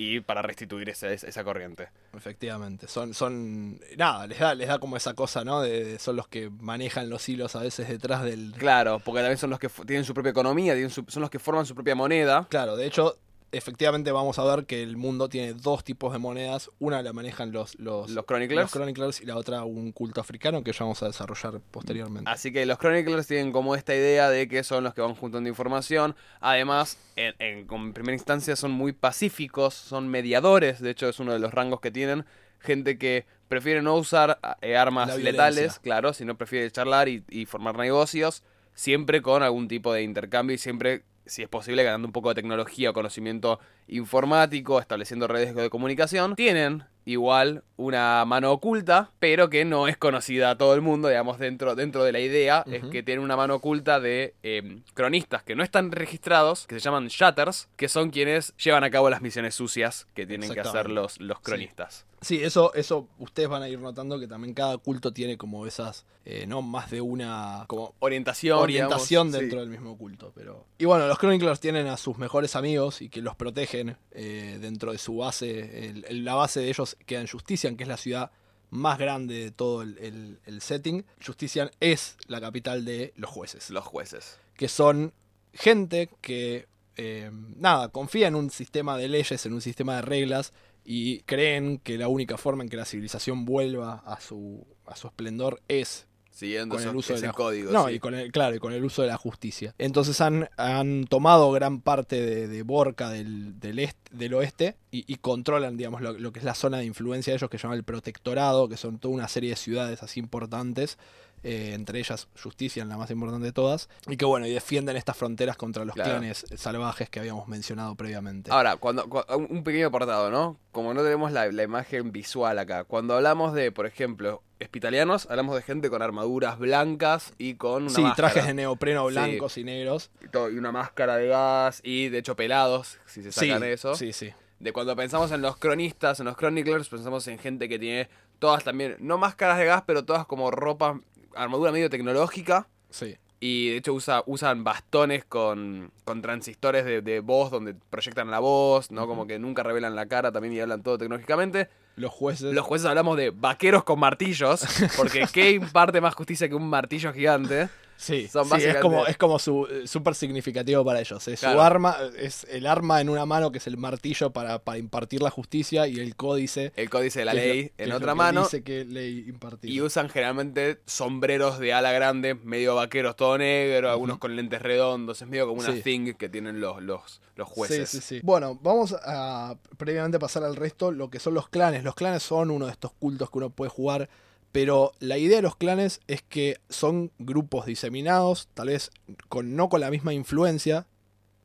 y 0.00 0.20
para 0.20 0.42
restituir 0.42 0.88
esa, 0.88 1.08
esa 1.12 1.42
corriente. 1.44 1.88
Efectivamente. 2.16 2.86
Son, 2.86 3.14
son. 3.14 3.80
Nada, 3.96 4.26
les 4.28 4.38
da, 4.38 4.54
les 4.54 4.68
da 4.68 4.78
como 4.78 4.96
esa 4.96 5.14
cosa, 5.14 5.44
¿no? 5.44 5.60
De, 5.60 5.84
de- 5.84 5.98
son 5.98 6.14
los 6.14 6.28
que 6.28 6.50
manejan 6.50 7.10
los 7.10 7.28
hilos 7.28 7.56
a 7.56 7.60
veces 7.62 7.88
detrás 7.88 8.22
del. 8.22 8.52
Claro, 8.56 9.00
porque 9.04 9.20
también 9.20 9.38
son 9.38 9.50
los 9.50 9.58
que 9.58 9.68
tienen 9.86 10.04
su 10.04 10.14
propia 10.14 10.30
economía, 10.30 10.74
tienen 10.74 10.90
su- 10.90 11.04
son 11.08 11.20
los 11.22 11.30
que 11.30 11.38
forman 11.40 11.66
su 11.66 11.74
propia 11.74 11.94
moneda. 11.96 12.46
Claro, 12.48 12.76
de 12.76 12.86
hecho, 12.86 13.18
efectivamente 13.52 14.12
vamos 14.12 14.38
a 14.38 14.44
ver 14.44 14.66
que 14.66 14.82
el 14.82 14.96
mundo 14.96 15.28
tiene 15.28 15.54
dos 15.54 15.84
tipos 15.84 16.12
de 16.12 16.18
monedas. 16.18 16.70
Una 16.78 17.02
la 17.02 17.12
manejan 17.12 17.52
los, 17.52 17.78
los, 17.78 18.10
Los 18.10 18.24
chroniclers. 18.26 18.62
los 18.62 18.70
chroniclers 18.72 19.20
y 19.20 19.26
la 19.26 19.36
otra 19.36 19.64
un 19.64 19.92
culto 19.92 20.20
africano 20.20 20.62
que 20.62 20.72
ya 20.72 20.80
vamos 20.80 21.02
a 21.02 21.06
desarrollar 21.06 21.60
posteriormente. 21.70 22.30
Así 22.30 22.52
que 22.52 22.66
los 22.66 22.78
Chroniclers 22.78 23.26
tienen 23.26 23.52
como 23.52 23.74
esta 23.74 23.94
idea 23.94 24.28
de 24.30 24.48
que 24.48 24.62
son 24.64 24.84
los 24.84 24.94
que 24.94 25.00
van 25.00 25.14
juntando 25.14 25.48
información. 25.48 26.14
Además, 26.40 26.98
en, 27.16 27.34
en- 27.38 27.66
como 27.66 27.84
en 27.86 27.92
primera 27.92 28.14
instancia 28.14 28.56
son 28.56 28.70
muy 28.70 28.92
pacíficos, 28.92 29.74
son 29.74 30.08
mediadores. 30.08 30.80
De 30.80 30.90
hecho, 30.90 31.08
es 31.08 31.18
uno 31.20 31.32
de 31.32 31.38
los 31.38 31.52
rangos 31.52 31.80
que 31.80 31.90
tienen. 31.90 32.24
Gente 32.60 32.98
que 32.98 33.24
prefiere 33.48 33.82
no 33.82 33.94
usar 33.96 34.38
eh, 34.62 34.76
armas 34.76 35.16
letales, 35.16 35.78
claro, 35.78 36.12
sino 36.12 36.36
prefiere 36.36 36.70
charlar 36.70 37.08
y, 37.08 37.22
y 37.30 37.46
formar 37.46 37.76
negocios. 37.78 38.42
Siempre 38.74 39.22
con 39.22 39.42
algún 39.42 39.66
tipo 39.68 39.92
de 39.92 40.02
intercambio 40.02 40.54
y 40.54 40.58
siempre, 40.58 41.02
si 41.28 41.42
es 41.42 41.48
posible, 41.48 41.84
ganando 41.84 42.06
un 42.06 42.12
poco 42.12 42.30
de 42.30 42.34
tecnología 42.34 42.90
o 42.90 42.92
conocimiento 42.92 43.60
informático, 43.86 44.80
estableciendo 44.80 45.28
redes 45.28 45.54
de 45.54 45.70
comunicación. 45.70 46.34
Tienen 46.36 46.84
igual 47.04 47.64
una 47.76 48.24
mano 48.26 48.52
oculta, 48.52 49.12
pero 49.18 49.48
que 49.48 49.64
no 49.64 49.88
es 49.88 49.96
conocida 49.96 50.50
a 50.50 50.58
todo 50.58 50.74
el 50.74 50.82
mundo, 50.82 51.08
digamos, 51.08 51.38
dentro, 51.38 51.74
dentro 51.74 52.04
de 52.04 52.12
la 52.12 52.20
idea, 52.20 52.64
es 52.70 52.84
que 52.84 53.02
tienen 53.02 53.24
una 53.24 53.36
mano 53.36 53.54
oculta 53.54 53.98
de 53.98 54.34
eh, 54.42 54.80
cronistas 54.94 55.42
que 55.42 55.54
no 55.54 55.62
están 55.62 55.90
registrados, 55.90 56.66
que 56.66 56.74
se 56.74 56.80
llaman 56.80 57.08
shatters, 57.08 57.68
que 57.76 57.88
son 57.88 58.10
quienes 58.10 58.54
llevan 58.56 58.84
a 58.84 58.90
cabo 58.90 59.08
las 59.08 59.22
misiones 59.22 59.54
sucias 59.54 60.06
que 60.14 60.26
tienen 60.26 60.52
que 60.52 60.60
hacer 60.60 60.90
los, 60.90 61.18
los 61.20 61.40
cronistas. 61.40 62.04
Sí, 62.07 62.07
eso, 62.20 62.74
eso 62.74 63.08
ustedes 63.18 63.48
van 63.48 63.62
a 63.62 63.68
ir 63.68 63.78
notando 63.78 64.18
que 64.18 64.26
también 64.26 64.54
cada 64.54 64.76
culto 64.78 65.12
tiene 65.12 65.36
como 65.38 65.66
esas, 65.66 66.04
eh, 66.24 66.46
no 66.46 66.62
más 66.62 66.90
de 66.90 67.00
una 67.00 67.64
como 67.68 67.94
Orientación. 68.00 68.58
orientación 68.58 69.28
digamos, 69.28 69.40
dentro 69.40 69.58
sí. 69.58 69.60
del 69.60 69.70
mismo 69.70 69.96
culto. 69.96 70.32
Pero... 70.34 70.66
Y 70.78 70.84
bueno, 70.84 71.06
los 71.06 71.18
Chroniclers 71.18 71.60
tienen 71.60 71.86
a 71.86 71.96
sus 71.96 72.18
mejores 72.18 72.56
amigos 72.56 73.02
y 73.02 73.08
que 73.08 73.22
los 73.22 73.36
protegen 73.36 73.96
eh, 74.12 74.58
dentro 74.60 74.92
de 74.92 74.98
su 74.98 75.16
base. 75.18 75.88
El- 75.88 76.04
el- 76.08 76.24
la 76.24 76.34
base 76.34 76.60
de 76.60 76.68
ellos 76.68 76.96
queda 77.06 77.20
en 77.20 77.28
Justician, 77.28 77.76
que 77.76 77.84
es 77.84 77.88
la 77.88 77.96
ciudad 77.96 78.30
más 78.70 78.98
grande 78.98 79.34
de 79.44 79.50
todo 79.50 79.82
el, 79.82 79.96
el- 79.98 80.38
el 80.44 80.60
setting, 80.60 81.04
Justician 81.24 81.70
es 81.80 82.16
la 82.26 82.40
capital 82.40 82.84
de 82.84 83.12
los 83.16 83.30
jueces, 83.30 83.70
Los 83.70 83.84
jueces. 83.84 84.38
que 84.56 84.68
son 84.68 85.12
gente 85.54 86.10
que, 86.20 86.66
eh, 86.96 87.30
nada, 87.56 87.88
confía 87.88 88.28
en 88.28 88.34
un 88.34 88.50
sistema 88.50 88.98
de 88.98 89.08
leyes, 89.08 89.46
en 89.46 89.54
un 89.54 89.60
sistema 89.62 89.96
de 89.96 90.02
reglas 90.02 90.52
y 90.90 91.20
creen 91.26 91.76
que 91.78 91.98
la 91.98 92.08
única 92.08 92.38
forma 92.38 92.62
en 92.62 92.70
que 92.70 92.78
la 92.78 92.86
civilización 92.86 93.44
vuelva 93.44 93.96
a 94.06 94.18
su, 94.20 94.66
a 94.86 94.96
su 94.96 95.08
esplendor 95.08 95.60
es 95.68 96.06
Siguiendo 96.30 96.76
con 96.76 96.88
el 96.88 96.94
uso 96.96 97.12
de 97.14 97.18
ese 97.18 97.26
la 97.26 97.32
código. 97.32 97.72
no 97.72 97.88
sí. 97.88 97.94
y 97.94 97.98
con 97.98 98.14
el 98.14 98.30
claro 98.32 98.54
y 98.54 98.58
con 98.60 98.72
el 98.72 98.82
uso 98.84 99.02
de 99.02 99.08
la 99.08 99.16
justicia 99.18 99.74
entonces 99.76 100.20
han, 100.20 100.48
han 100.56 101.04
tomado 101.04 101.50
gran 101.50 101.80
parte 101.82 102.24
de, 102.24 102.46
de 102.48 102.62
Borca 102.62 103.10
del, 103.10 103.58
del, 103.60 103.80
est- 103.80 104.08
del 104.12 104.32
oeste 104.34 104.76
y, 104.92 105.04
y 105.12 105.16
controlan 105.16 105.76
digamos 105.76 106.00
lo, 106.00 106.12
lo 106.12 106.32
que 106.32 106.38
es 106.38 106.44
la 106.44 106.54
zona 106.54 106.78
de 106.78 106.84
influencia 106.86 107.32
de 107.32 107.36
ellos 107.38 107.50
que 107.50 107.58
se 107.58 107.64
llama 107.64 107.74
el 107.74 107.82
protectorado 107.84 108.68
que 108.68 108.76
son 108.76 108.98
toda 108.98 109.12
una 109.14 109.26
serie 109.28 109.50
de 109.50 109.56
ciudades 109.56 110.02
así 110.04 110.20
importantes 110.20 110.96
eh, 111.42 111.72
entre 111.74 111.98
ellas 111.98 112.28
Justicia, 112.42 112.84
la 112.84 112.96
más 112.96 113.10
importante 113.10 113.46
de 113.46 113.52
todas, 113.52 113.88
y 114.08 114.16
que 114.16 114.24
bueno, 114.24 114.46
y 114.46 114.52
defienden 114.52 114.96
estas 114.96 115.16
fronteras 115.16 115.56
contra 115.56 115.84
los 115.84 115.94
Claro. 115.94 116.10
clanes 116.10 116.44
salvajes 116.56 117.08
que 117.10 117.20
habíamos 117.20 117.48
mencionado 117.48 117.94
previamente. 117.94 118.50
Ahora, 118.50 118.76
cuando, 118.76 119.08
cu- 119.08 119.22
un 119.48 119.62
pequeño 119.64 119.88
apartado, 119.88 120.30
¿no? 120.30 120.58
Como 120.72 120.94
no 120.94 121.02
tenemos 121.02 121.32
la, 121.32 121.50
la 121.50 121.62
imagen 121.62 122.12
visual 122.12 122.58
acá, 122.58 122.84
cuando 122.84 123.14
hablamos 123.14 123.52
de, 123.54 123.72
por 123.72 123.86
ejemplo, 123.86 124.42
hospitalianos, 124.60 125.26
hablamos 125.30 125.56
de 125.56 125.62
gente 125.62 125.88
con 125.90 126.02
armaduras 126.02 126.58
blancas 126.58 127.32
y 127.38 127.54
con 127.54 127.84
una 127.84 127.90
sí, 127.90 128.02
máscara. 128.02 128.28
trajes 128.32 128.46
de 128.48 128.54
neopreno 128.54 129.08
Sí. 129.08 129.14
blancos 129.14 129.58
y 129.58 129.64
negros. 129.64 130.10
y, 130.24 130.28
todo, 130.28 130.50
y 130.50 130.58
una 130.58 130.72
máscara 130.72 131.16
de 131.16 131.28
gas 131.28 131.80
y 131.84 132.08
de 132.08 132.18
hecho 132.18 132.36
pelados, 132.36 132.98
si 133.06 133.22
se 133.22 133.32
Sí, 133.32 133.48
sacan 133.48 133.64
eso. 133.64 133.94
sí, 133.94 134.12
sí. 134.12 134.30
De 134.60 134.72
cuando 134.72 134.96
pensamos 134.96 135.30
en 135.30 135.40
los 135.40 135.56
cronistas, 135.56 136.18
en 136.18 136.26
los 136.26 136.36
chroniclers, 136.36 136.88
pensamos 136.88 137.26
en 137.28 137.38
gente 137.38 137.68
que 137.68 137.78
tiene 137.78 138.08
todas 138.40 138.64
también, 138.64 138.96
no 138.98 139.16
máscaras 139.16 139.56
de 139.58 139.64
gas, 139.64 139.84
pero 139.86 140.04
todas 140.04 140.26
como 140.26 140.50
ropa, 140.50 141.00
armadura 141.34 141.72
medio 141.72 141.90
tecnológica. 141.90 142.68
sí. 142.90 143.16
Y 143.40 143.70
de 143.70 143.76
hecho 143.76 143.94
usa, 143.94 144.24
usan 144.26 144.64
bastones 144.64 145.24
con, 145.24 145.92
con 146.02 146.22
transistores 146.22 146.84
de, 146.84 147.02
de 147.02 147.20
voz 147.20 147.52
donde 147.52 147.72
proyectan 147.72 148.32
la 148.32 148.40
voz, 148.40 148.90
¿no? 148.90 149.06
Como 149.06 149.28
que 149.28 149.38
nunca 149.38 149.62
revelan 149.62 149.94
la 149.94 150.06
cara 150.06 150.32
también 150.32 150.54
y 150.54 150.60
hablan 150.60 150.82
todo 150.82 150.98
tecnológicamente. 150.98 151.68
Los 151.94 152.10
jueces. 152.10 152.52
Los 152.52 152.66
jueces 152.66 152.88
hablamos 152.88 153.16
de 153.16 153.30
vaqueros 153.30 153.84
con 153.84 154.00
martillos, 154.00 154.66
porque 154.96 155.26
¿qué 155.32 155.52
imparte 155.52 156.00
más 156.00 156.16
justicia 156.16 156.48
que 156.48 156.56
un 156.56 156.68
martillo 156.68 157.12
gigante? 157.12 157.68
Sí, 158.00 158.28
Son 158.28 158.46
sí, 158.48 158.64
es 158.64 158.76
como, 158.76 159.06
es 159.08 159.16
como 159.16 159.40
su 159.40 159.66
eh, 159.66 159.88
súper 159.88 160.14
significativo 160.14 160.84
para 160.84 161.00
ellos. 161.00 161.26
Es 161.26 161.40
Claro. 161.40 161.56
su 161.58 161.62
arma, 161.62 161.96
es 162.16 162.44
el 162.48 162.66
arma 162.66 163.00
en 163.00 163.08
una 163.08 163.26
mano 163.26 163.50
que 163.50 163.58
es 163.58 163.66
el 163.66 163.76
martillo 163.76 164.30
para, 164.30 164.60
para 164.60 164.78
impartir 164.78 165.20
la 165.20 165.30
justicia 165.30 165.88
y 165.88 165.98
el 165.98 166.14
códice 166.14 166.72
El 166.76 166.88
códice 166.90 167.18
de 167.18 167.24
la 167.24 167.34
lo- 167.34 167.40
ley 167.40 167.72
en 167.76 167.90
otra 167.90 168.12
que 168.12 168.16
mano. 168.16 168.42
Dice 168.44 168.62
que 168.62 168.84
ley 168.84 169.24
impartir. 169.26 169.68
Y 169.70 169.80
usan 169.80 170.08
generalmente 170.08 170.80
sombreros 170.86 171.58
de 171.58 171.72
ala 171.72 171.90
grande, 171.90 172.36
medio 172.36 172.76
vaqueros, 172.76 173.16
todo 173.16 173.36
negro, 173.36 173.90
algunos 173.90 174.18
con 174.18 174.36
lentes 174.36 174.62
redondos. 174.62 175.20
Es 175.20 175.26
medio 175.26 175.48
como 175.48 175.60
una 175.60 175.72
Sí. 175.72 175.82
thing 175.82 176.14
que 176.14 176.28
tienen 176.28 176.60
los, 176.60 176.80
los, 176.80 177.20
los 177.34 177.48
jueces. 177.48 177.88
Sí, 177.90 177.98
sí, 178.00 178.06
sí. 178.16 178.20
Bueno, 178.22 178.56
vamos 178.62 178.94
a 179.04 179.56
previamente 179.76 180.20
pasar 180.20 180.44
al 180.44 180.54
resto, 180.54 180.92
lo 180.92 181.10
que 181.10 181.18
son 181.18 181.34
los 181.34 181.48
clanes. 181.48 181.82
Los 181.82 181.96
clanes 181.96 182.22
son 182.22 182.52
uno 182.52 182.66
de 182.66 182.72
estos 182.72 182.92
cultos 182.92 183.28
que 183.28 183.38
uno 183.38 183.50
puede 183.50 183.70
jugar, 183.70 184.08
pero 184.52 184.92
la 185.00 185.18
idea 185.18 185.36
de 185.36 185.42
los 185.42 185.56
clanes 185.56 186.00
es 186.08 186.22
que 186.22 186.58
son 186.68 187.10
grupos 187.18 187.66
diseminados, 187.66 188.48
tal 188.54 188.68
vez 188.68 188.90
con, 189.28 189.56
no 189.56 189.68
con 189.68 189.80
la 189.80 189.90
misma 189.90 190.14
influencia, 190.14 190.86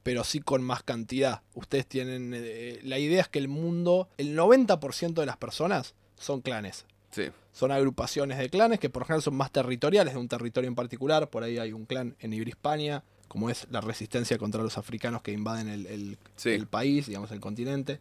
pero 0.04 0.24
sí 0.24 0.40
con 0.40 0.64
más 0.64 0.84
cantidad. 0.84 1.42
Ustedes 1.54 1.86
tienen... 1.88 2.34
eh, 2.36 2.80
la 2.84 3.00
idea 3.00 3.22
es 3.22 3.28
que 3.30 3.40
el 3.40 3.48
mundo, 3.48 4.10
el 4.18 4.38
90% 4.38 5.14
de 5.14 5.26
las 5.26 5.38
personas 5.38 5.96
son 6.18 6.42
clanes. 6.42 6.86
Sí. 7.12 7.26
Son 7.52 7.72
agrupaciones 7.72 8.38
de 8.40 8.50
clanes 8.50 8.80
que 8.80 8.90
por 8.90 9.04
ejemplo 9.04 9.22
son 9.22 9.36
más 9.36 9.52
territoriales 9.52 10.14
de 10.16 10.20
un 10.20 10.28
territorio 10.28 10.68
en 10.68 10.76
particular. 10.76 11.30
Por 11.30 11.44
ahí 11.44 11.58
hay 11.60 11.72
un 11.72 11.86
clan 11.86 12.16
en 12.20 12.34
Iberispania, 12.34 13.04
como 13.28 13.50
es 13.50 13.68
la 13.70 13.82
resistencia 13.82 14.38
contra 14.38 14.64
los 14.64 14.78
africanos 14.78 15.22
que 15.22 15.32
invaden 15.32 15.68
el, 15.70 15.86
el- 15.88 16.18
Sí. 16.36 16.50
el 16.50 16.68
país, 16.68 17.06
digamos, 17.06 17.32
el 17.32 17.40
continente, 17.40 18.00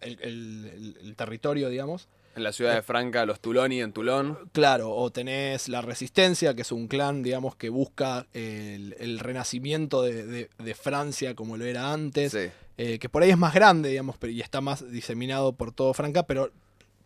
el- 0.00 0.96
el 1.00 1.14
territorio, 1.16 1.68
digamos. 1.68 2.08
En 2.36 2.42
la 2.42 2.52
ciudad 2.52 2.74
de 2.74 2.82
Franca, 2.82 3.24
los 3.26 3.40
Tuloni 3.40 3.80
en 3.80 3.92
Tulón. 3.92 4.38
Claro, 4.52 4.90
o 4.94 5.10
tenés 5.10 5.68
la 5.68 5.82
resistencia, 5.82 6.54
que 6.54 6.62
es 6.62 6.72
un 6.72 6.88
clan, 6.88 7.22
digamos, 7.22 7.56
que 7.56 7.68
busca 7.68 8.26
el, 8.32 8.96
el 8.98 9.18
renacimiento 9.18 10.02
de, 10.02 10.24
de- 10.26 10.50
de 10.58 10.74
Francia 10.74 11.34
como 11.34 11.56
lo 11.56 11.64
era 11.64 11.92
antes. 11.92 12.32
Sí. 12.32 12.50
eh, 12.76 12.98
que 12.98 13.08
por 13.08 13.22
ahí 13.22 13.30
es 13.30 13.38
más 13.38 13.54
grande, 13.54 13.88
digamos, 13.90 14.16
y 14.22 14.40
está 14.40 14.60
más 14.60 14.90
diseminado 14.90 15.52
por 15.52 15.70
todo 15.72 15.94
Franca, 15.94 16.24
pero 16.24 16.50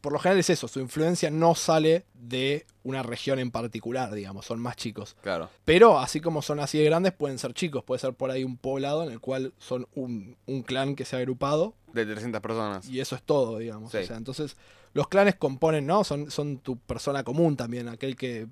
por 0.01 0.12
lo 0.12 0.21
general 0.21 0.38
es 0.38 0.49
eso, 0.49 0.69
su 0.69 0.79
influencia 0.79 1.29
no 1.29 1.57
sale 1.57 2.05
de 2.14 2.64
una 2.85 3.03
región 3.03 3.41
en 3.41 3.51
particular, 3.51 4.14
digamos, 4.14 4.47
son 4.47 4.61
más 4.61 4.77
chicos. 4.77 5.17
Claro. 5.23 5.51
Pero 5.64 5.99
así 5.99 6.21
como 6.21 6.41
son 6.41 6.61
así 6.61 6.79
de 6.79 6.85
grandes, 6.85 7.12
pueden 7.12 7.38
ser 7.38 7.53
chicos, 7.53 7.83
puede 7.85 7.99
ser 7.99 8.14
por 8.14 8.31
ahí 8.31 8.45
un 8.45 8.57
poblado 8.57 9.03
en 9.03 9.11
el 9.11 9.19
cual 9.21 9.53
son 9.59 9.88
un, 9.97 10.37
un 10.47 10.62
clan 10.62 10.95
que 10.95 11.05
se 11.05 11.17
ha 11.17 11.19
agrupado 11.19 11.75
De 11.93 12.07
300 12.07 12.41
personas. 12.41 12.88
y 12.88 13.01
eso 13.01 13.17
es 13.17 13.23
todo, 13.23 13.59
digamos. 13.59 13.91
Sí. 13.91 13.99
O 13.99 14.05
sea, 14.07 14.17
entonces 14.17 14.57
los 14.94 15.09
clanes 15.09 15.35
componen, 15.37 15.87
¿no? 15.87 16.05
Son, 16.05 16.31
son 16.31 16.59
tu 16.59 16.77
persona 16.79 17.22
común 17.24 17.57
también, 17.57 17.88
aquel 17.88 18.16
que 18.16 18.46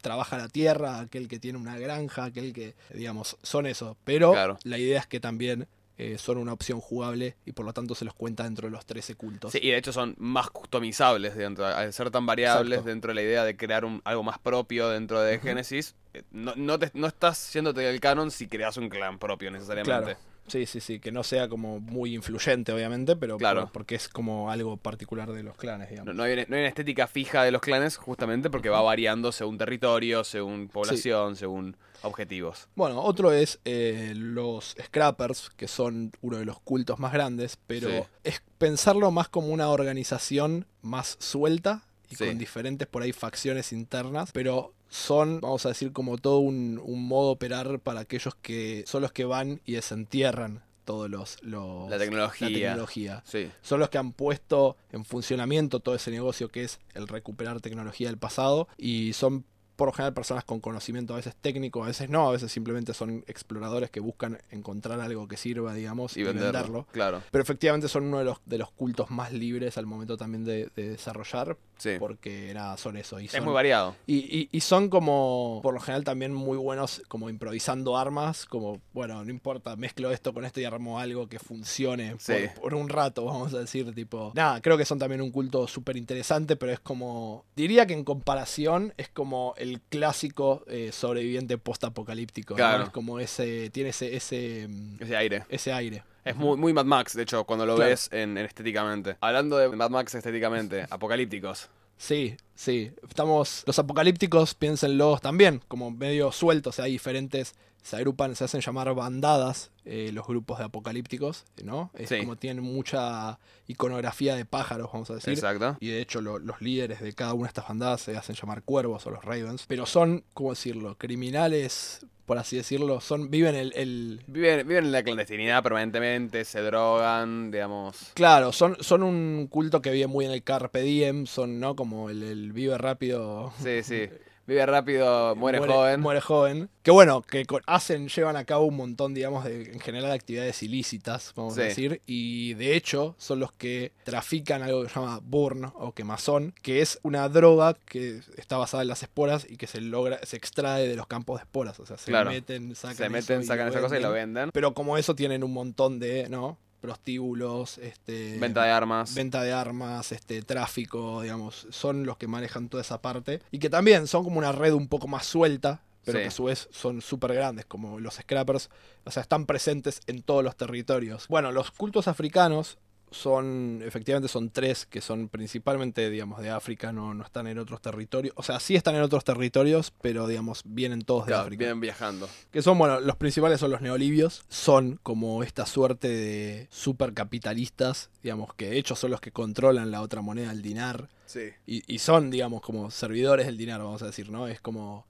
trabaja 0.00 0.38
la 0.38 0.48
tierra, 0.48 1.00
aquel 1.00 1.28
que 1.28 1.38
tiene 1.38 1.58
una 1.58 1.78
granja, 1.78 2.24
aquel 2.24 2.52
que, 2.52 2.74
digamos, 2.94 3.36
son 3.42 3.66
eso. 3.66 3.96
Pero 4.04 4.32
Claro. 4.32 4.58
la 4.64 4.78
idea 4.78 4.98
es 5.00 5.06
que 5.06 5.20
también 5.20 5.68
eh, 5.98 6.16
son 6.16 6.38
una 6.38 6.54
opción 6.54 6.80
jugable 6.80 7.36
y 7.44 7.52
por 7.52 7.66
lo 7.66 7.74
tanto 7.74 7.94
se 7.94 8.06
los 8.06 8.14
cuenta 8.14 8.44
dentro 8.44 8.66
de 8.68 8.72
los 8.72 8.86
13 8.86 9.16
cultos. 9.16 9.52
Sí, 9.52 9.58
y 9.62 9.68
de 9.70 9.76
hecho 9.76 9.92
son 9.92 10.14
más 10.16 10.48
customizables 10.48 11.36
dentro, 11.36 11.66
al 11.66 11.92
ser 11.92 12.10
tan 12.10 12.24
variables 12.24 12.70
Exacto. 12.78 12.88
dentro 12.88 13.08
de 13.10 13.14
la 13.16 13.22
idea 13.22 13.44
de 13.44 13.54
crear 13.54 13.84
un, 13.84 14.00
algo 14.04 14.22
más 14.22 14.38
propio 14.38 14.88
dentro 14.88 15.20
de 15.20 15.38
Genesis. 15.38 15.94
eh, 16.14 16.22
No, 16.30 16.54
no, 16.56 16.78
te- 16.78 16.90
no 16.94 17.06
estás 17.06 17.52
yéndote 17.52 17.80
del 17.82 18.00
canon 18.00 18.30
si 18.30 18.48
creas 18.48 18.78
un 18.78 18.88
clan 18.88 19.18
propio 19.18 19.50
necesariamente. 19.50 20.14
Claro. 20.14 20.18
Sí, 20.46 20.66
sí, 20.66 20.80
sí, 20.80 20.98
que 20.98 21.12
no 21.12 21.22
sea 21.22 21.48
como 21.48 21.78
muy 21.80 22.14
influyente, 22.14 22.72
obviamente, 22.72 23.14
pero 23.16 23.38
Claro. 23.38 23.62
por- 23.64 23.72
porque 23.72 23.94
es 23.94 24.08
como 24.08 24.50
algo 24.50 24.76
particular 24.76 25.30
de 25.32 25.42
los 25.44 25.56
clanes, 25.56 25.90
digamos. 25.90 26.06
No, 26.06 26.14
no 26.14 26.22
hay, 26.24 26.32
una- 26.32 26.44
no 26.48 26.56
hay 26.56 26.62
una 26.62 26.68
estética 26.68 27.06
fija 27.06 27.44
de 27.44 27.52
los 27.52 27.60
clanes 27.60 27.96
justamente 27.96 28.50
porque 28.50 28.68
va 28.68 28.80
variando 28.82 29.30
según 29.32 29.58
territorio, 29.58 30.24
según 30.24 30.68
población, 30.68 31.36
según 31.36 31.76
objetivos. 32.02 32.66
Bueno, 32.74 33.00
otro 33.02 33.30
es 33.32 33.60
eh, 33.64 34.12
los 34.16 34.74
Scrappers, 34.82 35.50
que 35.50 35.68
son 35.68 36.10
uno 36.22 36.38
de 36.38 36.44
los 36.46 36.58
cultos 36.60 36.98
más 36.98 37.12
grandes, 37.12 37.58
pero 37.66 37.88
Sí. 37.88 38.02
es 38.24 38.42
pensarlo 38.58 39.10
más 39.10 39.28
como 39.28 39.48
una 39.48 39.68
organización 39.68 40.66
más 40.82 41.16
suelta 41.20 41.82
y 42.08 42.16
Sí. 42.16 42.26
con 42.26 42.38
diferentes 42.38 42.88
por 42.88 43.02
ahí 43.02 43.12
facciones 43.12 43.72
internas, 43.72 44.30
pero 44.32 44.72
son, 44.90 45.40
vamos 45.40 45.64
a 45.64 45.70
decir, 45.70 45.92
como 45.92 46.18
todo 46.18 46.40
un, 46.40 46.80
un 46.84 47.06
modo 47.06 47.30
operar 47.30 47.78
para 47.80 48.00
aquellos 48.00 48.34
que 48.34 48.84
son 48.86 49.02
los 49.02 49.12
que 49.12 49.24
van 49.24 49.60
y 49.64 49.72
desentierran 49.72 50.62
todos 50.84 51.08
los, 51.08 51.38
los 51.42 51.88
La 51.88 51.98
tecnología. 51.98 52.48
la 52.50 52.54
tecnología. 52.54 53.22
Sí, 53.24 53.48
Son 53.62 53.78
los 53.78 53.88
que 53.90 53.98
han 53.98 54.12
puesto 54.12 54.76
en 54.90 55.04
funcionamiento 55.04 55.78
todo 55.78 55.94
ese 55.94 56.10
negocio 56.10 56.48
que 56.48 56.64
es 56.64 56.80
el 56.94 57.06
recuperar 57.06 57.60
tecnología 57.60 58.08
del 58.08 58.18
pasado 58.18 58.66
y 58.76 59.12
son 59.12 59.44
por 59.80 59.88
lo 59.88 59.92
general 59.94 60.12
personas 60.12 60.44
con 60.44 60.60
conocimiento 60.60 61.14
a 61.14 61.16
veces 61.16 61.34
técnico, 61.40 61.82
a 61.82 61.86
veces 61.86 62.10
no, 62.10 62.28
a 62.28 62.32
veces 62.32 62.52
simplemente 62.52 62.92
son 62.92 63.24
exploradores 63.26 63.88
que 63.90 64.00
buscan 64.00 64.36
encontrar 64.50 65.00
algo 65.00 65.26
que 65.26 65.38
sirva, 65.38 65.72
digamos, 65.72 66.18
y 66.18 66.20
y, 66.20 66.24
venderlo. 66.24 66.52
venderlo. 66.52 66.86
Claro, 66.92 67.22
Pero 67.30 67.42
efectivamente 67.42 67.88
son 67.88 68.04
uno 68.04 68.18
de 68.18 68.24
los, 68.24 68.36
de 68.44 68.58
los 68.58 68.70
cultos 68.72 69.08
más 69.10 69.32
libres 69.32 69.78
al 69.78 69.86
momento 69.86 70.18
también 70.18 70.44
de, 70.44 70.68
de 70.76 70.90
desarrollar, 70.90 71.56
sí. 71.78 71.92
porque 71.98 72.52
nada, 72.52 72.76
son 72.76 72.98
eso. 72.98 73.18
Y 73.20 73.24
Es 73.24 73.42
muy 73.42 73.54
variado. 73.54 73.96
y, 74.06 74.16
y- 74.18 74.48
y 74.52 74.60
son 74.60 74.90
como, 74.90 75.60
por 75.62 75.72
lo 75.72 75.80
general 75.80 76.04
también 76.04 76.34
muy 76.34 76.58
buenos 76.58 77.00
como 77.08 77.30
improvisando 77.30 77.96
armas, 77.96 78.44
como, 78.44 78.82
bueno, 78.92 79.24
no 79.24 79.30
importa, 79.30 79.76
mezclo 79.76 80.10
esto 80.10 80.34
con 80.34 80.44
esto 80.44 80.60
y 80.60 80.64
armo 80.64 80.98
algo 81.00 81.26
que 81.26 81.38
funcione 81.38 82.10
por, 82.12 82.20
Sí. 82.20 82.34
por 82.60 82.74
un 82.74 82.90
rato, 82.90 83.24
vamos 83.24 83.54
a 83.54 83.60
decir, 83.60 83.94
tipo... 83.94 84.32
Nada, 84.34 84.60
creo 84.60 84.76
que 84.76 84.84
son 84.84 84.98
también 84.98 85.22
un 85.22 85.30
culto 85.30 85.66
súper 85.66 85.96
interesante, 85.96 86.56
pero 86.56 86.70
es 86.72 86.80
como... 86.80 87.46
Diría 87.56 87.86
que 87.86 87.94
en 87.94 88.04
comparación 88.04 88.92
es 88.96 89.08
como 89.08 89.54
el 89.56 89.69
clásico 89.88 90.64
eh, 90.66 90.90
sobreviviente 90.92 91.58
post-apocalíptico, 91.58 92.54
¿no? 92.54 92.56
Claro. 92.56 92.84
Es 92.84 92.90
como 92.90 93.20
ese... 93.20 93.70
Tiene 93.70 93.90
ese... 93.90 94.14
ese 94.16 94.66
mm, 94.68 94.96
Ese 95.02 95.16
aire. 95.16 95.44
ese 95.48 95.72
aire. 95.72 96.02
Es 96.24 96.36
muy, 96.36 96.56
muy 96.58 96.72
Mad 96.72 96.84
Max, 96.84 97.14
de 97.14 97.22
hecho, 97.22 97.44
cuando 97.44 97.64
lo 97.64 97.76
Claro. 97.76 97.90
ves 97.90 98.08
en, 98.12 98.36
en 98.36 98.44
estéticamente. 98.44 99.16
Hablando 99.20 99.56
de 99.56 99.68
Mad 99.70 99.90
Max 99.90 100.14
estéticamente, 100.14 100.86
apocalípticos. 100.90 101.70
Sí, 102.00 102.34
sí. 102.54 102.92
Estamos. 103.06 103.62
Los 103.66 103.78
apocalípticos, 103.78 104.54
piénsenlos 104.54 105.20
también, 105.20 105.60
como 105.68 105.90
medio 105.90 106.32
sueltos. 106.32 106.80
Hay 106.80 106.92
diferentes. 106.92 107.52
Se 107.82 107.96
agrupan, 107.96 108.36
se 108.36 108.44
hacen 108.44 108.60
llamar 108.62 108.94
bandadas 108.94 109.70
eh, 109.86 110.10
los 110.12 110.26
grupos 110.26 110.58
de 110.58 110.64
apocalípticos, 110.64 111.44
¿no? 111.64 111.90
Es 111.94 112.08
Sí. 112.10 112.18
como 112.18 112.36
tienen 112.36 112.62
mucha 112.64 113.38
iconografía 113.68 114.34
de 114.34 114.44
pájaros, 114.44 114.90
vamos 114.92 115.10
a 115.10 115.14
decir. 115.14 115.32
Exacto. 115.32 115.76
Y 115.80 115.88
de 115.88 116.00
hecho 116.02 116.20
lo- 116.20 116.38
los 116.38 116.60
líderes 116.60 117.00
de 117.00 117.12
cada 117.14 117.32
una 117.34 117.44
de 117.44 117.48
estas 117.48 117.68
bandadas 117.68 118.02
se 118.02 118.16
hacen 118.16 118.34
llamar 118.36 118.62
cuervos 118.64 119.06
o 119.06 119.10
los 119.10 119.24
ravens. 119.24 119.64
Pero 119.66 119.86
son, 119.86 120.24
¿cómo 120.34 120.50
decirlo? 120.50 120.96
Criminales 120.98 122.04
por 122.30 122.38
así 122.38 122.56
decirlo. 122.56 123.00
Son, 123.00 123.28
viven 123.28 123.56
el, 123.56 123.72
el- 123.74 124.20
Viven, 124.28 124.64
viven 124.68 124.84
en 124.84 124.92
la 124.92 125.02
clandestinidad 125.02 125.64
permanentemente, 125.64 126.44
se 126.44 126.60
drogan, 126.60 127.50
digamos. 127.50 128.12
Claro, 128.14 128.52
son, 128.52 128.76
son 128.78 129.02
un 129.02 129.48
culto 129.50 129.82
que 129.82 129.90
vive 129.90 130.06
muy 130.06 130.26
en 130.26 130.30
el 130.30 130.44
Carpe 130.44 130.80
Diem, 130.82 131.26
son, 131.26 131.58
¿no? 131.58 131.74
Como 131.74 132.08
el, 132.08 132.22
el 132.22 132.52
vive 132.52 132.78
rápido. 132.78 133.52
Sí, 133.60 133.82
sí. 133.82 134.08
Vive 134.50 134.66
rápido, 134.66 135.36
muere, 135.36 135.60
joven. 135.60 136.00
Muere 136.00 136.20
joven. 136.20 136.68
Que 136.82 136.90
bueno, 136.90 137.22
que 137.22 137.46
hacen, 137.66 138.08
llevan 138.08 138.34
a 138.34 138.44
cabo 138.44 138.64
un 138.64 138.74
montón, 138.74 139.14
digamos, 139.14 139.44
de, 139.44 139.70
en 139.70 139.78
general, 139.78 140.10
actividades 140.10 140.60
ilícitas, 140.64 141.32
vamos 141.36 141.56
a 141.56 141.62
decir. 141.62 142.02
Y 142.04 142.54
de 142.54 142.74
hecho, 142.74 143.14
son 143.16 143.38
los 143.38 143.52
que 143.52 143.92
trafican 144.02 144.64
algo 144.64 144.82
que 144.82 144.88
se 144.88 144.96
llama 144.98 145.20
burn 145.22 145.70
o 145.76 145.92
quemazón, 145.92 146.52
que 146.62 146.80
es 146.80 146.98
una 147.04 147.28
droga 147.28 147.74
que 147.74 148.22
está 148.36 148.56
basada 148.56 148.82
en 148.82 148.88
las 148.88 149.04
esporas 149.04 149.46
y 149.48 149.56
que 149.56 149.68
se 149.68 149.80
logra, 149.80 150.18
se 150.24 150.36
extrae 150.36 150.88
de 150.88 150.96
los 150.96 151.06
campos 151.06 151.38
de 151.38 151.44
esporas. 151.44 151.78
O 151.78 151.86
sea, 151.86 151.96
se 151.96 152.10
Claro. 152.10 152.30
meten, 152.30 152.74
sacan 152.74 152.96
se 152.96 153.08
meten, 153.08 153.44
sacan 153.44 153.68
esa 153.68 153.80
cosa 153.80 154.00
y 154.00 154.02
lo 154.02 154.10
venden. 154.10 154.50
Pero 154.52 154.74
como 154.74 154.98
eso 154.98 155.14
tienen 155.14 155.44
un 155.44 155.52
montón 155.52 156.00
de, 156.00 156.28
¿no? 156.28 156.58
Prostíbulos, 156.80 157.78
este. 157.78 158.38
Venta 158.38 158.64
de 158.64 158.70
armas. 158.70 159.14
Venta 159.14 159.42
de 159.42 159.52
armas, 159.52 160.12
este, 160.12 160.42
tráfico, 160.42 161.22
digamos, 161.22 161.66
son 161.70 162.04
los 162.04 162.16
que 162.16 162.26
manejan 162.26 162.68
toda 162.68 162.82
esa 162.82 163.00
parte. 163.00 163.40
Y 163.50 163.58
que 163.58 163.70
también 163.70 164.06
son 164.06 164.24
como 164.24 164.38
una 164.38 164.52
red 164.52 164.72
un 164.72 164.88
poco 164.88 165.06
más 165.08 165.24
suelta, 165.26 165.82
pero 166.04 166.18
Sí. 166.18 166.22
que 166.22 166.28
a 166.28 166.30
su 166.32 166.44
vez 166.44 166.68
son 166.72 167.00
súper 167.02 167.34
grandes, 167.34 167.66
como 167.66 168.00
los 168.00 168.14
scrappers. 168.14 168.70
O 169.04 169.10
sea, 169.10 169.22
están 169.22 169.46
presentes 169.46 170.00
en 170.06 170.22
todos 170.22 170.42
los 170.42 170.56
territorios. 170.56 171.26
Bueno, 171.28 171.52
los 171.52 171.70
cultos 171.70 172.08
africanos 172.08 172.78
son, 173.10 173.82
efectivamente 173.84 174.28
son 174.28 174.50
tres, 174.50 174.86
que 174.86 175.00
son 175.00 175.28
principalmente, 175.28 176.08
digamos, 176.10 176.40
de 176.40 176.50
África, 176.50 176.92
no, 176.92 177.14
no 177.14 177.24
están 177.24 177.46
en 177.46 177.58
otros 177.58 177.80
territorios. 177.80 178.34
O 178.36 178.42
sea, 178.42 178.60
sí 178.60 178.76
están 178.76 178.94
en 178.94 179.02
otros 179.02 179.24
territorios, 179.24 179.92
pero, 180.00 180.26
digamos, 180.26 180.62
vienen 180.64 181.02
todos 181.02 181.26
de 181.26 181.34
África. 181.34 181.60
vienen 181.60 181.80
viajando. 181.80 182.28
Que 182.50 182.62
son, 182.62 182.78
bueno, 182.78 183.00
los 183.00 183.16
principales 183.16 183.60
son 183.60 183.70
los 183.70 183.80
neolibios. 183.80 184.44
Son 184.48 184.98
como 185.02 185.42
esta 185.42 185.66
suerte 185.66 186.08
de 186.08 186.68
supercapitalistas, 186.70 188.10
digamos, 188.22 188.54
que 188.54 188.70
de 188.70 188.78
hecho 188.78 188.96
son 188.96 189.10
los 189.10 189.20
que 189.20 189.32
controlan 189.32 189.90
la 189.90 190.02
otra 190.02 190.22
moneda, 190.22 190.52
el 190.52 190.62
dinar. 190.62 191.08
Sí. 191.26 191.50
Y, 191.66 191.82
y 191.92 191.98
son, 191.98 192.30
digamos, 192.30 192.60
como 192.60 192.90
servidores 192.90 193.46
del 193.46 193.56
dinero, 193.56 193.84
vamos 193.84 194.02
a 194.02 194.06
decir, 194.06 194.30
¿no? 194.30 194.48
Es 194.48 194.60
como 194.60 195.06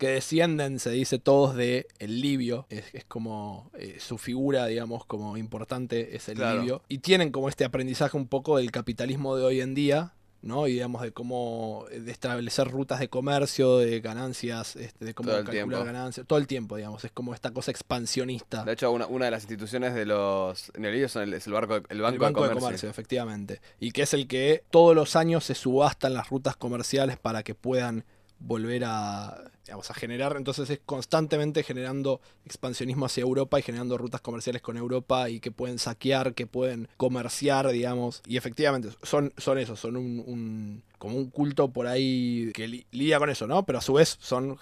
que 0.00 0.08
descienden, 0.08 0.80
se 0.80 0.90
dice, 0.90 1.20
todos 1.20 1.54
de 1.54 1.86
el 2.00 2.20
libio. 2.20 2.66
Es, 2.70 2.84
es 2.92 3.04
como 3.04 3.70
eh, 3.74 3.98
su 4.00 4.18
figura, 4.18 4.66
digamos, 4.66 5.04
como 5.06 5.36
importante 5.36 6.16
es 6.16 6.28
el 6.28 6.36
Claro. 6.38 6.58
libio. 6.60 6.82
Y 6.88 6.98
tienen 6.98 7.30
como 7.30 7.48
este 7.48 7.64
aprendizaje 7.64 8.16
un 8.16 8.26
poco 8.26 8.56
del 8.56 8.72
capitalismo 8.72 9.36
de 9.36 9.44
hoy 9.44 9.60
en 9.60 9.74
día. 9.74 10.14
¿no? 10.42 10.66
Y 10.66 10.72
digamos 10.72 11.02
de 11.02 11.12
cómo 11.12 11.84
eh, 11.90 12.00
de 12.00 12.10
establecer 12.10 12.66
rutas 12.66 12.98
de 12.98 13.08
comercio, 13.10 13.76
de 13.76 14.00
ganancias, 14.00 14.74
este, 14.74 15.04
de 15.04 15.12
cómo 15.12 15.28
calcular 15.44 15.84
ganancias, 15.84 16.26
todo 16.26 16.38
el 16.38 16.46
tiempo, 16.46 16.76
digamos, 16.76 17.04
es 17.04 17.12
como 17.12 17.34
esta 17.34 17.50
cosa 17.50 17.70
expansionista. 17.70 18.64
De 18.64 18.72
hecho, 18.72 18.90
una, 18.90 19.06
una 19.06 19.26
de 19.26 19.32
las 19.32 19.42
instituciones 19.42 19.92
de 19.94 20.06
los 20.06 20.72
neolibios 20.78 21.12
son 21.12 21.24
el- 21.24 21.34
es 21.34 21.46
el, 21.46 21.52
barco, 21.52 21.76
el 21.76 21.84
El 21.90 22.00
Banco, 22.00 22.22
Banco 22.22 22.40
de 22.42 22.48
de 22.48 22.54
Comercio. 22.54 22.60
Comercio, 22.68 22.88
efectivamente. 22.88 23.60
Y 23.80 23.90
que 23.92 24.00
es 24.00 24.14
el 24.14 24.26
que 24.26 24.64
todos 24.70 24.94
los 24.96 25.14
años 25.14 25.44
se 25.44 25.54
subastan 25.54 26.14
las 26.14 26.30
rutas 26.30 26.56
comerciales 26.56 27.18
para 27.18 27.42
que 27.42 27.54
puedan 27.54 28.06
volver 28.40 28.82
a, 28.86 29.50
digamos, 29.64 29.90
a 29.90 29.94
generar. 29.94 30.34
Entonces 30.36 30.68
es 30.70 30.80
constantemente 30.84 31.62
generando 31.62 32.20
expansionismo 32.44 33.06
hacia 33.06 33.20
Europa 33.22 33.58
y 33.58 33.62
generando 33.62 33.96
rutas 33.98 34.20
comerciales 34.20 34.62
con 34.62 34.76
Europa 34.76 35.28
y 35.30 35.40
que 35.40 35.50
pueden 35.52 35.78
saquear, 35.78 36.34
que 36.34 36.46
pueden 36.46 36.88
comerciar, 36.96 37.68
digamos. 37.68 38.22
Y 38.26 38.36
efectivamente 38.36 38.88
son, 39.02 39.32
son 39.36 39.58
eso, 39.58 39.76
son 39.76 39.96
un, 39.96 40.22
un- 40.26 40.82
como 40.98 41.16
un 41.16 41.30
culto 41.30 41.70
por 41.72 41.86
ahí 41.86 42.50
que 42.54 42.66
li- 42.68 42.86
lidia 42.90 43.18
con 43.18 43.30
eso, 43.30 43.46
¿no? 43.46 43.64
Pero 43.64 43.78
a 43.78 43.82
su 43.82 43.92
vez 43.94 44.16
son 44.20 44.58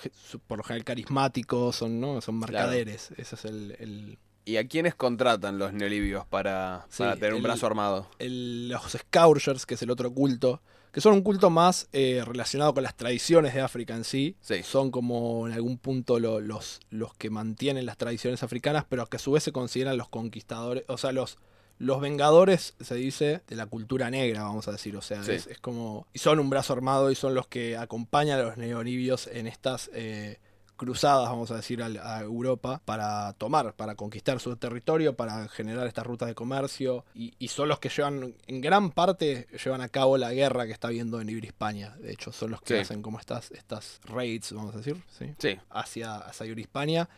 por 0.47 0.59
lo 0.59 0.65
general 0.65 0.85
carismáticos, 0.85 1.77
son, 1.77 2.01
¿no? 2.01 2.21
son 2.21 2.39
mercaderes. 2.39 3.11
Ese 3.17 3.35
es 3.37 3.45
el- 3.45 3.77
el, 3.79 4.19
¿Y 4.45 4.57
a 4.57 4.67
quiénes 4.67 4.95
contratan 4.95 5.59
los 5.59 5.73
neolibios 5.75 6.27
para, 6.27 6.87
Sí, 6.89 6.99
para 7.03 7.15
tener 7.17 7.33
un 7.33 7.39
el- 7.39 7.43
brazo 7.43 7.67
armado? 7.67 8.09
el- 8.19 8.69
los 8.69 8.93
Scourgers, 8.93 9.67
que 9.67 9.75
es 9.75 9.83
el 9.83 9.91
otro 9.91 10.11
culto, 10.13 10.63
que 10.93 11.01
son 11.01 11.15
un 11.15 11.23
culto 11.23 11.51
más 11.51 11.89
eh, 11.93 12.23
relacionado 12.27 12.75
con 12.75 12.83
las 12.83 12.97
tradiciones 12.97 13.55
de 13.55 13.61
África 13.61 13.95
en 13.95 14.05
sí. 14.05 14.37
Sí. 14.41 14.63
Son 14.63 14.91
como 14.91 15.47
en 15.47 15.53
algún 15.55 15.79
punto 15.79 16.19
lo- 16.19 16.41
los, 16.41 16.81
los 16.91 17.15
que 17.15 17.31
mantienen 17.31 17.87
las 17.87 17.97
tradiciones 17.97 18.43
africanas, 18.43 18.85
pero 18.89 19.07
que 19.07 19.17
a 19.17 19.21
su 19.21 19.33
vez 19.33 19.43
se 19.43 19.53
consideran 19.53 19.97
los 19.97 20.09
conquistadores, 20.09 20.85
o 20.89 20.97
sea, 20.99 21.13
los, 21.13 21.39
los 21.79 22.01
vengadores, 22.01 22.75
se 22.81 22.95
dice, 22.97 23.43
de 23.47 23.57
la 23.57 23.67
cultura 23.67 24.11
negra, 24.11 24.43
vamos 24.43 24.67
a 24.69 24.73
decir. 24.73 24.97
O 24.97 25.03
sea, 25.03 25.23
Sí. 25.23 25.33
es, 25.33 25.47
es 25.47 25.59
como... 25.61 26.07
Y 26.13 26.19
son 26.19 26.41
un 26.41 26.51
brazo 26.51 26.73
armado 26.73 27.11
y 27.11 27.15
son 27.15 27.35
los 27.35 27.47
que 27.47 27.77
acompañan 27.77 28.41
a 28.41 28.43
los 28.43 28.57
neolibios 28.57 29.29
en 29.29 29.47
estas... 29.47 29.91
eh, 29.95 30.39
cruzadas, 30.79 31.29
vamos 31.29 31.51
a 31.51 31.57
decir, 31.57 31.83
a, 31.83 32.21
Europa 32.23 32.81
para 32.87 33.35
tomar, 33.35 33.75
para 33.75 33.95
conquistar 33.97 34.41
su 34.41 34.57
territorio, 34.57 35.15
para 35.15 35.47
generar 35.49 35.87
estas 35.87 36.07
rutas 36.07 36.29
de 36.29 36.35
comercio 36.35 37.05
y, 37.15 37.35
y 37.39 37.49
son 37.49 37.69
los 37.69 37.79
que 37.79 37.91
llevan, 37.91 38.35
en 38.47 38.61
gran 38.63 38.91
parte, 38.93 39.47
llevan 39.63 39.83
a 39.83 39.89
cabo 39.91 40.17
la 40.17 40.33
guerra 40.33 40.65
que 40.65 40.73
está 40.73 40.89
habiendo 40.89 41.21
en 41.21 41.29
Ibero-Hispania. 41.29 41.97
De 41.99 42.13
hecho, 42.13 42.33
son 42.33 42.53
los 42.53 42.63
que 42.63 42.77
Sí. 42.77 42.81
hacen 42.81 43.03
como 43.03 43.19
estas, 43.21 43.51
estas 43.51 44.01
raids, 44.05 44.53
vamos 44.55 44.75
a 44.75 44.79
decir, 44.79 44.97
¿sí? 45.19 45.35
Sí, 45.39 45.59
hacia, 45.69 46.17
hacia 46.17 46.47
Ibero-Hispania. 46.47 47.09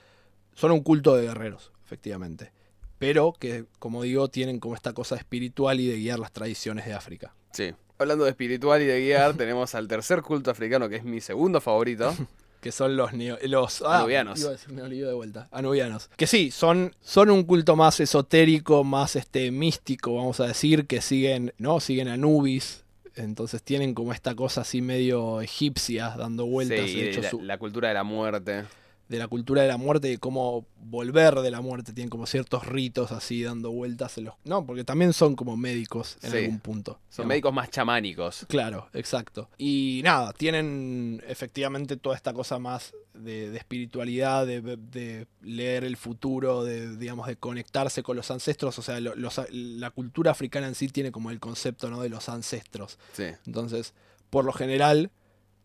Son 0.54 0.72
un 0.72 0.80
culto 0.80 1.14
de 1.14 1.22
guerreros, 1.26 1.70
efectivamente. 1.84 2.52
Pero 2.98 3.32
que, 3.32 3.66
como 3.78 4.02
digo, 4.02 4.28
tienen 4.28 4.58
como 4.58 4.74
esta 4.74 4.92
cosa 4.92 5.14
espiritual 5.16 5.78
y 5.80 5.86
de 5.86 5.96
guiar 5.98 6.18
las 6.18 6.32
tradiciones 6.32 6.86
de 6.86 6.94
África. 6.94 7.34
sí. 7.52 7.72
Hablando 7.98 8.24
de 8.24 8.30
espiritual 8.30 8.80
y 8.80 8.86
de 8.86 8.98
guiar, 8.98 9.34
tenemos 9.36 9.74
al 9.74 9.86
tercer 9.86 10.22
culto 10.22 10.50
africano, 10.50 10.88
que 10.88 10.96
es 10.96 11.04
mi 11.04 11.20
segundo 11.20 11.60
favorito. 11.60 12.14
Que 12.60 12.72
son 12.72 12.96
los, 12.96 13.12
neo- 13.12 13.38
los 13.48 13.82
ah, 13.82 13.98
Anubianos. 13.98 14.38
Iba 14.40 14.50
a 14.50 14.52
decir 14.52 14.72
neolío 14.72 15.08
de 15.08 15.14
vuelta. 15.14 15.48
Anubianos. 15.50 16.10
Que 16.16 16.26
sí, 16.26 16.50
son, 16.50 16.94
son 17.00 17.30
un 17.30 17.44
culto 17.44 17.74
más 17.76 18.00
esotérico, 18.00 18.84
más 18.84 19.16
este 19.16 19.50
místico, 19.50 20.14
vamos 20.14 20.40
a 20.40 20.46
decir, 20.46 20.86
que 20.86 21.00
siguen, 21.00 21.54
¿no? 21.58 21.80
Siguen 21.80 22.08
a 22.08 22.14
Anubis. 22.14 22.84
Entonces 23.16 23.62
tienen 23.62 23.92
como 23.94 24.12
esta 24.12 24.34
cosa 24.34 24.60
así 24.60 24.82
medio 24.82 25.40
egipcia 25.40 26.14
dando 26.16 26.46
vueltas. 26.46 26.86
Sí, 26.88 26.96
de 26.96 27.06
y 27.06 27.08
hecho, 27.08 27.22
la, 27.22 27.30
su- 27.30 27.42
la 27.42 27.58
cultura 27.58 27.88
de 27.88 27.94
la 27.94 28.04
muerte. 28.04 28.64
De 29.10 29.18
la 29.18 29.26
cultura 29.28 29.60
de 29.62 29.66
la 29.68 29.76
muerte 29.76 30.10
y 30.12 30.16
cómo 30.18 30.64
volver 30.80 31.34
de 31.40 31.50
la 31.50 31.60
muerte. 31.60 31.92
Tienen 31.92 32.08
como 32.08 32.26
ciertos 32.26 32.64
ritos 32.66 33.10
así 33.10 33.42
dando 33.42 33.72
vueltas 33.72 34.16
en 34.18 34.24
los. 34.26 34.34
No, 34.44 34.64
porque 34.64 34.84
también 34.84 35.12
son 35.12 35.34
como 35.34 35.56
médicos 35.56 36.16
en 36.22 36.30
Sí. 36.30 36.36
algún 36.38 36.60
punto. 36.60 36.92
Son 37.08 37.24
digamos. 37.24 37.28
médicos 37.28 37.52
más 37.52 37.70
chamánicos. 37.70 38.46
Claro, 38.48 38.88
exacto. 38.94 39.50
Y 39.58 40.00
nada, 40.04 40.32
tienen 40.32 41.22
efectivamente 41.26 41.96
toda 41.96 42.14
esta 42.14 42.32
cosa 42.32 42.60
más 42.60 42.94
de, 43.12 43.50
de 43.50 43.58
espiritualidad, 43.58 44.46
de, 44.46 44.60
de 44.60 45.26
leer 45.42 45.82
el 45.82 45.96
futuro, 45.96 46.62
de 46.62 46.96
digamos 46.96 47.26
de 47.26 47.34
conectarse 47.34 48.04
con 48.04 48.16
los 48.16 48.30
ancestros. 48.30 48.78
O 48.78 48.82
sea, 48.82 49.00
lo- 49.00 49.16
los- 49.16 49.40
la 49.50 49.90
cultura 49.90 50.30
africana 50.30 50.68
en 50.68 50.76
sí 50.76 50.86
tiene 50.86 51.10
como 51.10 51.32
el 51.32 51.40
concepto 51.40 51.90
¿no? 51.90 52.00
de 52.00 52.08
los 52.10 52.28
ancestros. 52.28 52.96
Sí, 53.12 53.24
Entonces, 53.44 53.92
por 54.30 54.44
lo 54.44 54.52
general, 54.52 55.10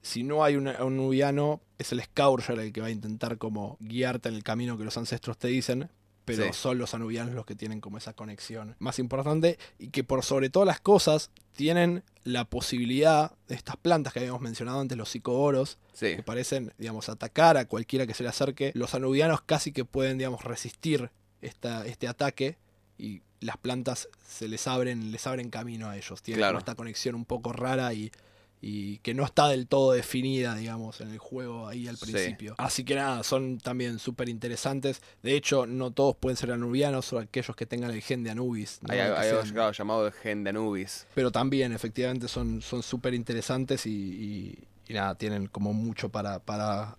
si 0.06 0.22
no 0.24 0.44
hay 0.44 0.56
una- 0.56 0.84
un 0.84 0.96
nubiano, 0.98 1.62
es 1.80 1.92
el 1.92 2.02
Scourger 2.04 2.60
el 2.60 2.72
que 2.72 2.82
va 2.82 2.88
a 2.88 2.92
intentar 2.92 3.38
como 3.40 3.76
guiarte 3.80 4.30
en 4.30 4.36
el 4.36 4.44
camino 4.44 4.78
que 4.78 4.84
los 4.84 4.98
ancestros 4.98 5.38
te 5.38 5.48
dicen. 5.48 5.90
Pero 6.26 6.44
Sí. 6.46 6.50
son 6.54 6.80
los 6.80 6.94
anubianos 6.96 7.36
los 7.36 7.46
que 7.46 7.54
tienen 7.56 7.82
como 7.82 7.98
esa 8.00 8.14
conexión 8.14 8.76
más 8.80 8.98
importante 8.98 9.60
y 9.78 9.90
que 9.90 10.04
por 10.04 10.24
sobre 10.24 10.50
todas 10.50 10.66
las 10.66 10.80
cosas 10.80 11.30
tienen 11.56 12.04
la 12.24 12.46
posibilidad 12.46 13.32
de 13.48 13.54
estas 13.56 13.78
plantas 13.78 14.12
que 14.12 14.20
habíamos 14.20 14.42
mencionado 14.42 14.80
antes, 14.80 14.98
los 14.98 15.10
psicoboros, 15.10 15.78
sí. 15.94 16.16
que 16.16 16.24
parecen, 16.24 16.74
digamos, 16.80 17.10
atacar 17.10 17.58
a 17.58 17.66
cualquiera 17.66 18.08
que 18.08 18.16
se 18.16 18.24
le 18.24 18.30
acerque. 18.30 18.72
Los 18.74 18.96
anubianos 18.96 19.42
casi 19.42 19.72
que 19.72 19.86
pueden, 19.86 20.18
digamos, 20.18 20.44
resistir 20.44 21.12
esta, 21.42 21.86
este 21.86 22.08
ataque 22.08 22.58
y 22.98 23.22
las 23.40 23.58
plantas 23.58 24.10
se 24.28 24.48
les 24.48 24.66
abren, 24.68 25.12
les 25.12 25.28
abren 25.28 25.52
camino 25.52 25.90
a 25.90 25.96
ellos. 25.98 26.24
Tienen 26.24 26.40
Claro. 26.40 26.58
esta 26.58 26.74
conexión 26.74 27.14
un 27.14 27.26
poco 27.26 27.54
rara 27.54 27.94
y, 27.94 28.12
y 28.62 28.98
que 29.00 29.14
no 29.14 29.24
está 29.26 29.48
del 29.50 29.68
todo 29.68 29.92
definida, 29.92 30.56
digamos, 30.56 31.00
en 31.02 31.10
el 31.12 31.18
juego 31.20 31.68
ahí 31.68 31.88
al 31.88 31.98
Sí. 31.98 32.06
principio. 32.06 32.56
Así 32.58 32.84
que 32.84 32.96
nada, 32.96 33.22
son 33.24 33.60
también 33.60 34.00
súper 34.00 34.28
interesantes. 34.30 35.02
De 35.22 35.36
hecho, 35.36 35.66
no 35.68 35.92
todos 35.92 36.16
pueden 36.16 36.36
ser 36.38 36.52
anubianos, 36.52 37.12
o 37.14 37.20
aquellos 37.20 37.56
que 37.56 37.66
tengan 37.66 37.92
el 37.92 38.02
gen 38.02 38.24
de 38.24 38.32
Anubis. 38.32 38.80
¿no? 38.82 38.92
Hay, 38.94 39.00
hay 39.00 39.30
algo 39.30 39.44
claro, 39.54 39.72
llamado 39.72 40.08
el 40.08 40.14
gen 40.14 40.44
de 40.44 40.50
Anubis. 40.52 41.06
pero 41.14 41.32
también 41.32 41.74
efectivamente 41.74 42.28
son 42.28 42.62
son 42.62 42.82
súper 42.82 43.14
interesantes 43.14 43.86
y, 43.86 43.92
y- 43.92 44.58
y 44.88 44.94
nada, 44.94 45.16
tienen 45.16 45.48
como 45.48 45.74
mucho 45.74 46.10
para, 46.10 46.40
para 46.40 46.98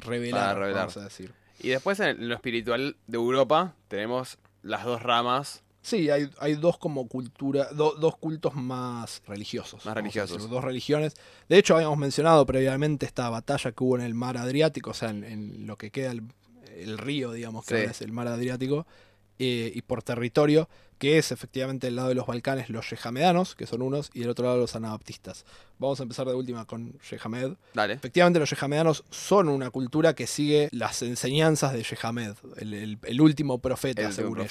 revelar, 0.00 0.54
Para 0.54 0.60
revelar. 0.60 0.80
vamos 0.82 0.96
a 0.96 1.04
decir. 1.04 1.32
Y 1.60 1.68
después 1.68 1.98
en 2.00 2.28
lo 2.28 2.34
espiritual 2.34 2.96
de 3.06 3.16
Europa 3.16 3.74
tenemos 3.88 4.38
las 4.62 4.84
dos 4.84 5.02
ramas. 5.02 5.62
Sí, 5.80 6.10
hay, 6.10 6.28
hay 6.40 6.54
dos 6.54 6.76
como 6.78 7.06
cultura, 7.08 7.68
do- 7.72 7.94
dos 7.94 8.16
cultos 8.16 8.54
más 8.54 9.22
religiosos. 9.26 9.86
Más 9.86 9.94
religiosos. 9.94 10.36
decir, 10.36 10.50
dos 10.50 10.64
religiones. 10.64 11.14
De 11.48 11.56
hecho, 11.58 11.74
habíamos 11.76 11.98
mencionado 11.98 12.44
previamente 12.46 13.06
esta 13.06 13.30
batalla 13.30 13.72
que 13.72 13.84
hubo 13.84 13.96
en 13.96 14.02
el 14.04 14.14
mar 14.14 14.36
Adriático, 14.36 14.90
o 14.90 14.94
sea, 14.94 15.10
en, 15.10 15.24
en 15.24 15.66
lo 15.66 15.76
que 15.78 15.90
queda 15.90 16.10
el, 16.10 16.22
el 16.76 16.98
río, 16.98 17.32
digamos, 17.32 17.64
que 17.64 17.74
Sí. 17.74 17.80
ahora 17.80 17.90
es 17.92 18.02
el 18.02 18.12
mar 18.12 18.28
Adriático, 18.28 18.86
eh, 19.38 19.72
y 19.74 19.82
por 19.82 20.02
territorio. 20.02 20.68
que 20.98 21.16
es 21.16 21.30
efectivamente 21.30 21.86
el 21.86 21.94
lado 21.94 22.08
de 22.08 22.16
los 22.16 22.26
Balcanes 22.26 22.70
los 22.70 22.90
yehamedanos, 22.90 23.54
que 23.54 23.66
son 23.68 23.82
unos, 23.82 24.10
y 24.14 24.18
del 24.22 24.30
otro 24.30 24.46
lado 24.46 24.56
los 24.58 24.74
anabaptistas. 24.74 25.44
Vamos 25.78 26.00
a 26.00 26.02
empezar 26.02 26.26
de 26.26 26.34
última 26.34 26.64
con 26.64 26.98
Yehamed. 27.08 27.52
Dale. 27.72 27.94
Efectivamente, 27.94 28.40
los 28.40 28.50
yehamedanos 28.50 29.04
son 29.10 29.48
una 29.48 29.70
cultura 29.70 30.14
que 30.16 30.26
sigue 30.26 30.68
las 30.72 31.00
enseñanzas 31.02 31.72
de 31.72 31.84
Yehamed, 31.84 32.32
el, 32.56 32.74
el- 32.74 32.98
el 33.04 33.20
último 33.20 33.58
profeta, 33.60 34.02
El 34.08 34.12
según 34.12 34.40
ellos. 34.40 34.50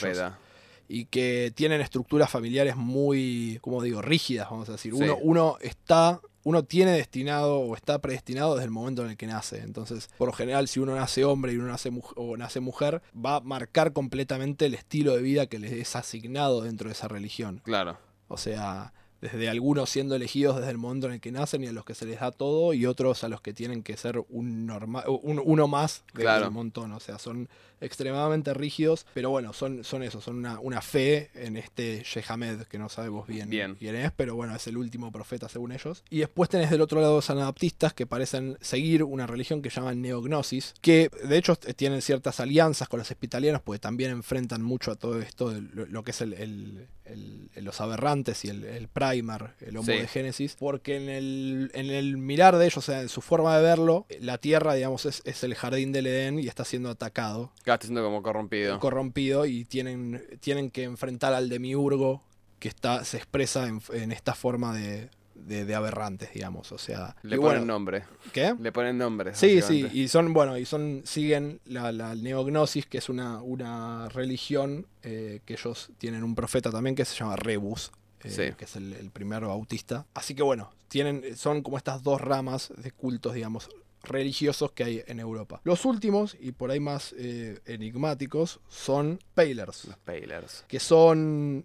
Y 0.87 1.05
que 1.05 1.51
tienen 1.55 1.81
estructuras 1.81 2.29
familiares 2.29 2.75
muy, 2.75 3.59
como 3.61 3.81
digo, 3.81 4.01
rígidas, 4.01 4.49
vamos 4.49 4.69
a 4.69 4.73
decir. 4.73 4.93
Sí. 4.93 5.03
Uno, 5.03 5.17
uno 5.21 5.57
está, 5.61 6.21
uno 6.43 6.63
tiene 6.63 6.91
destinado 6.91 7.59
o 7.59 7.75
está 7.75 7.99
predestinado 7.99 8.55
desde 8.55 8.65
el 8.65 8.71
momento 8.71 9.03
en 9.03 9.11
el 9.11 9.17
que 9.17 9.27
nace. 9.27 9.59
Entonces, 9.59 10.09
por 10.17 10.27
lo 10.27 10.33
general, 10.33 10.67
si 10.67 10.79
uno 10.79 10.95
nace 10.95 11.25
hombre 11.25 11.53
y 11.53 11.57
uno 11.57 11.67
nace 11.67 11.91
o 12.15 12.37
nace 12.37 12.59
mujer, 12.61 13.01
va 13.13 13.35
a 13.35 13.39
marcar 13.41 13.91
completamente 13.91 14.65
el 14.65 14.73
estilo 14.73 15.15
de 15.15 15.21
vida 15.21 15.47
que 15.47 15.59
les 15.59 15.73
es 15.73 15.95
asignado 15.95 16.61
dentro 16.61 16.87
de 16.87 16.93
esa 16.93 17.07
religión. 17.07 17.61
Claro. 17.63 17.97
O 18.29 18.37
sea, 18.37 18.93
desde 19.31 19.49
algunos 19.49 19.89
siendo 19.89 20.15
elegidos 20.15 20.57
desde 20.57 20.71
el 20.71 20.77
momento 20.77 21.07
en 21.07 21.13
el 21.13 21.19
que 21.19 21.31
nacen 21.31 21.63
y 21.63 21.67
a 21.67 21.71
los 21.71 21.85
que 21.85 21.95
se 21.95 22.05
les 22.05 22.19
da 22.19 22.31
todo, 22.31 22.73
y 22.73 22.85
otros 22.85 23.23
a 23.23 23.29
los 23.29 23.41
que 23.41 23.53
tienen 23.53 23.83
que 23.83 23.97
ser 23.97 24.23
un 24.29 24.65
normal, 24.65 25.03
un, 25.23 25.41
uno 25.43 25.67
más 25.67 26.03
del 26.13 26.23
Claro. 26.23 26.51
montón. 26.51 26.91
O 26.91 26.99
sea, 26.99 27.19
son 27.19 27.47
extremadamente 27.79 28.53
rígidos, 28.55 29.05
pero 29.13 29.29
bueno, 29.29 29.53
son, 29.53 29.83
son 29.83 30.01
eso, 30.01 30.19
son 30.19 30.37
una, 30.37 30.59
una 30.59 30.81
fe 30.81 31.29
en 31.35 31.57
este 31.57 32.03
Yehamed, 32.03 32.63
que 32.63 32.79
no 32.79 32.89
sabemos 32.89 33.27
bien, 33.27 33.49
Bien. 33.51 33.75
quién 33.75 33.95
es, 33.95 34.11
pero 34.11 34.35
bueno, 34.35 34.55
es 34.55 34.65
el 34.67 34.77
último 34.77 35.11
profeta 35.11 35.47
según 35.47 35.71
ellos. 35.71 36.03
Y 36.09 36.19
después 36.19 36.49
tenés 36.49 36.71
del 36.71 36.81
otro 36.81 36.99
lado 37.01 37.15
los 37.17 37.29
anabaptistas 37.29 37.93
que 37.93 38.07
parecen 38.07 38.57
seguir 38.61 39.03
una 39.03 39.27
religión 39.27 39.61
que 39.61 39.69
llaman 39.69 40.01
neognosis, 40.01 40.73
que 40.81 41.09
de 41.27 41.37
hecho 41.37 41.55
tienen 41.55 42.01
ciertas 42.01 42.39
alianzas 42.39 42.87
con 42.89 42.97
los 42.99 43.11
hospitalianos, 43.11 43.61
porque 43.61 43.79
también 43.79 44.09
enfrentan 44.11 44.61
mucho 44.63 44.91
a 44.91 44.95
todo 44.95 45.19
esto, 45.21 45.51
de 45.51 45.61
lo, 45.61 45.85
lo 45.85 46.03
que 46.03 46.11
es 46.11 46.21
el, 46.21 46.33
el- 46.33 46.87
el- 47.11 47.49
los 47.63 47.81
aberrantes 47.81 48.45
y 48.45 48.49
el, 48.49 48.63
el 48.63 48.87
primer, 48.87 49.55
el 49.61 49.77
homo 49.77 49.85
Sí. 49.85 49.93
de 49.93 50.07
Génesis, 50.07 50.55
porque 50.59 50.95
en 50.97 51.09
el, 51.09 51.71
en 51.73 51.87
el 51.89 52.17
mirar 52.17 52.57
de 52.57 52.65
ellos, 52.65 52.77
o 52.77 52.81
sea, 52.81 53.01
en 53.01 53.09
su 53.09 53.21
forma 53.21 53.57
de 53.57 53.63
verlo, 53.63 54.05
la 54.19 54.37
tierra, 54.37 54.73
digamos, 54.75 55.05
es, 55.05 55.21
es 55.25 55.43
el 55.43 55.55
jardín 55.55 55.91
del 55.91 56.07
Edén 56.07 56.39
y 56.39 56.47
está 56.47 56.63
siendo 56.65 56.89
atacado 56.89 57.51
está 57.59 57.79
siendo 57.81 58.03
como 58.03 58.21
corrompido. 58.21 58.79
corrompido 58.79 59.45
y 59.45 59.65
tienen, 59.65 60.23
tienen 60.39 60.69
que 60.71 60.83
enfrentar 60.83 61.33
al 61.33 61.49
demiurgo 61.49 62.23
que 62.59 62.67
está, 62.69 63.03
se 63.05 63.17
expresa 63.17 63.67
en, 63.67 63.81
en 63.93 64.11
esta 64.11 64.33
forma 64.33 64.75
de, 64.75 65.09
de- 65.47 65.65
de 65.65 65.75
aberrantes, 65.75 66.33
digamos. 66.33 66.71
O 66.71 66.77
sea. 66.77 67.15
Le 67.23 67.37
ponen 67.37 67.59
bueno, 67.59 67.65
nombre. 67.65 68.03
¿Qué? 68.33 68.53
Le 68.59 68.71
ponen 68.71 68.97
nombre. 68.97 69.33
Sí, 69.35 69.61
sí, 69.61 69.87
y 69.93 70.07
son, 70.07 70.33
bueno, 70.33 70.57
y 70.57 70.65
son, 70.65 71.01
siguen 71.05 71.59
la, 71.65 71.91
la 71.91 72.13
neognosis, 72.15 72.85
que 72.85 72.97
es 72.99 73.09
una, 73.09 73.41
una 73.41 74.09
religión 74.09 74.85
eh, 75.03 75.41
que 75.45 75.53
ellos 75.53 75.89
tienen 75.97 76.23
un 76.23 76.35
profeta 76.35 76.69
también 76.71 76.95
que 76.95 77.05
se 77.05 77.15
llama 77.15 77.35
Rebus. 77.35 77.91
eh, 78.23 78.29
Sí. 78.29 78.53
que 78.57 78.65
es 78.65 78.75
el, 78.75 78.93
el 78.93 79.09
primer 79.11 79.45
bautista. 79.45 80.05
Así 80.13 80.33
que 80.35 80.43
bueno, 80.43 80.71
tienen, 80.87 81.37
son 81.37 81.61
como 81.61 81.77
estas 81.77 82.01
dos 82.03 82.19
ramas 82.19 82.73
de 82.75 82.91
cultos, 82.91 83.33
digamos, 83.35 83.69
religiosos 84.03 84.71
que 84.71 84.83
hay 84.83 85.03
en 85.07 85.19
Europa. 85.19 85.59
Los 85.63 85.85
últimos, 85.85 86.35
y 86.39 86.51
por 86.53 86.71
ahí 86.71 86.79
más 86.79 87.13
eh, 87.17 87.59
enigmáticos, 87.65 88.59
son 88.69 89.19
Palers 89.33 89.85
Los 89.85 89.97
Paylers. 89.97 90.65
que 90.67 90.79
son 90.79 91.63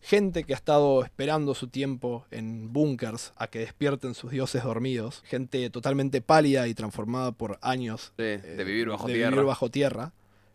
gente 0.00 0.44
que 0.44 0.54
ha 0.54 0.56
estado 0.56 1.02
esperando 1.04 1.54
su 1.54 1.68
tiempo 1.68 2.26
en 2.30 2.72
búnkers 2.72 3.32
a 3.36 3.48
que 3.48 3.60
despierten 3.60 4.14
sus 4.14 4.30
dioses 4.30 4.62
dormidos, 4.62 5.22
gente 5.24 5.68
totalmente 5.70 6.20
pálida 6.20 6.68
y 6.68 6.74
transformada 6.74 7.32
por 7.32 7.58
años 7.62 8.12
Sí, 8.16 8.22
eh, 8.22 8.38
de 8.38 8.64
vivir 8.64 8.88
bajo 8.88 9.06
de 9.06 9.14
tierra. 9.14 9.30
vivir 9.30 9.44
bajo 9.44 9.70
tierra, 9.70 10.12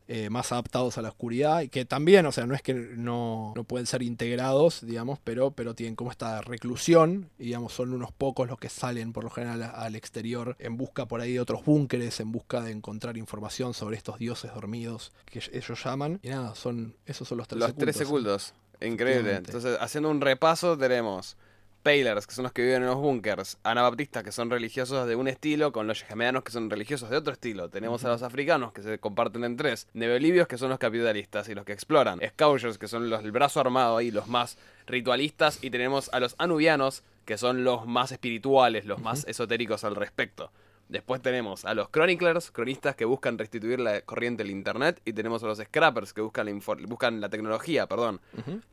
eh, 0.07 0.29
más 0.29 0.51
adaptados 0.51 0.97
a 0.97 1.01
la 1.01 1.09
oscuridad 1.09 1.61
y 1.61 1.69
que 1.69 1.85
también, 1.85 2.25
o 2.25 2.31
sea, 2.33 2.45
no 2.45 2.53
es 2.55 2.61
que 2.61 2.73
no, 2.73 3.53
no 3.55 3.63
pueden 3.63 3.85
ser 3.85 4.03
integrados, 4.03 4.85
digamos, 4.85 5.17
pero, 5.23 5.51
pero 5.51 5.75
tienen 5.75 5.95
como 5.95 6.11
esta 6.11 6.41
reclusión, 6.41 7.29
y 7.39 7.45
digamos, 7.45 7.71
son 7.71 7.93
unos 7.93 8.11
pocos 8.11 8.49
los 8.49 8.59
que 8.59 8.67
salen 8.67 9.13
por 9.13 9.23
lo 9.23 9.29
general 9.29 9.63
al 9.63 9.95
exterior 9.95 10.57
en 10.59 10.75
busca 10.75 11.05
por 11.05 11.21
ahí 11.21 11.33
de 11.33 11.39
otros 11.39 11.63
búnkeres, 11.63 12.19
en 12.19 12.33
busca 12.33 12.61
de 12.61 12.71
encontrar 12.71 13.17
información 13.17 13.73
sobre 13.73 13.95
estos 13.95 14.19
dioses 14.19 14.53
dormidos 14.53 15.13
que 15.25 15.41
ellos 15.53 15.83
llaman. 15.83 16.19
Y 16.21 16.29
nada, 16.29 16.53
son, 16.55 16.95
esos 17.05 17.27
son 17.27 17.37
los 17.37 17.47
13 17.47 17.65
Los 17.65 17.75
13 17.75 18.05
cultos. 18.05 18.53
Increíble. 18.83 19.35
Entonces, 19.35 19.77
haciendo 19.79 20.09
un 20.09 20.21
repaso, 20.21 20.77
tenemos 20.77 21.37
Paylers, 21.83 22.25
que 22.25 22.33
son 22.33 22.43
los 22.43 22.53
que 22.53 22.61
viven 22.61 22.81
en 22.81 22.87
los 22.87 22.97
búnkers, 22.97 23.57
Anabaptistas, 23.63 24.23
que 24.23 24.31
son 24.31 24.49
religiosos 24.49 25.05
de 25.05 25.15
un 25.15 25.27
estilo, 25.27 25.73
con 25.73 25.85
los 25.85 26.01
yehamedanos, 26.07 26.43
que 26.43 26.51
son 26.51 26.69
religiosos 26.69 27.09
de 27.09 27.17
otro 27.17 27.33
estilo. 27.33 27.69
Tenemos 27.69 28.05
a 28.05 28.07
los 28.07 28.23
africanos, 28.23 28.71
que 28.71 28.81
se 28.81 28.99
comparten 28.99 29.43
en 29.43 29.57
tres. 29.57 29.87
Neolibios, 29.93 30.47
que 30.47 30.57
son 30.57 30.69
los 30.69 30.79
capitalistas 30.79 31.49
y 31.49 31.55
los 31.55 31.65
que 31.65 31.73
exploran. 31.73 32.21
Scourgers, 32.25 32.77
que 32.77 32.87
son 32.87 33.09
los 33.09 33.21
del 33.21 33.33
brazo 33.33 33.59
armado 33.59 33.97
ahí, 33.97 34.11
los 34.11 34.27
más 34.27 34.57
ritualistas. 34.87 35.61
Y 35.61 35.71
tenemos 35.71 36.09
a 36.13 36.21
los 36.21 36.35
anubianos, 36.37 37.03
que 37.25 37.37
son 37.37 37.65
los 37.65 37.85
más 37.85 38.13
espirituales, 38.13 38.85
los 38.85 39.01
más 39.01 39.25
esotéricos 39.27 39.83
al 39.83 39.95
respecto. 39.95 40.51
Después 40.89 41.21
tenemos 41.21 41.65
a 41.65 41.73
los 41.73 41.89
chroniclers, 41.91 42.51
cronistas 42.51 42.95
que 42.95 43.05
buscan 43.05 43.37
restituir 43.37 43.79
la 43.79 44.01
corriente 44.01 44.43
del 44.43 44.51
internet. 44.51 45.01
Y 45.05 45.13
tenemos 45.13 45.43
a 45.43 45.47
los 45.47 45.57
scrappers 45.57 46.13
que 46.13 46.21
buscan 46.21 46.45
la, 46.45 46.53
buscan 46.87 47.19
la 47.21 47.29
tecnología, 47.29 47.87
perdón. 47.87 48.21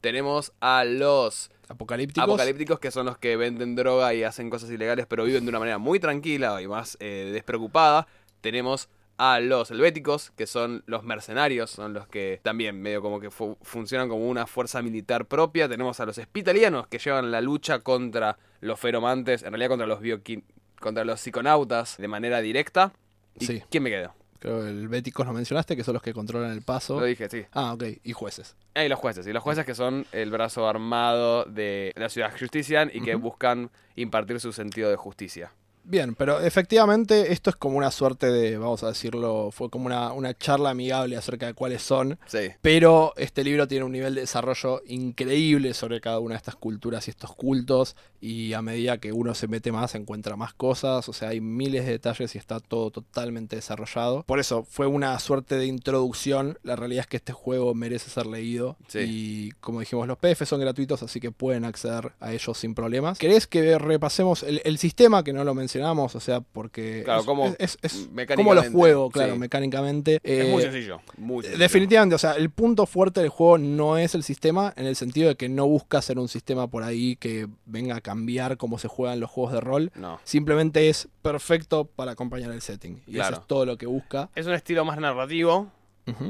Tenemos 0.00 0.52
a 0.60 0.84
los 0.84 1.50
Apocalípticos. 1.68 2.24
apocalípticos 2.24 2.80
que 2.80 2.90
son 2.90 3.06
los 3.06 3.16
que 3.16 3.36
venden 3.36 3.76
droga 3.76 4.12
y 4.12 4.24
hacen 4.24 4.50
cosas 4.50 4.70
ilegales, 4.70 5.06
pero 5.06 5.24
viven 5.24 5.44
de 5.44 5.48
una 5.50 5.60
manera 5.60 5.78
muy 5.78 6.00
tranquila 6.00 6.60
y 6.60 6.66
más 6.68 6.96
eh, 7.00 7.30
despreocupada. 7.32 8.06
Tenemos 8.40 8.88
a 9.16 9.38
los 9.38 9.70
helvéticos, 9.70 10.30
que 10.32 10.46
son 10.46 10.82
los 10.86 11.04
mercenarios, 11.04 11.70
son 11.70 11.92
los 11.92 12.08
que 12.08 12.40
también 12.42 12.80
medio 12.80 13.02
como 13.02 13.20
que 13.20 13.30
fu- 13.30 13.56
funcionan 13.62 14.08
como 14.08 14.28
una 14.28 14.46
fuerza 14.46 14.80
militar 14.82 15.26
propia. 15.26 15.68
Tenemos 15.68 16.00
a 16.00 16.06
los 16.06 16.18
espitalianos, 16.18 16.86
que 16.88 16.98
llevan 16.98 17.30
la 17.30 17.40
lucha 17.42 17.80
contra 17.80 18.38
los 18.60 18.80
feromantes, 18.80 19.42
en 19.42 19.50
realidad 19.50 19.68
contra 19.68 19.86
los 19.86 20.00
bioqui- 20.00 20.42
contra 20.80 21.04
los 21.04 21.20
psiconautas 21.20 21.96
de 21.98 22.08
manera 22.08 22.40
directa. 22.40 22.92
¿Y 23.38 23.46
Sí. 23.46 23.62
quién 23.70 23.82
me 23.84 23.90
quedó? 23.90 24.12
Creo 24.40 24.62
que 24.62 24.68
el 24.70 24.88
Béticos 24.88 25.26
lo 25.26 25.34
mencionaste, 25.34 25.76
que 25.76 25.84
son 25.84 25.92
los 25.94 26.02
que 26.02 26.14
controlan 26.14 26.50
el 26.52 26.62
paso. 26.62 26.98
Lo 26.98 27.04
dije, 27.06 27.28
sí. 27.28 27.44
Ah, 27.52 27.74
ok. 27.74 27.84
Y 28.02 28.12
jueces. 28.12 28.56
Ah, 28.74 28.82
y 28.84 28.88
los 28.88 28.98
jueces. 28.98 29.26
Y 29.26 29.32
los 29.34 29.42
jueces 29.42 29.66
que 29.66 29.74
son 29.74 30.06
el 30.12 30.30
brazo 30.30 30.66
armado 30.66 31.44
de 31.44 31.92
la 31.96 32.08
ciudad 32.08 32.32
Justician 32.36 32.90
y 32.92 33.02
que 33.02 33.14
buscan 33.16 33.70
impartir 33.96 34.40
su 34.40 34.52
sentido 34.52 34.88
de 34.88 34.96
justicia. 34.96 35.52
Bien, 35.84 36.14
pero 36.14 36.40
efectivamente 36.40 37.32
esto 37.32 37.50
es 37.50 37.56
como 37.56 37.76
una 37.76 37.90
suerte 37.90 38.30
de, 38.30 38.58
vamos 38.58 38.82
a 38.82 38.88
decirlo, 38.88 39.50
fue 39.50 39.70
como 39.70 39.86
una, 39.86 40.12
una 40.12 40.36
charla 40.36 40.70
amigable 40.70 41.16
acerca 41.16 41.46
de 41.46 41.54
cuáles 41.54 41.82
son. 41.82 42.18
Sí. 42.26 42.50
Pero 42.60 43.12
este 43.16 43.42
libro 43.44 43.66
tiene 43.66 43.84
un 43.84 43.92
nivel 43.92 44.14
de 44.14 44.22
desarrollo 44.22 44.82
increíble 44.86 45.74
sobre 45.74 46.00
cada 46.00 46.20
una 46.20 46.34
de 46.34 46.38
estas 46.38 46.56
culturas 46.56 47.08
y 47.08 47.10
estos 47.10 47.34
cultos. 47.34 47.96
Y 48.20 48.52
a 48.52 48.60
medida 48.60 48.98
que 48.98 49.12
uno 49.12 49.34
se 49.34 49.48
mete 49.48 49.72
más, 49.72 49.94
encuentra 49.94 50.36
más 50.36 50.52
cosas. 50.52 51.08
O 51.08 51.12
sea, 51.12 51.30
hay 51.30 51.40
miles 51.40 51.86
de 51.86 51.92
detalles 51.92 52.34
y 52.34 52.38
está 52.38 52.60
todo 52.60 52.90
totalmente 52.90 53.56
desarrollado. 53.56 54.24
Por 54.24 54.38
eso 54.38 54.64
fue 54.68 54.86
una 54.86 55.18
suerte 55.18 55.56
de 55.56 55.66
introducción. 55.66 56.58
La 56.62 56.76
realidad 56.76 57.00
es 57.00 57.06
que 57.06 57.16
este 57.16 57.32
juego 57.32 57.74
merece 57.74 58.10
ser 58.10 58.26
leído. 58.26 58.76
Sí. 58.88 58.98
Y 59.00 59.50
como 59.60 59.80
dijimos, 59.80 60.06
los 60.06 60.18
PDF 60.18 60.46
son 60.46 60.60
gratuitos, 60.60 61.02
así 61.02 61.18
que 61.18 61.30
pueden 61.30 61.64
acceder 61.64 62.12
a 62.20 62.32
ellos 62.32 62.58
sin 62.58 62.74
problemas. 62.74 63.18
¿Querés 63.18 63.46
que 63.46 63.78
repasemos 63.78 64.42
el, 64.42 64.60
el 64.64 64.76
sistema 64.76 65.24
que 65.24 65.32
no 65.32 65.44
lo 65.44 65.54
mencionamos? 65.70 66.14
O 66.16 66.20
sea, 66.20 66.40
porque 66.40 67.02
Claro, 67.04 67.20
es, 67.20 67.26
cómo 67.26 67.46
es- 67.58 67.78
es- 67.82 68.08
lo 68.54 68.62
juego, 68.72 69.10
claro, 69.10 69.34
sí. 69.34 69.38
mecánicamente. 69.38 70.18
es 70.22 70.46
Eh, 70.46 70.50
muy 70.50 70.62
sencillo. 70.62 71.00
Muy 71.16 71.42
sencillo. 71.44 71.62
Definitivamente, 71.62 72.14
o 72.14 72.18
sea, 72.18 72.32
el 72.32 72.50
punto 72.50 72.86
fuerte 72.86 73.20
del 73.20 73.28
juego 73.28 73.58
no 73.58 73.96
es 73.96 74.14
el 74.14 74.22
sistema, 74.22 74.72
en 74.76 74.86
el 74.86 74.96
sentido 74.96 75.28
de 75.28 75.36
que 75.36 75.48
no 75.48 75.66
busca 75.66 76.02
ser 76.02 76.18
un 76.18 76.28
sistema 76.28 76.66
por 76.66 76.82
ahí 76.82 77.16
que 77.16 77.46
venga 77.66 77.96
a 77.96 78.00
cambiar 78.00 78.56
cómo 78.56 78.78
se 78.78 78.88
juegan 78.88 79.20
los 79.20 79.30
juegos 79.30 79.52
de 79.52 79.60
rol. 79.60 79.92
No. 79.94 80.18
Simplemente 80.24 80.88
es 80.88 81.08
perfecto 81.22 81.84
para 81.84 82.12
acompañar 82.12 82.50
el 82.52 82.60
setting. 82.62 83.02
Y 83.06 83.12
Claro. 83.14 83.34
eso 83.36 83.40
es 83.42 83.46
todo 83.46 83.64
lo 83.66 83.76
que 83.78 83.86
busca. 83.86 84.30
Es 84.34 84.46
un 84.46 84.54
estilo 84.54 84.84
más 84.84 84.98
narrativo 84.98 85.70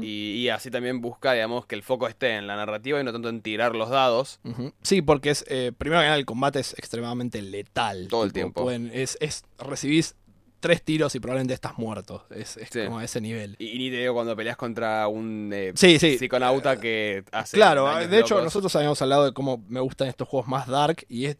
Y, 0.01 0.33
y 0.37 0.49
así 0.49 0.69
también 0.71 1.01
busca, 1.01 1.33
digamos, 1.33 1.65
que 1.65 1.75
el 1.75 1.83
foco 1.83 2.07
esté 2.07 2.35
en 2.35 2.47
la 2.47 2.55
narrativa 2.55 2.99
y 2.99 3.03
no 3.03 3.11
tanto 3.11 3.29
en 3.29 3.41
tirar 3.41 3.75
los 3.75 3.89
dados. 3.89 4.39
Sí, 4.81 5.01
porque 5.01 5.29
es, 5.31 5.45
eh, 5.47 5.71
primero 5.77 6.01
que 6.01 6.05
nada, 6.07 6.17
el 6.17 6.25
combate 6.25 6.59
es 6.59 6.73
extremadamente 6.77 7.41
letal. 7.41 8.07
Todo 8.09 8.23
el 8.23 8.33
tiempo. 8.33 8.63
pueden- 8.63 8.91
es, 8.93 9.17
es, 9.21 9.43
recibís 9.59 10.15
tres 10.59 10.83
tiros 10.83 11.15
y 11.15 11.19
probablemente 11.19 11.55
estás 11.55 11.77
muerto. 11.79 12.25
Es, 12.29 12.55
es 12.57 12.69
Sí. 12.71 12.81
como 12.85 12.99
a 12.99 13.03
ese 13.03 13.19
nivel. 13.19 13.55
Y, 13.57 13.69
y 13.69 13.77
ni 13.79 13.89
te 13.89 13.97
digo 13.97 14.13
cuando 14.13 14.35
peleas 14.35 14.57
contra 14.57 15.07
un 15.07 15.49
eh, 15.53 15.71
Sí, 15.75 15.97
sí. 15.97 16.17
psiconauta 16.19 16.79
que 16.79 17.23
hace. 17.31 17.57
Claro, 17.57 17.87
de 18.07 18.19
hecho 18.19 18.41
nosotros 18.43 18.75
habíamos 18.75 19.01
hablado 19.01 19.25
de 19.25 19.33
cómo 19.33 19.63
me 19.67 19.79
gustan 19.79 20.07
estos 20.07 20.27
juegos 20.27 20.47
más 20.47 20.67
dark 20.67 21.03
y 21.09 21.25
es 21.25 21.37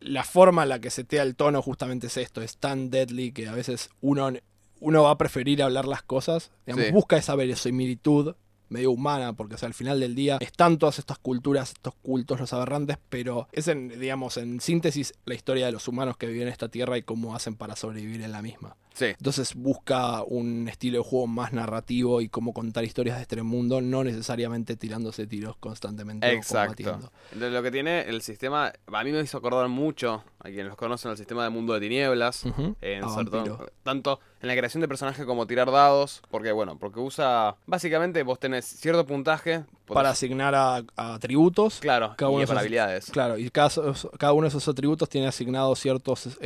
la 0.00 0.24
forma 0.24 0.64
en 0.64 0.68
la 0.68 0.80
que 0.80 0.90
setea 0.90 1.22
el 1.22 1.34
tono 1.36 1.62
justamente 1.62 2.08
es 2.08 2.16
esto, 2.16 2.42
es 2.42 2.58
tan 2.58 2.90
deadly 2.90 3.32
que 3.32 3.46
a 3.48 3.52
veces 3.52 3.88
uno, 4.00 4.32
uno 4.80 5.02
va 5.02 5.10
a 5.10 5.18
preferir 5.18 5.62
hablar 5.62 5.86
las 5.86 6.02
cosas, 6.02 6.50
digamos, 6.66 6.86
Sí. 6.86 6.92
busca 6.92 7.16
esa 7.16 7.34
verosimilitud 7.34 8.34
medio 8.68 8.90
humana, 8.90 9.34
porque 9.34 9.54
o 9.54 9.58
sea, 9.58 9.66
al 9.68 9.74
final 9.74 10.00
del 10.00 10.14
día 10.14 10.38
están 10.40 10.78
todas 10.78 10.98
estas 10.98 11.18
culturas, 11.18 11.72
estos 11.72 11.94
cultos, 12.02 12.40
los 12.40 12.52
aberrantes, 12.52 12.98
pero 13.08 13.46
es 13.52 13.68
en, 13.68 13.88
digamos, 14.00 14.36
en 14.36 14.60
síntesis 14.60 15.14
la 15.26 15.34
historia 15.34 15.66
de 15.66 15.72
los 15.72 15.86
humanos 15.86 16.16
que 16.16 16.26
viven 16.26 16.42
en 16.42 16.48
esta 16.48 16.68
tierra 16.68 16.98
y 16.98 17.02
cómo 17.02 17.34
hacen 17.36 17.54
para 17.56 17.76
sobrevivir 17.76 18.22
en 18.22 18.32
la 18.32 18.42
misma. 18.42 18.76
Sí. 18.94 19.06
Entonces 19.06 19.54
busca 19.54 20.22
un 20.22 20.68
estilo 20.68 20.98
de 20.98 21.04
juego 21.04 21.26
más 21.26 21.52
narrativo 21.52 22.20
y 22.20 22.28
cómo 22.28 22.52
contar 22.54 22.84
historias 22.84 23.16
de 23.16 23.22
este 23.22 23.42
mundo, 23.42 23.80
no 23.80 24.04
necesariamente 24.04 24.76
tirándose 24.76 25.26
tiros 25.26 25.56
constantemente 25.56 26.32
Exacto. 26.32 27.00
lo 27.32 27.62
que 27.62 27.70
tiene 27.70 28.02
el 28.02 28.22
sistema, 28.22 28.72
a 28.92 29.04
mí 29.04 29.10
me 29.12 29.20
hizo 29.20 29.36
acordar 29.38 29.68
mucho, 29.68 30.22
a 30.38 30.44
quienes 30.44 30.66
los 30.66 30.76
conocen, 30.76 31.10
el 31.10 31.16
sistema 31.16 31.42
de 31.44 31.50
Mundo 31.50 31.74
de 31.74 31.80
Tinieblas. 31.80 32.44
En 32.80 33.02
Ah, 33.04 33.58
tanto 33.82 34.20
en 34.40 34.48
la 34.48 34.54
creación 34.56 34.80
de 34.82 34.88
personaje 34.88 35.24
como 35.26 35.46
tirar 35.46 35.70
dados, 35.70 36.22
porque 36.30 36.52
bueno, 36.52 36.78
porque 36.78 37.00
usa, 37.00 37.56
básicamente 37.66 38.22
vos 38.22 38.38
tenés 38.38 38.64
cierto 38.66 39.04
puntaje 39.06 39.64
podés- 39.86 39.94
Para 39.94 40.10
asignar 40.10 40.54
a, 40.54 40.76
a 40.96 41.14
atributos. 41.14 41.80
claro, 41.80 42.14
cada 42.16 42.30
uno 42.30 42.42
y 42.42 42.46
para 42.46 42.60
esos- 42.60 42.62
habilidades. 42.62 43.10
Claro, 43.10 43.38
y 43.38 43.50
cada, 43.50 43.70
cada 44.18 44.32
uno 44.34 44.42
de 44.42 44.48
esos 44.48 44.68
atributos 44.68 45.08
tiene 45.08 45.26
asignados 45.26 45.78
ciertas 45.80 46.38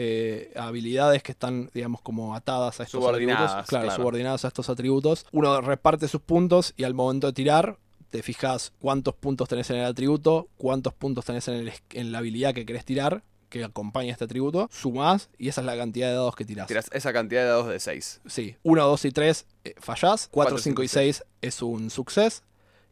habilidades 0.56 1.22
que 1.22 1.32
están, 1.32 1.70
digamos, 1.74 2.00
como 2.00 2.34
atadas 2.38 2.80
a 2.80 2.84
estos 2.84 3.00
Subordinadas, 3.00 3.42
atributos. 3.42 3.68
Claro, 3.68 3.84
claro. 3.84 3.96
subordinadas 4.00 4.44
a 4.44 4.48
estos 4.48 4.68
atributos. 4.70 5.26
Uno 5.32 5.60
reparte 5.60 6.08
sus 6.08 6.20
puntos 6.20 6.74
y 6.76 6.84
al 6.84 6.94
momento 6.94 7.26
de 7.26 7.32
tirar, 7.32 7.78
te 8.10 8.22
fijas 8.22 8.72
cuántos 8.78 9.14
puntos 9.14 9.48
tenés 9.48 9.68
en 9.70 9.76
el 9.76 9.84
atributo, 9.84 10.48
cuántos 10.56 10.94
puntos 10.94 11.24
tenés 11.24 11.46
en, 11.48 11.54
el 11.54 11.72
en 11.90 12.12
la 12.12 12.18
habilidad 12.18 12.54
que 12.54 12.64
querés 12.64 12.84
tirar, 12.84 13.22
que 13.48 13.64
acompaña 13.64 14.12
este 14.12 14.24
atributo, 14.24 14.68
sumás 14.72 15.30
y 15.38 15.48
esa 15.48 15.60
es 15.62 15.66
la 15.66 15.76
cantidad 15.76 16.08
de 16.08 16.14
dados 16.14 16.36
que 16.36 16.44
tirás. 16.44 16.66
Tirás 16.66 16.88
esa 16.92 17.12
cantidad 17.12 17.42
de 17.42 17.48
dados 17.48 17.68
de 17.68 17.80
6. 17.80 18.20
Sí, 18.26 18.56
1, 18.62 18.86
2 18.86 19.04
y 19.04 19.10
3 19.10 19.46
fallás, 19.78 20.28
4, 20.28 20.30
Cuatro, 20.30 20.58
5 20.58 20.58
y 20.58 20.62
cinco 20.62 20.82
y 20.82 20.88
6 20.88 21.24
es 21.42 21.62
un 21.62 21.90
success. 21.90 22.42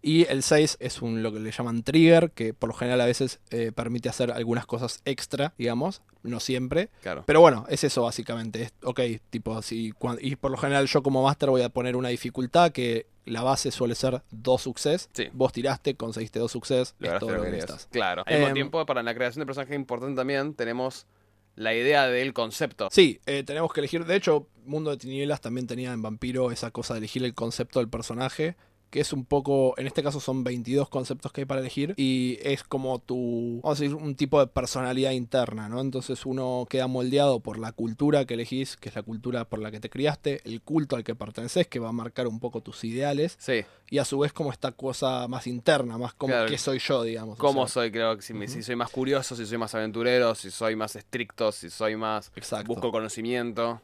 Y 0.06 0.24
el 0.28 0.44
6 0.44 0.76
es 0.78 1.02
un 1.02 1.24
lo 1.24 1.32
que 1.32 1.40
le 1.40 1.50
llaman 1.50 1.82
trigger, 1.82 2.30
que 2.30 2.54
por 2.54 2.68
lo 2.68 2.74
general 2.74 3.00
a 3.00 3.06
veces 3.06 3.40
eh, 3.50 3.72
permite 3.74 4.08
hacer 4.08 4.30
algunas 4.30 4.64
cosas 4.64 5.02
extra, 5.04 5.52
digamos, 5.58 6.00
no 6.22 6.38
siempre. 6.38 6.90
Claro. 7.02 7.24
Pero 7.26 7.40
bueno, 7.40 7.66
es 7.68 7.82
eso 7.82 8.02
básicamente. 8.02 8.62
Es, 8.62 8.74
ok, 8.84 9.00
tipo, 9.30 9.60
si, 9.62 9.92
y 10.20 10.36
por 10.36 10.52
lo 10.52 10.58
general 10.58 10.86
yo 10.86 11.02
como 11.02 11.24
máster 11.24 11.50
voy 11.50 11.62
a 11.62 11.70
poner 11.70 11.96
una 11.96 12.10
dificultad 12.10 12.70
que 12.70 13.06
la 13.24 13.42
base 13.42 13.72
suele 13.72 13.96
ser 13.96 14.22
2 14.30 14.62
success. 14.62 15.10
Sí. 15.12 15.28
Vos 15.32 15.52
tiraste, 15.52 15.96
conseguiste 15.96 16.38
2 16.38 16.52
success, 16.52 16.94
es 17.00 17.18
todo 17.18 17.32
lo 17.32 17.42
que 17.42 17.50
necesitas. 17.50 17.88
Claro. 17.90 18.22
Al 18.26 18.32
mismo 18.34 18.46
Em, 18.46 18.54
tiempo, 18.54 18.86
para 18.86 19.02
la 19.02 19.12
creación 19.12 19.40
de 19.40 19.46
personaje 19.46 19.74
importante 19.74 20.14
también, 20.14 20.54
tenemos 20.54 21.08
la 21.56 21.74
idea 21.74 22.06
del 22.06 22.32
concepto. 22.32 22.90
Sí, 22.92 23.18
eh, 23.26 23.42
tenemos 23.42 23.72
que 23.72 23.80
elegir. 23.80 24.04
De 24.04 24.14
hecho, 24.14 24.46
Mundo 24.64 24.92
de 24.92 24.98
Tinieblas 24.98 25.40
también 25.40 25.66
tenía 25.66 25.92
en 25.92 26.00
Vampiro 26.00 26.52
esa 26.52 26.70
cosa 26.70 26.94
de 26.94 26.98
elegir 26.98 27.24
el 27.24 27.34
concepto 27.34 27.80
del 27.80 27.88
personaje. 27.88 28.54
Que 28.96 29.02
es 29.02 29.12
un 29.12 29.26
poco. 29.26 29.74
En 29.76 29.86
este 29.86 30.02
caso 30.02 30.20
son 30.20 30.42
22 30.42 30.88
conceptos 30.88 31.30
que 31.30 31.42
hay 31.42 31.44
para 31.44 31.60
elegir. 31.60 31.92
Y 31.98 32.38
es 32.40 32.64
como 32.64 32.98
tu. 32.98 33.60
Vamos 33.62 33.78
a 33.78 33.82
decir, 33.82 33.94
un 33.94 34.14
tipo 34.14 34.40
de 34.40 34.46
personalidad 34.46 35.10
interna, 35.10 35.68
¿no? 35.68 35.82
Entonces 35.82 36.24
uno 36.24 36.66
queda 36.70 36.86
moldeado 36.86 37.40
por 37.40 37.58
la 37.58 37.72
cultura 37.72 38.24
que 38.24 38.32
elegís, 38.32 38.78
que 38.78 38.88
es 38.88 38.94
la 38.94 39.02
cultura 39.02 39.44
por 39.44 39.58
la 39.58 39.70
que 39.70 39.80
te 39.80 39.90
criaste, 39.90 40.40
el 40.46 40.62
culto 40.62 40.96
al 40.96 41.04
que 41.04 41.14
perteneces, 41.14 41.66
que 41.66 41.78
va 41.78 41.90
a 41.90 41.92
marcar 41.92 42.26
un 42.26 42.40
poco 42.40 42.62
tus 42.62 42.84
ideales. 42.84 43.36
Sí. 43.38 43.66
Y 43.90 43.98
a 43.98 44.06
su 44.06 44.18
vez, 44.18 44.32
como 44.32 44.50
esta 44.50 44.72
cosa 44.72 45.28
más 45.28 45.46
interna, 45.46 45.98
más 45.98 46.14
como 46.14 46.32
Claro. 46.32 46.48
qué 46.48 46.56
soy 46.56 46.78
yo, 46.78 47.02
digamos. 47.02 47.34
o 47.38 47.38
¿Cómo 47.38 47.66
sea, 47.66 47.74
soy? 47.82 47.90
Creo 47.92 48.16
que 48.16 48.22
si, 48.22 48.32
me- 48.32 48.48
si 48.48 48.62
soy 48.62 48.76
más 48.76 48.88
curioso, 48.90 49.36
si 49.36 49.44
soy 49.44 49.58
más 49.58 49.74
aventurero, 49.74 50.34
si 50.34 50.50
soy 50.50 50.74
más 50.74 50.96
estricto, 50.96 51.52
si 51.52 51.68
soy 51.68 51.96
más... 51.96 52.32
Exacto. 52.34 52.68
Busco 52.72 52.90
conocimiento. 52.90 53.78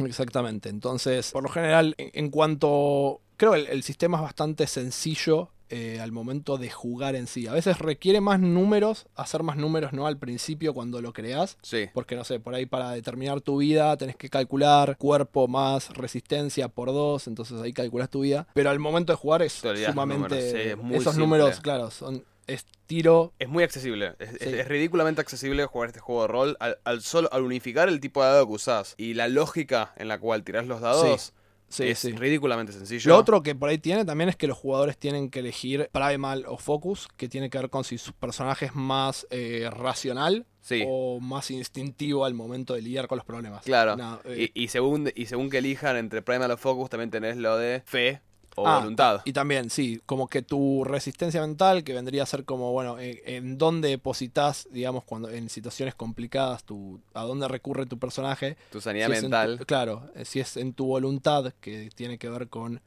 Exactamente. 0.00 0.68
Entonces, 0.68 1.30
por 1.32 1.42
lo 1.42 1.48
general, 1.48 1.94
en, 1.98 2.10
en 2.12 2.30
cuanto. 2.30 3.20
Creo 3.36 3.52
que 3.52 3.58
el, 3.60 3.66
el 3.68 3.82
sistema 3.82 4.16
es 4.18 4.22
bastante 4.22 4.66
sencillo 4.66 5.50
eh, 5.68 5.98
al 6.00 6.12
momento 6.12 6.58
de 6.58 6.70
jugar 6.70 7.16
en 7.16 7.26
sí. 7.26 7.48
A 7.48 7.52
veces 7.52 7.78
requiere 7.80 8.20
más 8.20 8.38
números, 8.38 9.06
hacer 9.16 9.42
más 9.42 9.56
números, 9.56 9.92
¿no? 9.92 10.06
Al 10.06 10.16
principio 10.16 10.72
cuando 10.74 11.02
lo 11.02 11.12
creas. 11.12 11.58
Sí. 11.62 11.86
Porque 11.92 12.14
no 12.14 12.22
sé, 12.24 12.38
por 12.38 12.54
ahí 12.54 12.66
para 12.66 12.92
determinar 12.92 13.40
tu 13.40 13.58
vida 13.58 13.96
tenés 13.96 14.14
que 14.16 14.30
calcular 14.30 14.96
cuerpo 14.96 15.48
más 15.48 15.90
resistencia 15.96 16.68
por 16.68 16.88
dos, 16.92 17.26
entonces 17.26 17.60
ahí 17.60 17.72
calculas 17.72 18.10
tu 18.10 18.20
vida. 18.20 18.46
Pero 18.54 18.70
al 18.70 18.78
momento 18.78 19.12
de 19.12 19.16
jugar 19.16 19.42
es 19.42 19.54
sumamente. 19.54 20.28
números, 20.36 20.50
sí, 20.52 20.56
es 20.68 20.76
muy 20.76 20.94
esos 20.96 21.14
simple. 21.14 21.20
números, 21.24 21.60
claro, 21.60 21.90
son. 21.90 22.24
Es 22.46 22.64
tiro. 22.86 23.32
Es 23.40 23.48
muy 23.48 23.64
accesible. 23.64 24.14
Es, 24.20 24.34
es- 24.34 24.38
Sí. 24.38 24.54
es 24.54 24.68
ridículamente 24.68 25.20
accesible 25.20 25.66
jugar 25.66 25.88
este 25.88 25.98
juego 25.98 26.22
de 26.22 26.28
rol 26.28 26.56
al, 26.60 26.78
al 26.84 27.02
solo 27.02 27.28
al 27.32 27.42
unificar 27.42 27.88
el 27.88 27.98
tipo 27.98 28.22
de 28.22 28.28
dado 28.30 28.46
que 28.46 28.52
usás 28.52 28.94
y 28.96 29.14
la 29.14 29.26
lógica 29.26 29.92
en 29.96 30.06
la 30.06 30.20
cual 30.20 30.44
tirás 30.44 30.64
los 30.68 30.80
dados. 30.80 31.20
Sí, 31.20 31.32
es 31.68 31.98
sí. 31.98 32.12
ridículamente 32.12 32.72
sencillo. 32.72 33.10
Lo 33.10 33.18
otro 33.18 33.42
que 33.42 33.54
por 33.54 33.68
ahí 33.68 33.78
tiene 33.78 34.04
también 34.04 34.28
es 34.28 34.36
que 34.36 34.46
los 34.46 34.56
jugadores 34.56 34.96
tienen 34.96 35.30
que 35.30 35.40
elegir 35.40 35.90
Primal 35.92 36.44
o 36.48 36.58
Focus, 36.58 37.08
que 37.16 37.28
tiene 37.28 37.50
que 37.50 37.58
ver 37.58 37.70
con 37.70 37.84
si 37.84 37.98
su 37.98 38.12
personaje 38.12 38.66
es 38.66 38.74
más 38.74 39.26
eh, 39.30 39.68
racional 39.70 40.46
Sí. 40.60 40.82
o 40.84 41.20
más 41.20 41.52
instintivo 41.52 42.24
al 42.24 42.34
momento 42.34 42.74
de 42.74 42.82
lidiar 42.82 43.06
con 43.06 43.18
los 43.18 43.24
problemas. 43.24 43.64
Claro. 43.64 43.96
No, 43.96 44.20
eh, 44.24 44.50
Y, 44.52 44.64
y 44.64 44.68
según, 44.68 45.12
y 45.14 45.26
según 45.26 45.48
que 45.48 45.58
elijan 45.58 45.96
entre 45.96 46.22
Primal 46.22 46.50
o 46.50 46.56
Focus, 46.56 46.90
también 46.90 47.10
tenés 47.10 47.36
lo 47.36 47.56
de 47.56 47.82
fe 47.86 48.20
o 48.56 48.66
ah, 48.66 48.78
voluntad. 48.80 49.22
Y 49.24 49.32
también, 49.32 49.70
sí, 49.70 50.00
como 50.06 50.28
que 50.28 50.42
tu 50.42 50.82
resistencia 50.84 51.40
mental, 51.40 51.84
que 51.84 51.92
vendría 51.94 52.22
a 52.24 52.26
ser 52.26 52.44
como, 52.44 52.72
bueno, 52.72 52.98
en, 52.98 53.18
en 53.24 53.58
dónde 53.58 53.88
depositas, 53.88 54.66
digamos, 54.70 55.04
cuando 55.04 55.30
en 55.30 55.48
situaciones 55.48 55.94
complicadas, 55.94 56.64
tu, 56.64 57.00
a 57.14 57.22
dónde 57.22 57.48
recurre 57.48 57.86
tu 57.86 57.98
personaje. 57.98 58.56
Tu 58.70 58.80
sanidad 58.80 59.06
Si 59.14 59.22
mental. 59.22 59.58
tu- 59.58 59.64
claro, 59.66 60.10
eh, 60.14 60.24
si 60.24 60.40
es 60.40 60.56
en 60.56 60.72
tu 60.72 60.86
voluntad, 60.86 61.52
que 61.60 61.90
tiene 61.94 62.18
que 62.18 62.28
ver 62.28 62.48
con 62.48 62.80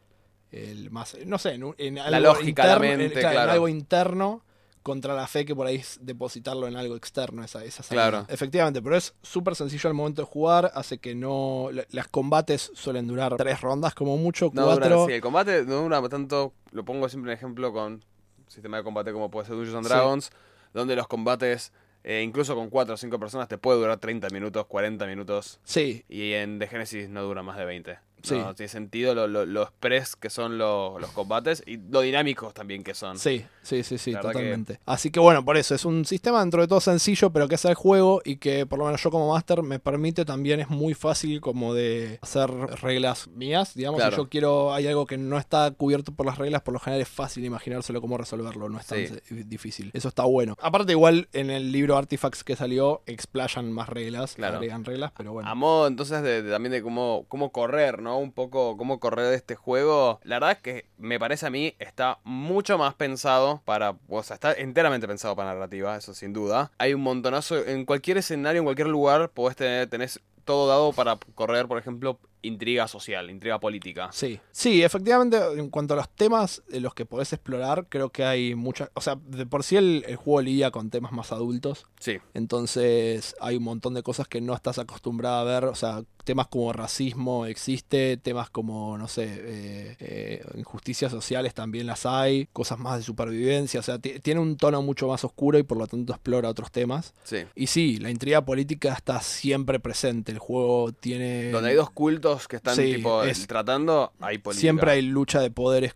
el 0.51 0.89
más, 0.91 1.15
no 1.25 1.37
sé, 1.37 1.53
en, 1.53 1.73
en 1.77 1.99
algo 1.99 2.19
lógica, 2.19 2.65
la 2.65 2.73
interno, 2.73 2.91
en- 2.93 2.99
mente, 2.99 3.19
claro, 3.21 3.43
en 3.43 3.49
algo 3.49 3.67
interno 3.67 4.41
contra 4.83 5.13
la 5.13 5.27
fe 5.27 5.45
que 5.45 5.55
por 5.55 5.67
ahí 5.67 5.75
es 5.77 5.99
depositarlo 6.01 6.67
en 6.67 6.75
algo 6.75 6.95
externo, 6.95 7.43
esa, 7.43 7.63
esa 7.63 7.83
salida. 7.83 8.09
Claro. 8.09 8.25
Efectivamente, 8.29 8.81
pero 8.81 8.95
es 8.95 9.13
súper 9.21 9.55
sencillo 9.55 9.87
al 9.89 9.93
momento 9.93 10.21
de 10.21 10.27
jugar, 10.27 10.71
hace 10.73 10.97
que 10.99 11.15
no... 11.15 11.69
la- 11.71 11.85
Las 11.91 12.07
combates 12.07 12.71
suelen 12.75 13.07
durar 13.07 13.35
tres 13.37 13.61
rondas 13.61 13.93
como 13.93 14.17
mucho, 14.17 14.49
No 14.53 14.65
cuatro... 14.65 15.05
sí, 15.07 15.13
el 15.13 15.21
combate 15.21 15.65
no 15.65 15.81
dura 15.81 16.01
tanto, 16.09 16.53
lo 16.71 16.83
pongo 16.85 17.07
siempre 17.09 17.31
en 17.33 17.37
ejemplo 17.37 17.71
con 17.73 18.03
sistema 18.47 18.77
de 18.77 18.83
combate 18.83 19.11
como 19.13 19.29
puede 19.29 19.45
ser 19.47 19.55
Dungeons 19.55 19.75
and 19.77 19.85
Sí. 19.87 19.93
Dragons, 19.93 20.31
donde 20.73 20.95
los 20.95 21.07
combates, 21.07 21.71
eh, 22.03 22.21
incluso 22.23 22.55
con 22.55 22.69
4 22.69 22.93
o 22.95 22.97
5 22.97 23.19
personas, 23.19 23.47
te 23.47 23.57
puede 23.57 23.79
durar 23.79 23.97
30 23.99 24.29
minutos, 24.29 24.65
40 24.65 25.05
minutos, 25.05 25.59
Sí, 25.63 26.03
y 26.09 26.33
en 26.33 26.57
The 26.57 26.67
Genesis 26.67 27.09
no 27.09 27.21
dura 27.23 27.43
más 27.43 27.57
de 27.57 27.65
20. 27.65 27.99
Sí. 28.21 28.35
No 28.37 28.53
tiene 28.55 28.67
sentido 28.69 29.15
lo, 29.15 29.27
lo, 29.27 29.45
lo 29.45 29.63
express 29.63 30.15
que 30.15 30.29
son 30.29 30.57
lo- 30.57 30.99
los 30.99 31.11
combates 31.11 31.63
y 31.65 31.77
lo 31.77 32.01
dinámicos 32.01 32.53
también 32.53 32.83
que 32.83 32.93
son. 32.93 33.17
Sí, 33.17 33.45
sí, 33.61 33.83
sí, 33.83 33.97
sí, 33.97 34.11
que- 34.13 34.19
totalmente. 34.19 34.79
Así 34.85 35.09
que 35.11 35.19
bueno, 35.19 35.43
por 35.45 35.57
eso 35.57 35.75
es 35.75 35.85
un 35.85 36.05
sistema 36.05 36.39
dentro 36.41 36.61
de 36.61 36.67
todo 36.67 36.81
sencillo, 36.81 37.29
pero 37.31 37.47
que 37.47 37.55
es 37.55 37.65
el 37.65 37.75
juego 37.75 38.21
y 38.25 38.37
que 38.37 38.65
por 38.65 38.79
lo 38.79 38.85
menos 38.85 39.01
yo 39.01 39.11
como 39.11 39.31
máster 39.33 39.63
me 39.63 39.79
permite 39.79 40.25
también, 40.25 40.59
es 40.59 40.69
muy 40.69 40.93
fácil 40.93 41.41
como 41.41 41.73
de 41.73 42.19
hacer 42.21 42.49
reglas 42.81 43.27
mías, 43.29 43.73
digamos, 43.75 43.99
Claro. 43.99 44.15
si 44.15 44.17
yo 44.23 44.29
quiero, 44.29 44.73
hay 44.73 44.87
algo 44.87 45.05
que 45.05 45.17
no 45.17 45.37
está 45.37 45.71
cubierto 45.71 46.11
por 46.11 46.25
las 46.25 46.37
reglas, 46.37 46.61
por 46.61 46.73
lo 46.73 46.79
general 46.79 47.01
es 47.01 47.09
fácil 47.09 47.45
imaginárselo 47.45 48.01
cómo 48.01 48.17
resolverlo, 48.17 48.69
no 48.69 48.79
es 48.79 48.85
tan 48.87 48.99
Sí. 48.99 49.43
difícil. 49.43 49.91
Eso 49.93 50.07
está 50.09 50.23
bueno. 50.23 50.55
Aparte 50.61 50.91
igual 50.91 51.27
en 51.33 51.49
el 51.49 51.71
libro 51.71 51.97
Artifacts 51.97 52.43
que 52.43 52.55
salió, 52.55 53.01
explayan 53.05 53.71
más 53.71 53.89
reglas, 53.89 54.35
Claro. 54.35 54.55
agregan 54.57 54.83
reglas, 54.85 55.11
pero 55.15 55.33
bueno. 55.33 55.49
A 55.49 55.55
modo 55.55 55.87
entonces 55.87 56.21
de, 56.23 56.41
de- 56.43 56.51
también 56.51 56.71
de 56.71 56.81
cómo, 56.81 57.25
cómo 57.27 57.51
correr, 57.51 58.01
¿no? 58.01 58.08
Un 58.17 58.31
poco 58.31 58.77
cómo 58.77 58.99
correr 58.99 59.27
de 59.27 59.35
este 59.35 59.55
juego. 59.55 60.19
La 60.23 60.37
verdad 60.37 60.51
es 60.51 60.57
que 60.59 60.85
me 60.97 61.19
parece 61.19 61.45
a 61.45 61.49
mí 61.49 61.75
está 61.79 62.19
mucho 62.23 62.77
más 62.77 62.93
pensado 62.95 63.61
para, 63.65 63.95
o 64.07 64.23
sea, 64.23 64.35
está 64.35 64.53
enteramente 64.53 65.07
pensado 65.07 65.35
para 65.35 65.53
narrativa, 65.53 65.95
eso 65.95 66.13
sin 66.13 66.33
duda. 66.33 66.71
Hay 66.77 66.93
un 66.93 67.01
montonazo, 67.01 67.65
en 67.65 67.85
cualquier 67.85 68.17
escenario, 68.17 68.59
en 68.59 68.65
cualquier 68.65 68.87
lugar, 68.87 69.29
podés 69.29 69.55
tener, 69.55 69.89
tenés 69.89 70.19
todo 70.49 70.67
dado 70.67 70.93
para 70.93 71.15
correr, 71.35 71.67
por 71.67 71.77
ejemplo, 71.77 72.19
intriga 72.41 72.87
social, 72.87 73.29
intriga 73.29 73.59
política. 73.59 74.09
Sí, 74.11 74.39
sí, 74.51 74.81
efectivamente, 74.81 75.37
en 75.57 75.69
cuanto 75.69 75.93
a 75.93 75.97
los 75.97 76.09
temas 76.09 76.63
de 76.69 76.79
los 76.79 76.95
que 76.95 77.05
podés 77.05 77.31
explorar, 77.33 77.85
creo 77.87 78.09
que 78.09 78.23
hay 78.23 78.55
muchas. 78.55 78.89
O 78.95 79.01
sea, 79.01 79.15
de 79.27 79.45
por 79.45 79.63
sí 79.63 79.75
el, 79.75 80.03
el 80.07 80.15
juego 80.15 80.41
lidia 80.41 80.71
con 80.71 80.89
temas 80.89 81.11
más 81.11 81.31
adultos. 81.31 81.85
Sí, 81.99 82.17
Entonces 82.33 83.35
hay 83.39 83.57
un 83.57 83.63
montón 83.63 83.93
de 83.93 84.01
cosas 84.03 84.27
que 84.27 84.41
no 84.41 84.55
estás 84.55 84.79
acostumbrada 84.79 85.41
a 85.41 85.43
ver. 85.43 85.65
O 85.65 85.75
sea, 85.75 86.03
temas 86.23 86.47
como 86.47 86.73
racismo 86.73 87.45
existe, 87.45 88.17
temas 88.17 88.49
como, 88.49 88.97
no 88.97 89.07
sé, 89.07 89.25
eh, 89.25 89.95
eh, 89.99 90.45
injusticias 90.55 91.11
sociales 91.11 91.53
también 91.53 91.87
las 91.87 92.05
hay, 92.05 92.47
cosas 92.53 92.79
más 92.79 92.97
de 92.97 93.03
supervivencia. 93.03 93.79
O 93.79 93.83
sea, 93.83 93.99
ti- 93.99 94.19
tiene 94.19 94.39
un 94.39 94.57
tono 94.57 94.81
mucho 94.81 95.07
más 95.07 95.23
oscuro 95.23 95.57
y 95.59 95.63
por 95.63 95.77
lo 95.77 95.87
tanto 95.87 96.13
explora 96.13 96.49
otros 96.49 96.71
temas. 96.71 97.13
sí. 97.23 97.37
Y 97.55 97.67
sí, 97.67 97.97
la 97.97 98.09
intriga 98.09 98.43
política 98.45 98.93
está 98.93 99.21
siempre 99.21 99.79
presente. 99.79 100.38
El 100.39 100.45
juego 100.45 100.91
tiene... 100.93 101.51
Donde 101.51 101.71
hay 101.71 101.75
dos 101.75 101.89
cultos 101.89 102.47
que 102.47 102.55
están 102.55 102.75
Sí, 102.75 102.95
tipo 102.95 103.23
es- 103.23 103.45
tratando, 103.45 104.13
hay 104.21 104.37
política. 104.37 104.61
Siempre 104.61 104.91
hay 104.91 105.01
lucha 105.01 105.41
de 105.41 105.51
poderes 105.51 105.93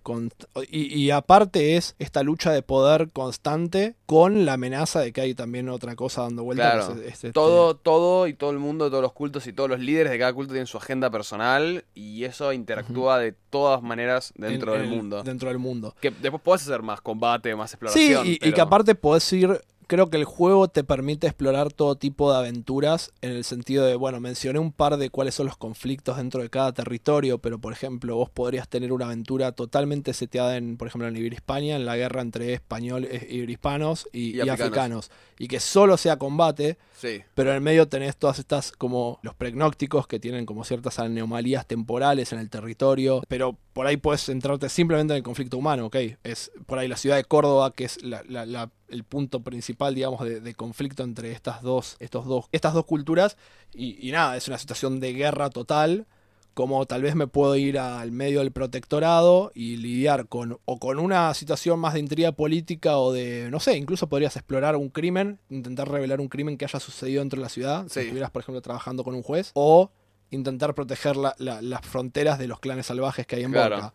y, 0.70 0.94
y 0.94 1.12
aparte 1.12 1.78
es 1.78 1.96
esta 1.98 2.24
lucha 2.24 2.52
de 2.52 2.62
poder 2.62 3.10
constante 3.12 3.96
con 4.06 4.46
la 4.46 4.54
amenaza 4.54 5.00
de 5.00 5.14
que 5.14 5.22
hay 5.22 5.34
también 5.34 5.70
otra 5.70 5.96
cosa 5.96 6.24
dando 6.24 6.44
vuelta. 6.44 6.72
Claro. 6.74 6.94
que 6.96 7.02
es- 7.02 7.08
es 7.08 7.14
este- 7.14 7.32
Todo, 7.32 7.76
todo 7.76 8.28
y 8.28 8.34
todo 8.34 8.52
el 8.52 8.60
mundo, 8.60 8.90
todos 8.90 9.02
los 9.02 9.14
cultos 9.14 9.48
y 9.48 9.54
todos 9.54 9.70
los 9.70 9.80
líderes 9.80 10.12
de 10.12 10.20
cada 10.20 10.34
culto 10.34 10.52
tienen 10.54 10.68
su 10.68 10.78
agenda 10.78 11.10
personal 11.10 11.86
y 11.96 12.26
eso 12.26 12.52
interactúa 12.54 13.20
de 13.20 13.34
todas 13.50 13.82
maneras 13.82 14.34
dentro 14.36 14.76
en- 14.76 14.82
del 14.82 14.92
en- 14.92 14.98
mundo. 14.98 15.24
Dentro 15.24 15.50
del 15.50 15.60
mundo. 15.60 15.96
Que 16.02 16.12
después 16.12 16.44
podés 16.44 16.64
hacer 16.64 16.82
más 16.82 17.00
combate, 17.02 17.56
más 17.56 17.72
Sí, 17.72 17.76
exploración. 17.76 18.28
y, 18.28 18.32
y 18.34 18.40
pero- 18.40 18.56
que 18.56 18.62
aparte 18.62 18.96
podés 18.96 19.32
ir. 19.34 19.62
Creo 19.88 20.10
que 20.10 20.18
el 20.18 20.26
juego 20.26 20.68
te 20.68 20.84
permite 20.84 21.28
explorar 21.28 21.72
todo 21.72 21.96
tipo 21.96 22.32
de 22.32 22.38
aventuras 22.38 23.12
en 23.22 23.32
el 23.32 23.44
sentido 23.44 23.86
de, 23.86 23.96
bueno, 23.96 24.20
mencioné 24.20 24.60
un 24.60 24.72
par 24.72 24.98
de 24.98 25.10
cuáles 25.10 25.36
son 25.36 25.46
los 25.46 25.58
conflictos 25.58 26.18
dentro 26.18 26.42
de 26.42 26.50
cada 26.50 26.74
territorio, 26.74 27.40
pero 27.40 27.60
por 27.60 27.74
ejemplo, 27.74 28.16
vos 28.16 28.30
podrías 28.30 28.68
tener 28.68 28.92
una 28.92 29.06
aventura 29.06 29.52
totalmente 29.52 30.14
seteada 30.14 30.58
en, 30.58 30.78
por 30.78 30.88
ejemplo, 30.88 31.08
en 31.08 31.16
Ibero-Hispania, 31.16 31.76
en 31.76 31.86
la 31.86 31.96
guerra 31.96 32.22
entre 32.22 32.54
españoles, 32.54 33.24
ibero-hispanos 33.30 34.08
y, 34.12 34.34
Y 34.34 34.44
y 34.44 34.50
africanos. 34.50 35.12
Y 35.44 35.48
que 35.50 35.60
solo 35.60 35.98
sea 35.98 36.16
combate, 36.18 36.78
Sí. 36.98 37.22
pero 37.36 37.50
en 37.50 37.56
el 37.58 37.62
medio 37.62 37.90
tenés 37.90 38.16
todas 38.16 38.40
estas 38.40 38.72
como 38.72 39.20
los 39.24 39.36
pregnócticos 39.36 40.08
que 40.08 40.18
tienen 40.18 40.46
como 40.46 40.64
ciertas 40.64 41.00
anomalías 41.00 41.68
temporales 41.68 42.32
en 42.32 42.40
el 42.40 42.50
territorio, 42.50 43.22
pero 43.28 43.58
por 43.74 43.86
ahí 43.86 43.98
puedes 43.98 44.24
centrarte 44.24 44.70
simplemente 44.70 45.12
en 45.14 45.18
el 45.18 45.24
conflicto 45.24 45.58
humano, 45.58 45.88
¿ok? 45.88 45.98
Es 46.24 46.52
por 46.66 46.80
ahí 46.80 46.88
la 46.88 46.96
ciudad 46.96 47.18
de 47.18 47.26
Córdoba, 47.26 47.72
que 47.74 47.84
es 47.84 48.02
la- 48.04 48.24
la- 48.30 48.46
la- 48.46 48.72
el 48.88 49.04
punto 49.04 49.42
principal, 49.42 49.96
digamos, 49.96 50.24
de, 50.24 50.40
de 50.40 50.54
conflicto 50.56 51.04
entre 51.04 51.34
estas 51.34 51.62
dos, 51.62 51.98
estos 52.00 52.26
dos, 52.26 52.46
estas 52.54 52.74
dos 52.74 52.86
culturas, 52.86 53.36
y, 53.74 54.08
y 54.08 54.12
nada, 54.14 54.38
es 54.38 54.48
una 54.48 54.58
situación 54.58 55.02
de 55.02 55.12
guerra 55.14 55.50
total. 55.50 56.06
Como 56.54 56.86
tal 56.86 57.02
vez 57.02 57.16
me 57.16 57.26
puedo 57.26 57.56
ir 57.56 57.80
al 57.80 58.12
medio 58.12 58.40
del 58.40 58.52
protectorado 58.52 59.52
y 59.56 59.78
lidiar 59.78 60.28
con 60.28 60.60
o 60.66 60.78
con 60.78 61.00
una 61.00 61.34
situación 61.34 61.80
más 61.80 61.94
de 61.96 62.00
intriga 62.00 62.32
política 62.32 62.98
o 63.00 63.12
de, 63.12 63.50
no 63.50 63.60
sé, 63.60 63.76
incluso 63.78 64.08
podrías 64.08 64.36
explorar 64.36 64.76
un 64.76 64.90
crimen, 64.90 65.40
intentar 65.50 65.90
revelar 65.90 66.22
un 66.22 66.28
crimen 66.28 66.58
que 66.58 66.66
haya 66.66 66.80
sucedido 66.80 67.22
dentro 67.22 67.38
de 67.40 67.44
la 67.44 67.50
ciudad, 67.50 67.88
si 67.90 68.02
estuvieras, 68.02 68.30
por 68.30 68.44
ejemplo, 68.44 68.62
trabajando 68.62 69.04
con 69.04 69.16
un 69.16 69.24
juez, 69.24 69.50
o 69.56 69.90
intentar 70.30 70.76
proteger 70.76 71.16
la- 71.18 71.36
la- 71.40 71.62
las 71.62 71.82
fronteras 71.82 72.38
de 72.38 72.48
los 72.48 72.60
clanes 72.60 72.86
salvajes 72.86 73.26
que 73.26 73.38
hay 73.38 73.44
en 73.44 73.52
Claro. 73.52 73.76
Borca. 73.76 73.94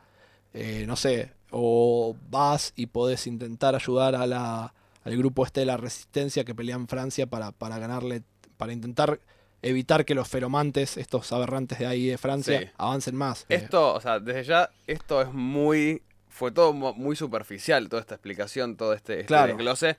Eh, 0.54 0.84
no 0.86 0.96
sé, 0.96 1.30
o 1.52 2.16
vas 2.30 2.72
y 2.74 2.86
podés 2.86 3.26
intentar 3.28 3.74
ayudar 3.76 4.16
a 4.16 4.26
la, 4.26 4.74
al 5.04 5.16
grupo 5.16 5.44
este 5.46 5.60
de 5.60 5.66
la 5.66 5.76
resistencia 5.76 6.44
que 6.44 6.54
pelea 6.56 6.74
en 6.74 6.88
Francia 6.88 7.26
para, 7.28 7.52
para 7.52 7.78
ganarle, 7.78 8.22
para 8.56 8.72
intentar 8.72 9.20
evitar 9.62 10.04
que 10.04 10.14
los 10.14 10.28
feromantes, 10.28 10.96
estos 10.96 11.32
aberrantes 11.32 11.78
de 11.78 11.86
ahí 11.86 12.06
de 12.06 12.18
Francia, 12.18 12.60
Sí. 12.60 12.68
avancen 12.76 13.16
más. 13.16 13.46
Eh, 13.48 13.56
Esto, 13.56 13.94
o 13.94 14.00
sea, 14.00 14.20
desde 14.20 14.44
ya, 14.44 14.70
esto 14.86 15.20
es 15.22 15.32
muy. 15.32 16.02
Fue 16.28 16.52
todo 16.52 16.72
mu- 16.72 16.94
muy 16.94 17.16
superficial, 17.16 17.88
toda 17.88 18.00
esta 18.00 18.14
explicación, 18.14 18.76
todo 18.76 18.92
este, 18.92 19.14
este 19.14 19.26
Claro. 19.26 19.48
desglose. 19.56 19.96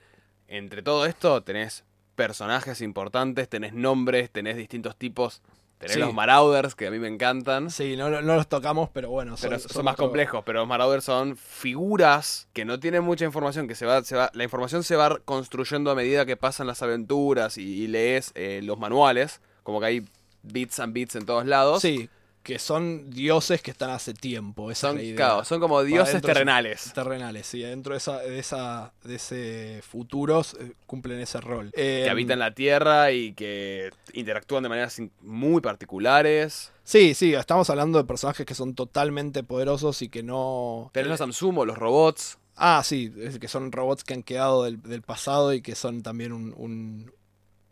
Entre 0.48 0.82
todo 0.82 1.04
esto 1.06 1.42
tenés 1.42 1.84
personajes 2.14 2.80
importantes, 2.80 3.48
tenés 3.48 3.72
nombres, 3.74 4.30
tenés 4.30 4.56
distintos 4.56 4.96
tipos. 4.96 5.42
Tenés 5.78 5.94
Sí. 5.94 6.00
los 6.00 6.12
Marauders, 6.12 6.74
que 6.74 6.88
a 6.88 6.90
mí 6.90 6.98
me 6.98 7.08
encantan. 7.08 7.70
Sí, 7.70 7.96
no, 7.96 8.10
no 8.10 8.36
los 8.36 8.48
tocamos, 8.48 8.90
pero 8.90 9.08
bueno, 9.08 9.36
Pero 9.40 9.58
son, 9.58 9.70
son, 9.70 9.84
más 9.86 9.94
otro- 9.94 10.06
complejos, 10.06 10.42
pero 10.44 10.58
los 10.60 10.68
Marauders 10.68 11.04
son 11.04 11.36
figuras 11.36 12.48
que 12.52 12.64
no 12.66 12.78
tienen 12.80 13.02
mucha 13.04 13.24
información, 13.24 13.66
que 13.68 13.74
se 13.74 13.86
va, 13.86 14.02
se 14.04 14.16
va, 14.16 14.30
la 14.34 14.44
información 14.44 14.82
se 14.82 14.96
va 14.96 15.18
construyendo 15.24 15.90
a 15.90 15.94
medida 15.94 16.26
que 16.26 16.36
pasan 16.36 16.66
las 16.66 16.82
aventuras 16.82 17.56
y, 17.56 17.62
y 17.62 17.86
lees 17.86 18.32
eh, 18.34 18.60
los 18.62 18.78
manuales, 18.78 19.40
como 19.62 19.80
que 19.80 19.86
hay 19.86 20.04
bits 20.42 20.80
and 20.80 20.92
bits 20.92 21.16
en 21.16 21.26
todos 21.26 21.46
lados. 21.46 21.82
Sí, 21.82 22.08
que 22.42 22.58
son 22.58 23.10
dioses 23.10 23.60
que 23.60 23.70
están 23.70 23.90
hace 23.90 24.14
tiempo. 24.14 24.70
Esa 24.70 24.88
son, 24.88 24.96
es 24.96 25.02
la 25.02 25.06
idea. 25.08 25.16
claro, 25.16 25.44
son 25.44 25.60
como 25.60 25.82
dioses 25.82 26.22
terrenales. 26.22 26.90
Terrenales, 26.94 27.46
sí, 27.46 27.60
dentro 27.60 27.92
de 27.92 27.98
esa, 27.98 28.18
de 28.20 28.38
esa, 28.38 28.92
de 29.04 29.14
ese 29.16 29.80
futuros 29.86 30.56
eh, 30.58 30.72
cumplen 30.86 31.20
ese 31.20 31.38
rol. 31.42 31.70
que 31.74 32.04
Eh, 32.06 32.08
habitan 32.10 32.38
la 32.38 32.54
tierra 32.54 33.12
y 33.12 33.34
que 33.34 33.90
interactúan 34.14 34.62
de 34.62 34.70
maneras 34.70 34.96
muy 35.20 35.60
particulares. 35.60 36.72
Sí, 36.82 37.12
sí, 37.14 37.34
estamos 37.34 37.68
hablando 37.70 37.98
de 37.98 38.04
personajes 38.04 38.46
que 38.46 38.54
son 38.54 38.74
totalmente 38.74 39.42
poderosos 39.42 40.00
y 40.02 40.08
que 40.08 40.22
no. 40.22 40.90
Tenés 40.94 41.10
los 41.10 41.18
Samsumo, 41.18 41.64
los 41.66 41.76
robots. 41.76 42.38
Ah, 42.56 42.82
sí, 42.84 43.12
que 43.40 43.48
son 43.48 43.70
robots 43.70 44.02
que 44.02 44.14
han 44.14 44.22
quedado 44.22 44.64
del, 44.64 44.82
del 44.82 45.02
pasado 45.02 45.52
y 45.52 45.60
que 45.62 45.74
son 45.74 46.02
también 46.02 46.32
un. 46.32 46.54
un- 46.56 47.12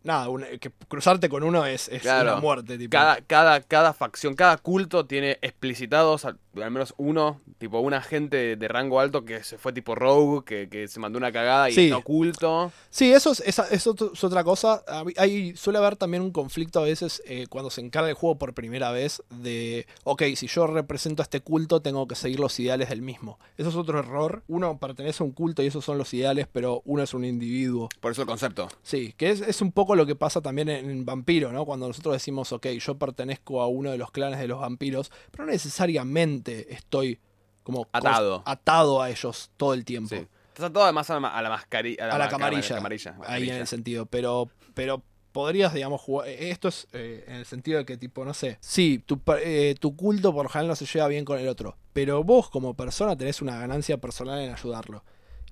nada, 0.03 0.29
un- 0.29 0.45
que 0.59 0.71
cruzarte 0.87 1.29
con 1.29 1.43
uno 1.43 1.65
es, 1.65 1.89
es 1.89 2.01
Claro. 2.01 2.33
una 2.33 2.41
muerte, 2.41 2.77
tipo. 2.77 2.91
Cada, 2.91 3.17
cada, 3.21 3.61
cada 3.61 3.93
facción, 3.93 4.35
cada 4.35 4.57
culto 4.57 5.05
tiene 5.05 5.37
explicitados 5.41 6.25
al, 6.63 6.71
menos 6.71 6.93
uno, 6.97 7.41
tipo 7.57 7.79
un 7.79 7.93
agente 7.93 8.55
de, 8.55 8.67
rango 8.67 8.99
alto 8.99 9.25
que 9.25 9.43
se 9.43 9.57
fue 9.57 9.73
tipo 9.73 9.95
rogue, 9.95 10.43
que, 10.45 10.69
que 10.69 10.87
se 10.87 10.99
mandó 10.99 11.17
una 11.17 11.31
cagada 11.31 11.69
y 11.69 11.73
Sí. 11.73 11.85
está 11.85 11.97
oculto. 11.97 12.71
Sí, 12.89 13.11
eso 13.11 13.31
es, 13.31 13.41
es 13.71 13.87
otra 13.87 14.43
cosa. 14.43 14.83
Hay, 15.17 15.55
suele 15.55 15.79
haber 15.79 15.95
también 15.95 16.21
un 16.23 16.31
conflicto 16.31 16.79
a 16.79 16.83
veces 16.83 17.21
eh, 17.25 17.47
cuando 17.49 17.69
se 17.69 17.81
encarga 17.81 18.09
el 18.09 18.15
juego 18.15 18.37
por 18.37 18.53
primera 18.53 18.91
vez 18.91 19.23
de, 19.29 19.87
ok, 20.03 20.23
si 20.35 20.47
yo 20.47 20.67
represento 20.67 21.21
a 21.21 21.23
este 21.23 21.41
culto, 21.41 21.81
tengo 21.81 22.07
que 22.07 22.15
seguir 22.15 22.39
los 22.39 22.59
ideales 22.59 22.89
del 22.89 23.01
mismo. 23.01 23.39
Eso 23.57 23.69
es 23.69 23.75
otro 23.75 23.99
error. 23.99 24.43
Uno 24.47 24.77
pertenece 24.77 25.23
a 25.23 25.25
un 25.25 25.31
culto 25.31 25.63
y 25.63 25.67
esos 25.67 25.83
son 25.85 25.97
los 25.97 26.13
ideales, 26.13 26.47
pero 26.51 26.81
uno 26.85 27.03
es 27.03 27.13
un 27.13 27.25
individuo. 27.25 27.89
Por 27.99 28.11
eso 28.11 28.21
el 28.21 28.27
concepto. 28.27 28.67
Sí, 28.83 29.13
que 29.17 29.29
es, 29.31 29.41
es 29.41 29.61
un 29.61 29.71
poco 29.71 29.95
lo 29.95 30.05
que 30.05 30.15
pasa 30.15 30.41
también 30.41 30.69
en, 30.69 30.89
en 30.89 31.05
Vampiro, 31.05 31.51
¿no? 31.51 31.65
Cuando 31.65 31.87
nosotros 31.87 32.13
decimos, 32.13 32.51
ok, 32.51 32.67
yo 32.79 32.97
pertenezco 32.97 33.61
a 33.61 33.67
uno 33.67 33.91
de 33.91 33.97
los 33.97 34.11
clanes 34.11 34.39
de 34.39 34.47
los 34.47 34.59
vampiros, 34.59 35.11
pero 35.31 35.45
no 35.45 35.51
necesariamente 35.51 36.48
estoy 36.69 37.19
como 37.63 37.87
Atado. 37.91 38.41
atado 38.45 39.01
a 39.01 39.09
ellos 39.09 39.51
todo 39.57 39.73
el 39.73 39.85
tiempo. 39.85 40.15
Sí. 40.15 40.27
Estás 40.49 40.65
atado 40.71 40.83
además 40.85 41.09
a 41.09 41.13
la, 41.15 41.19
ma- 41.19 41.37
a 41.37 41.41
la 41.41 41.49
mascarilla. 41.49 42.05
a 42.05 42.17
la 42.17 42.25
ma- 42.25 42.29
camarilla, 42.29 42.75
camarilla, 42.75 43.15
ahí 43.25 43.49
en 43.49 43.55
el 43.57 43.67
sentido, 43.67 44.05
pero 44.05 44.49
pero 44.73 45.03
podrías, 45.31 45.73
digamos, 45.73 46.01
jugar, 46.01 46.27
eh, 46.27 46.49
esto 46.49 46.67
es 46.69 46.87
eh, 46.93 47.23
en 47.27 47.35
el 47.35 47.45
sentido 47.45 47.77
de 47.77 47.85
que 47.85 47.97
tipo, 47.97 48.25
no 48.25 48.33
sé, 48.33 48.57
sí, 48.61 48.97
tu, 49.05 49.21
eh, 49.41 49.75
tu 49.79 49.95
culto 49.95 50.33
por 50.33 50.43
lo 50.43 50.49
general 50.49 50.69
no 50.69 50.75
se 50.75 50.85
lleva 50.85 51.07
bien 51.07 51.23
con 51.25 51.37
el 51.39 51.47
otro, 51.47 51.77
pero 51.93 52.23
vos 52.23 52.49
como 52.49 52.73
persona 52.73 53.15
tenés 53.15 53.41
una 53.41 53.57
ganancia 53.59 53.97
personal 53.99 54.39
en 54.39 54.51
ayudarlo. 54.51 55.03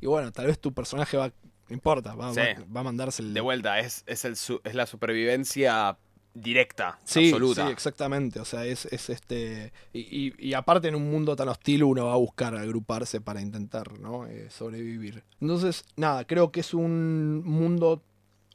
Y 0.01 0.07
bueno, 0.07 0.31
tal 0.31 0.47
vez 0.47 0.59
tu 0.59 0.73
personaje 0.73 1.15
va, 1.17 1.27
no 1.27 1.73
importa, 1.73 2.15
va, 2.15 2.33
Sí. 2.33 2.39
va, 2.39 2.65
va 2.75 2.79
a 2.79 2.83
mandarse 2.83 3.21
el... 3.21 3.33
De 3.33 3.41
vuelta, 3.41 3.79
es, 3.79 4.03
es, 4.07 4.25
el 4.25 4.35
su- 4.35 4.61
es 4.63 4.73
la 4.75 4.85
supervivencia 4.87 5.97
directa, 6.41 6.99
Sí, 7.03 7.25
absoluta. 7.31 7.65
sí, 7.65 7.71
exactamente. 7.71 8.39
O 8.39 8.45
sea, 8.45 8.65
es, 8.65 8.85
es 8.85 9.09
este. 9.09 9.71
Y, 9.93 9.99
y- 10.27 10.33
y 10.37 10.53
aparte, 10.53 10.87
en 10.87 10.95
un 10.95 11.09
mundo 11.09 11.35
tan 11.35 11.49
hostil, 11.49 11.83
uno 11.83 12.05
va 12.05 12.13
a 12.13 12.17
buscar 12.17 12.55
agruparse 12.55 13.21
para 13.21 13.41
intentar, 13.41 13.99
¿no? 13.99 14.25
Eh, 14.27 14.49
sobrevivir. 14.49 15.23
Entonces, 15.41 15.83
nada, 15.95 16.25
creo 16.25 16.51
que 16.51 16.59
es 16.61 16.73
un 16.73 17.43
mundo 17.45 18.03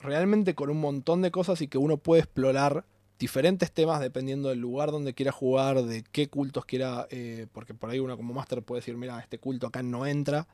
realmente 0.00 0.54
con 0.54 0.70
un 0.70 0.80
montón 0.80 1.22
de 1.22 1.30
cosas 1.30 1.60
y 1.62 1.68
que 1.68 1.78
uno 1.78 1.96
puede 1.96 2.22
explorar 2.22 2.84
diferentes 3.18 3.70
temas 3.70 4.00
dependiendo 4.00 4.48
del 4.48 4.58
lugar 4.58 4.90
donde 4.90 5.14
quiera 5.14 5.30
jugar, 5.30 5.82
de 5.84 6.02
qué 6.10 6.28
cultos 6.28 6.64
quiera. 6.64 7.06
eh, 7.10 7.46
porque 7.52 7.72
por 7.74 7.90
ahí 7.90 8.00
uno 8.00 8.16
como 8.16 8.34
máster 8.34 8.62
puede 8.62 8.80
decir, 8.80 8.96
mira, 8.96 9.20
este 9.20 9.38
culto 9.38 9.68
acá 9.68 9.82
no 9.82 10.06
entra. 10.06 10.48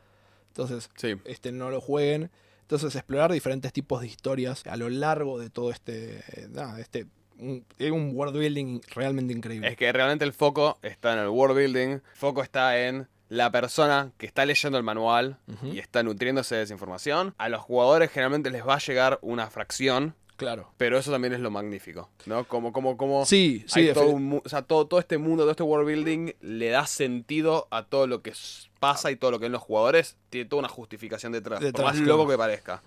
Entonces, 0.48 0.90
Sí. 0.96 1.14
este, 1.24 1.50
no 1.52 1.70
lo 1.70 1.80
jueguen. 1.80 2.30
Entonces, 2.62 2.94
explorar 2.96 3.32
diferentes 3.32 3.72
tipos 3.72 4.02
de 4.02 4.08
historias 4.08 4.66
a 4.66 4.76
lo 4.76 4.90
largo 4.90 5.38
de 5.38 5.48
todo 5.48 5.70
este. 5.70 6.18
eh, 6.18 6.48
nada, 6.50 6.78
este 6.80 7.06
un, 7.38 7.64
es 7.78 7.90
un 7.90 8.12
world 8.14 8.36
building 8.36 8.80
realmente 8.94 9.32
increíble. 9.32 9.68
Es 9.68 9.76
que 9.76 9.92
realmente 9.92 10.24
el 10.24 10.32
foco 10.32 10.78
está 10.82 11.12
en 11.14 11.20
el 11.20 11.28
world 11.28 11.56
building, 11.56 11.88
el 11.88 12.02
foco 12.14 12.42
está 12.42 12.78
en 12.86 13.08
la 13.28 13.50
persona 13.50 14.10
que 14.16 14.26
está 14.26 14.46
leyendo 14.46 14.78
el 14.78 14.84
manual 14.84 15.36
y 15.62 15.78
está 15.78 16.02
nutriéndose 16.02 16.54
de 16.56 16.62
esa 16.62 16.72
información. 16.72 17.34
A 17.38 17.48
los 17.48 17.60
jugadores 17.60 18.10
generalmente 18.10 18.50
les 18.50 18.66
va 18.66 18.74
a 18.76 18.78
llegar 18.78 19.18
una 19.22 19.50
fracción, 19.50 20.14
Claro. 20.36 20.70
pero 20.78 20.96
eso 20.96 21.10
también 21.10 21.34
es 21.34 21.40
lo 21.40 21.50
magnífico, 21.50 22.08
¿no? 22.26 22.44
Como, 22.44 22.72
como, 22.72 22.96
como 22.96 23.26
Sí, 23.26 23.64
sí, 23.66 23.90
todo, 23.92 24.04
defi- 24.06 24.14
un 24.14 24.24
mu- 24.24 24.40
o 24.44 24.48
sea, 24.48 24.62
todo, 24.62 24.86
todo 24.86 24.98
este 25.00 25.18
mundo, 25.18 25.42
todo 25.42 25.50
este 25.50 25.62
world 25.64 25.86
building 25.86 26.32
le 26.40 26.68
da 26.70 26.86
sentido 26.86 27.66
a 27.70 27.82
todo 27.84 28.06
lo 28.06 28.22
que 28.22 28.32
pasa 28.78 29.10
y 29.10 29.16
todo 29.16 29.32
lo 29.32 29.38
que 29.40 29.46
ven 29.46 29.52
los 29.52 29.62
jugadores. 29.62 30.16
Tiene 30.30 30.48
toda 30.48 30.60
una 30.60 30.68
justificación 30.68 31.32
detrás, 31.32 31.60
Detrás, 31.60 31.84
por 31.84 31.94
más 31.96 32.06
loco 32.06 32.28
que 32.28 32.38
parezca. 32.38 32.82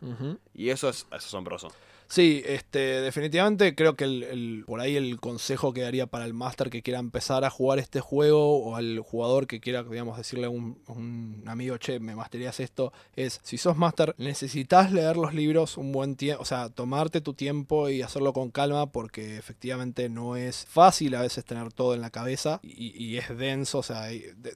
Y 0.56 0.70
eso 0.70 0.90
es, 0.90 1.00
eso 1.00 1.16
es 1.18 1.26
asombroso. 1.26 1.72
Sí, 2.14 2.44
este, 2.46 3.00
definitivamente 3.00 3.74
creo 3.74 3.96
que 3.96 4.04
el, 4.04 4.66
por 4.68 4.82
ahí 4.82 4.98
el 4.98 5.18
consejo 5.22 5.72
que 5.72 5.80
daría 5.80 6.08
para 6.08 6.26
el 6.26 6.34
máster 6.34 6.70
que 6.70 6.82
quiera 6.82 7.00
empezar 7.00 7.46
a 7.46 7.50
jugar 7.50 7.80
este 7.80 8.02
juego 8.02 8.58
o 8.58 8.76
al 8.76 9.00
jugador 9.00 9.48
que 9.48 9.62
quiera, 9.62 9.82
digamos, 9.84 10.18
decirle 10.18 10.48
a 10.48 10.50
un, 10.50 10.78
un 10.88 11.42
amigo, 11.48 11.78
che, 11.78 12.02
me 12.02 12.14
masterías 12.14 12.60
esto, 12.60 12.92
es, 13.16 13.40
si 13.44 13.58
sos 13.58 13.78
máster, 13.78 14.14
necesitas 14.18 14.92
leer 14.92 15.16
los 15.16 15.34
libros 15.34 15.78
un 15.78 15.94
buen 15.94 16.18
tiempo, 16.18 16.42
o 16.42 16.46
sea, 16.46 16.68
tomarte 16.68 17.22
tu 17.22 17.34
tiempo 17.34 17.88
y 17.88 18.02
hacerlo 18.02 18.34
con 18.34 18.52
calma 18.52 18.92
porque 18.92 19.38
efectivamente 19.38 20.10
no 20.10 20.36
es 20.36 20.66
fácil 20.66 21.16
a 21.16 21.22
veces 21.22 21.46
tener 21.46 21.72
todo 21.72 21.94
en 21.94 22.02
la 22.02 22.10
cabeza 22.10 22.60
y, 22.62 22.92
y 23.02 23.20
es 23.20 23.30
denso, 23.38 23.78
o 23.80 23.84
sea, 23.84 24.08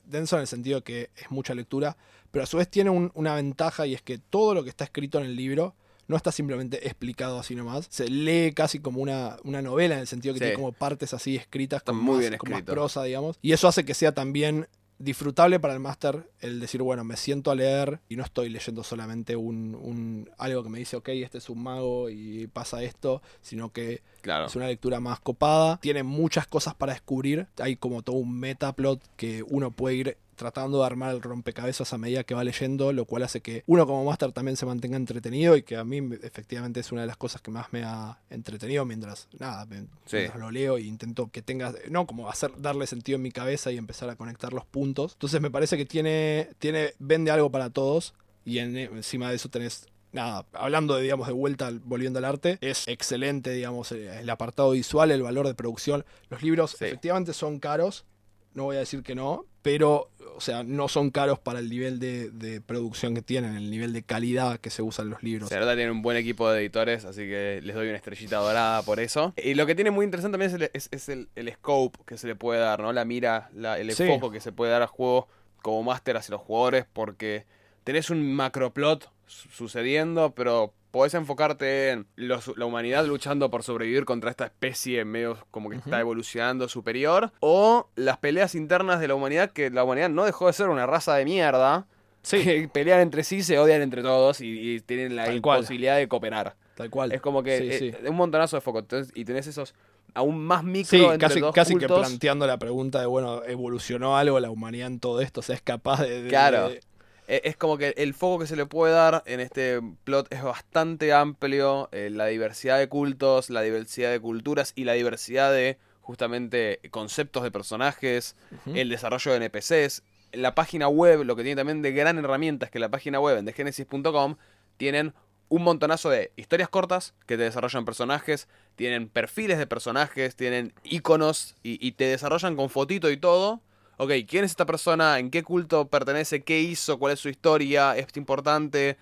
denso 0.04 0.36
en 0.36 0.42
el 0.42 0.48
sentido 0.48 0.84
que 0.84 1.10
es 1.16 1.32
mucha 1.32 1.56
lectura, 1.56 1.96
pero 2.32 2.44
a 2.44 2.48
su 2.48 2.58
vez 2.58 2.70
tiene 2.70 2.90
un- 2.90 3.12
una 3.14 3.34
ventaja 3.34 3.88
y 3.88 3.94
es 3.94 4.02
que 4.02 4.18
todo 4.18 4.54
lo 4.54 4.66
que 4.66 4.70
está 4.72 4.84
escrito 4.84 5.20
en 5.20 5.26
el 5.28 5.38
libro 5.38 5.74
no 6.08 6.16
está 6.18 6.32
simplemente 6.32 6.86
explicado 6.88 7.40
así 7.40 7.56
nomás. 7.56 7.88
Se 7.90 8.08
lee 8.08 8.54
casi 8.54 8.80
como 8.80 9.02
una, 9.02 9.38
una 9.44 9.62
novela 9.62 9.96
en 9.96 10.02
el 10.02 10.08
sentido 10.08 10.34
que 10.34 10.40
Sí. 10.40 10.46
tiene 10.46 10.56
como 10.56 10.72
partes 10.72 11.14
así 11.14 11.36
escritas 11.36 11.82
con, 11.84 11.98
muy 11.98 12.14
más, 12.16 12.20
bien 12.20 12.38
con 12.38 12.50
más 12.52 12.60
escrito. 12.60 12.74
prosa, 12.74 13.04
digamos. 13.04 13.38
Y 13.42 13.54
eso 13.54 13.68
hace 13.68 13.86
que 13.86 13.94
sea 13.94 14.14
también 14.14 14.68
disfrutable 14.98 15.60
para 15.60 15.74
el 15.74 15.82
máster 15.82 16.30
el 16.40 16.62
decir, 16.62 16.82
bueno, 16.82 17.04
me 17.04 17.18
siento 17.18 17.52
a 17.52 17.56
leer 17.56 18.00
y 18.08 18.16
no 18.16 18.24
estoy 18.24 18.48
leyendo 18.48 18.82
solamente 18.82 19.36
un, 19.36 19.76
un- 19.76 20.30
algo 20.38 20.64
que 20.64 20.70
me 20.70 20.80
dice, 20.80 20.96
ok, 20.96 21.10
este 21.10 21.40
es 21.40 21.50
un 21.50 21.62
mago 21.62 22.10
y 22.10 22.48
pasa 22.48 22.82
esto, 22.82 23.22
sino 23.42 23.74
que 23.74 24.04
Claro. 24.22 24.46
es 24.46 24.56
una 24.56 24.68
lectura 24.68 25.02
más 25.02 25.20
copada. 25.20 25.80
Tiene 25.82 26.04
muchas 26.04 26.48
cosas 26.48 26.76
para 26.76 26.94
descubrir. 26.94 27.48
Hay 27.60 27.76
como 27.76 28.04
todo 28.04 28.16
un 28.16 28.40
metaplot 28.40 29.02
que 29.18 29.44
uno 29.44 29.72
puede 29.72 29.96
ir 29.96 30.18
tratando 30.36 30.80
de 30.80 30.86
armar 30.86 31.14
el 31.16 31.22
rompecabezas 31.22 31.94
a 31.94 31.98
medida 31.98 32.24
que 32.24 32.34
va 32.36 32.44
leyendo, 32.44 32.92
lo 32.94 33.06
cual 33.06 33.24
hace 33.24 33.42
que 33.42 33.64
uno 33.68 33.86
como 33.88 34.04
máster 34.06 34.32
también 34.32 34.58
se 34.58 34.66
mantenga 34.66 34.98
entretenido 34.98 35.56
y 35.56 35.64
que 35.64 35.78
a 35.78 35.84
mí 35.84 35.98
efectivamente 36.24 36.80
es 36.80 36.92
una 36.92 37.02
de 37.02 37.08
las 37.08 37.18
cosas 37.18 37.42
que 37.42 37.52
más 37.52 37.72
me 37.72 37.84
ha 37.84 38.20
entretenido 38.30 38.86
mientras, 38.86 39.28
nada, 39.40 39.66
me- 39.66 39.82
Sí. 40.06 40.18
mientras 40.18 40.40
lo 40.40 40.52
leo 40.52 40.78
y 40.78 40.88
intento 40.88 41.30
que 41.32 41.42
tenga, 41.42 41.74
no, 41.90 42.06
como 42.06 42.30
hacer, 42.30 42.52
darle 42.58 42.88
sentido 42.88 43.16
en 43.16 43.22
mi 43.22 43.32
cabeza 43.32 43.72
y 43.72 43.78
empezar 43.78 44.10
a 44.10 44.16
conectar 44.16 44.54
los 44.54 44.66
puntos. 44.66 45.14
Entonces 45.14 45.42
me 45.42 45.50
parece 45.52 45.78
que 45.78 45.86
tiene, 45.86 46.50
tiene, 46.60 46.94
vende 47.00 47.32
algo 47.32 47.50
para 47.52 47.70
todos 47.70 48.14
y 48.44 48.60
en- 48.60 48.78
encima 48.78 49.30
de 49.30 49.36
eso 49.38 49.50
tenés 49.50 49.88
nada, 50.12 50.46
hablando 50.54 50.96
de, 50.96 51.02
digamos, 51.04 51.28
de 51.28 51.34
vuelta, 51.34 51.70
volviendo 51.84 52.20
al 52.20 52.26
arte, 52.26 52.58
es 52.62 52.88
excelente, 52.88 53.50
digamos, 53.52 53.92
eh, 53.92 54.20
el 54.22 54.30
apartado 54.30 54.72
visual, 54.72 55.12
el 55.12 55.22
valor 55.22 55.46
de 55.46 55.54
producción. 55.56 56.06
Los 56.30 56.42
libros 56.42 56.72
Sí. 56.72 56.86
efectivamente 56.86 57.34
son 57.34 57.60
caros, 57.60 58.06
no 58.54 58.64
voy 58.64 58.78
a 58.78 58.80
decir 58.80 59.04
que 59.04 59.14
no, 59.14 59.46
pero, 59.66 60.12
o 60.38 60.42
sea, 60.42 60.62
no 60.64 60.88
son 60.88 61.10
caros 61.10 61.40
para 61.40 61.58
el 61.58 61.72
nivel 61.72 62.00
de, 62.00 62.30
de 62.30 62.62
producción 62.62 63.16
que 63.16 63.24
tienen, 63.24 63.56
el 63.56 63.72
nivel 63.72 63.94
de 63.94 64.04
calidad 64.04 64.60
que 64.60 64.70
se 64.70 64.84
usa 64.84 65.02
en 65.04 65.10
los 65.10 65.24
libros. 65.24 65.50
Se 65.50 65.58
nota 65.60 65.72
que 65.72 65.78
tiene 65.78 65.90
un 65.92 66.04
buen 66.04 66.18
equipo 66.18 66.48
de 66.52 66.60
editores, 66.62 67.04
así 67.04 67.22
que 67.22 67.62
les 67.64 67.76
doy 67.76 67.88
una 67.88 67.98
estrellita 67.98 68.38
dorada 68.38 68.84
por 68.84 69.00
eso. 69.00 69.34
Y 69.44 69.56
lo 69.56 69.66
que 69.66 69.74
tiene 69.74 69.90
muy 69.90 70.06
interesante 70.06 70.38
también 70.38 70.52
es 70.52 70.62
el, 70.62 70.70
es- 70.74 70.90
es 70.92 71.10
el- 71.10 71.30
el 71.36 71.52
scope 71.52 71.98
que 72.06 72.16
se 72.18 72.28
le 72.28 72.36
puede 72.36 72.60
dar, 72.60 72.80
¿no? 72.80 72.94
La 72.94 73.06
mira, 73.06 73.50
la- 73.56 73.80
el 73.80 73.92
Sí. 73.94 74.04
enfoque 74.04 74.36
que 74.38 74.42
se 74.42 74.52
puede 74.52 74.72
dar 74.72 74.84
al 74.84 74.88
juego 74.88 75.28
como 75.64 75.82
máster 75.82 76.16
hacia 76.16 76.34
los 76.34 76.42
jugadores, 76.42 76.86
porque 76.94 77.46
tenés 77.84 78.12
un 78.12 78.36
macroplot 78.36 79.10
su- 79.26 79.50
sucediendo, 79.50 80.36
pero 80.36 80.74
podés 80.96 81.14
enfocarte 81.14 81.90
en 81.92 82.08
los- 82.16 82.56
la 82.58 82.66
humanidad 82.66 83.06
luchando 83.06 83.50
por 83.52 83.64
sobrevivir 83.64 84.06
contra 84.06 84.30
esta 84.32 84.46
especie 84.46 85.04
medio 85.04 85.38
como 85.52 85.70
que 85.70 85.76
está 85.76 86.00
evolucionando 86.00 86.70
superior, 86.70 87.34
o 87.42 87.90
las 87.98 88.18
peleas 88.20 88.56
internas 88.56 89.02
de 89.02 89.10
la 89.10 89.16
humanidad, 89.16 89.52
que 89.52 89.70
la 89.70 89.84
humanidad 89.84 90.10
no 90.10 90.24
dejó 90.24 90.48
de 90.48 90.54
ser 90.54 90.70
una 90.70 90.86
raza 90.86 91.14
de 91.16 91.26
mierda, 91.26 91.86
Sí, 92.22 92.42
que 92.46 92.70
pelean 92.72 93.02
entre 93.02 93.26
sí, 93.26 93.44
se 93.44 93.60
odian 93.60 93.82
entre 93.82 94.02
todos 94.04 94.40
y, 94.40 94.48
y 94.76 94.80
tienen 94.80 95.18
la 95.18 95.34
imposibilidad 95.34 95.98
de 95.98 96.08
cooperar. 96.08 96.56
tal 96.76 96.90
cual. 96.90 97.12
Es 97.12 97.20
como 97.22 97.44
que 97.44 97.58
Sí, 97.60 97.68
eh, 97.88 97.98
sí. 98.02 98.08
un 98.08 98.16
montonazo 98.16 98.56
de 98.56 98.62
foco. 98.62 98.80
Entonces, 98.80 99.12
y 99.16 99.26
tenés 99.26 99.48
esos 99.48 99.76
aún 100.14 100.40
más 100.46 100.64
micro 100.64 100.98
Sí, 100.98 101.04
entre 101.04 101.18
casi, 101.20 101.40
dos 101.42 101.54
casi 101.54 101.76
que 101.76 101.88
planteando 101.88 102.48
la 102.48 102.58
pregunta 102.58 103.02
de, 103.02 103.06
bueno, 103.06 103.44
¿evolucionó 103.44 104.18
algo 104.18 104.40
la 104.40 104.50
humanidad 104.50 104.88
en 104.88 105.00
todo 105.02 105.20
esto? 105.22 105.42
O 105.42 105.44
sea, 105.44 105.56
es 105.56 105.62
capaz 105.62 106.02
de... 106.04 106.24
de- 106.24 106.30
Claro. 106.30 106.70
de- 106.70 106.80
Es 107.28 107.58
como 107.58 107.78
que 107.78 107.94
el 107.98 108.14
foco 108.14 108.40
que 108.40 108.48
se 108.48 108.56
le 108.56 108.66
puede 108.66 108.94
dar 108.94 109.24
en 109.26 109.40
este 109.40 109.82
plot 110.04 110.32
es 110.32 110.44
bastante 110.44 111.12
amplio. 111.14 111.90
eh, 111.92 112.10
la 112.12 112.28
diversidad 112.28 112.78
de 112.78 112.88
cultos, 112.88 113.50
la 113.50 113.62
diversidad 113.62 114.12
de 114.12 114.20
culturas 114.20 114.74
y 114.76 114.84
la 114.84 114.94
diversidad 114.94 115.52
de 115.52 115.78
justamente 116.02 116.80
conceptos 116.92 117.42
de 117.44 117.50
personajes, 117.52 118.36
el 118.68 118.90
desarrollo 118.90 119.32
de 119.32 119.38
NPCs. 119.38 120.04
La 120.34 120.54
página 120.54 120.88
web, 120.88 121.24
lo 121.24 121.36
que 121.36 121.44
tiene 121.44 121.56
también 121.56 121.82
de 121.82 121.92
gran 121.94 122.18
herramienta 122.20 122.66
es 122.66 122.72
que 122.72 122.78
la 122.80 122.90
página 122.90 123.20
web 123.20 123.38
en 123.38 123.46
thegenesis.com 123.46 124.36
tienen 124.78 125.14
un 125.48 125.64
montonazo 125.64 126.10
de 126.10 126.32
historias 126.36 126.70
cortas 126.70 127.14
que 127.26 127.38
te 127.38 127.44
desarrollan 127.44 127.86
personajes, 127.86 128.48
tienen 128.76 129.10
perfiles 129.10 129.58
de 129.58 129.68
personajes, 129.68 130.36
tienen 130.36 130.74
iconos 130.84 131.56
y, 131.64 131.86
y 131.86 131.94
te 131.94 132.06
desarrollan 132.06 132.56
con 132.56 132.70
fotito 132.70 133.10
y 133.10 133.18
todo. 133.18 133.62
Ok, 133.98 134.12
¿quién 134.28 134.44
es 134.44 134.52
esta 134.52 134.66
persona? 134.66 135.20
¿En 135.20 135.32
qué 135.32 135.44
culto 135.44 135.88
pertenece? 135.88 136.44
¿Qué 136.44 136.60
hizo? 136.62 137.00
¿Cuál 137.00 137.14
es 137.14 137.20
su 137.20 137.30
historia? 137.30 137.96
¿Es 137.98 138.08
importante? 138.16 138.98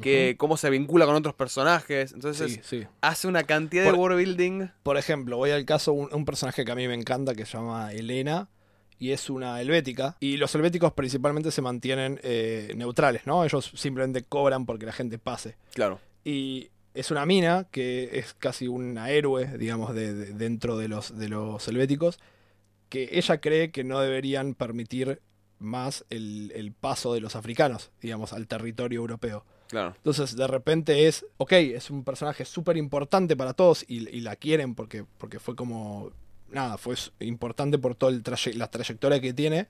¿Qué, 0.00 0.36
¿Cómo 0.38 0.56
se 0.56 0.70
vincula 0.70 1.06
con 1.06 1.16
otros 1.16 1.34
personajes? 1.34 2.12
Entonces 2.12 2.52
Sí, 2.54 2.60
sí. 2.62 2.86
hace 3.00 3.26
una 3.26 3.42
cantidad 3.42 3.84
de 3.84 3.92
world 3.92 4.16
building. 4.18 4.68
Por 4.84 4.96
ejemplo, 4.96 5.36
voy 5.36 5.50
al 5.50 5.64
caso 5.64 5.92
un, 5.92 6.08
un 6.14 6.24
personaje 6.24 6.64
que 6.64 6.70
a 6.70 6.76
mí 6.76 6.86
me 6.86 6.94
encanta 6.94 7.34
que 7.34 7.44
se 7.44 7.56
llama 7.58 7.92
Elena 7.92 8.48
y 9.00 9.10
es 9.10 9.28
una 9.28 9.60
helvética. 9.60 10.16
Y 10.20 10.36
los 10.36 10.54
helvéticos 10.54 10.92
principalmente 10.92 11.50
se 11.50 11.62
mantienen 11.62 12.20
eh, 12.22 12.72
neutrales, 12.76 13.26
¿no? 13.26 13.44
Ellos 13.44 13.72
simplemente 13.74 14.22
cobran 14.22 14.66
porque 14.66 14.86
la 14.86 14.92
gente 14.92 15.18
pase. 15.18 15.56
Claro. 15.74 16.00
Y 16.24 16.70
es 16.94 17.10
una 17.10 17.26
mina 17.26 17.66
que 17.70 18.10
es 18.12 18.34
casi 18.34 18.68
una 18.68 19.10
héroe, 19.10 19.58
digamos, 19.58 19.94
de, 19.94 20.14
de- 20.14 20.32
dentro 20.32 20.76
de 20.78 20.86
los, 20.88 21.18
de 21.18 21.28
los 21.28 21.66
helvéticos, 21.66 22.18
que 22.88 23.08
ella 23.12 23.40
cree 23.40 23.70
que 23.70 23.84
no 23.84 24.00
deberían 24.00 24.54
permitir 24.54 25.20
más 25.58 26.04
el, 26.10 26.52
el 26.54 26.72
paso 26.72 27.14
de 27.14 27.20
los 27.20 27.36
africanos, 27.36 27.90
digamos, 28.00 28.32
al 28.32 28.46
territorio 28.46 29.00
europeo. 29.00 29.44
Claro. 29.68 29.94
Entonces, 29.96 30.34
de 30.36 30.46
repente 30.46 31.08
es, 31.08 31.26
ok, 31.36 31.52
es 31.52 31.90
un 31.90 32.04
personaje 32.04 32.44
súper 32.44 32.76
importante 32.76 33.36
para 33.36 33.52
todos 33.52 33.84
y, 33.86 34.08
y 34.08 34.20
la 34.20 34.36
quieren 34.36 34.74
porque, 34.74 35.04
porque 35.18 35.38
fue 35.38 35.56
como, 35.56 36.12
nada, 36.50 36.78
fue 36.78 36.94
importante 37.20 37.78
por 37.78 37.94
toda 37.94 38.12
la 38.54 38.70
trayectoria 38.70 39.20
que 39.20 39.34
tiene, 39.34 39.68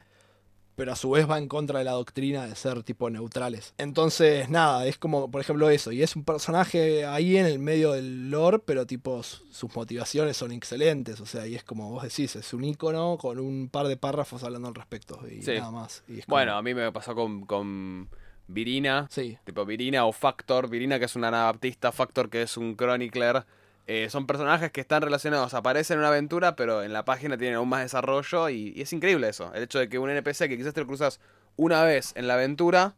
pero 0.78 0.92
a 0.92 0.96
su 0.96 1.10
vez 1.10 1.28
va 1.28 1.36
en 1.38 1.48
contra 1.48 1.80
de 1.80 1.84
la 1.84 1.90
doctrina 1.92 2.46
de 2.46 2.54
ser 2.54 2.84
tipo 2.84 3.10
neutrales. 3.10 3.74
Entonces, 3.78 4.48
nada, 4.48 4.86
es 4.86 4.96
como, 4.96 5.28
por 5.30 5.40
ejemplo, 5.40 5.68
eso, 5.70 5.90
y 5.90 6.02
es 6.04 6.14
un 6.14 6.24
personaje 6.24 7.04
ahí 7.04 7.36
en 7.36 7.46
el 7.46 7.58
medio 7.58 7.92
del 7.92 8.30
lore, 8.30 8.60
pero 8.60 8.86
tipo 8.86 9.22
sus 9.24 9.74
motivaciones 9.74 10.36
son 10.36 10.52
excelentes, 10.52 11.20
o 11.20 11.26
sea, 11.26 11.46
y 11.48 11.56
es 11.56 11.64
como 11.64 11.90
vos 11.90 12.04
decís, 12.04 12.36
es 12.36 12.54
un 12.54 12.62
icono 12.62 13.18
con 13.18 13.40
un 13.40 13.68
par 13.68 13.88
de 13.88 13.96
párrafos 13.96 14.44
hablando 14.44 14.68
al 14.68 14.74
respecto 14.76 15.20
y 15.28 15.42
Sí. 15.42 15.54
nada 15.58 15.72
más. 15.72 16.04
Y 16.08 16.20
es 16.20 16.26
como- 16.26 16.36
Bueno, 16.36 16.54
a 16.56 16.62
mí 16.62 16.72
me 16.74 16.92
pasó 16.92 17.14
con, 17.14 17.44
con 17.44 18.08
Virina. 18.46 19.08
sí, 19.10 19.36
Tipo 19.44 19.66
Virina 19.66 20.06
o 20.06 20.12
Factor. 20.12 20.70
Virina 20.70 20.98
que 20.98 21.04
es 21.06 21.16
una 21.16 21.28
anabaptista, 21.28 21.92
Factor 21.92 22.30
que 22.30 22.42
es 22.42 22.56
un 22.56 22.76
chronicler. 22.76 23.44
Eh, 23.90 24.10
son 24.10 24.26
personajes 24.26 24.70
que 24.70 24.82
están 24.82 25.00
relacionados, 25.00 25.54
aparecen 25.54 25.94
en 25.94 26.00
una 26.00 26.08
aventura, 26.08 26.56
pero 26.56 26.82
en 26.82 26.92
la 26.92 27.06
página 27.06 27.38
tienen 27.38 27.56
aún 27.56 27.70
más 27.70 27.80
desarrollo 27.82 28.50
y, 28.50 28.74
y 28.76 28.82
es 28.82 28.92
increíble 28.92 29.30
eso. 29.30 29.50
El 29.54 29.62
hecho 29.62 29.78
de 29.78 29.88
que 29.88 29.98
un 29.98 30.10
NPC 30.10 30.46
que 30.46 30.58
quizás 30.58 30.74
te 30.74 30.80
lo 30.80 30.86
cruzas 30.86 31.20
una 31.56 31.82
vez 31.84 32.12
en 32.14 32.28
la 32.28 32.34
aventura, 32.34 32.96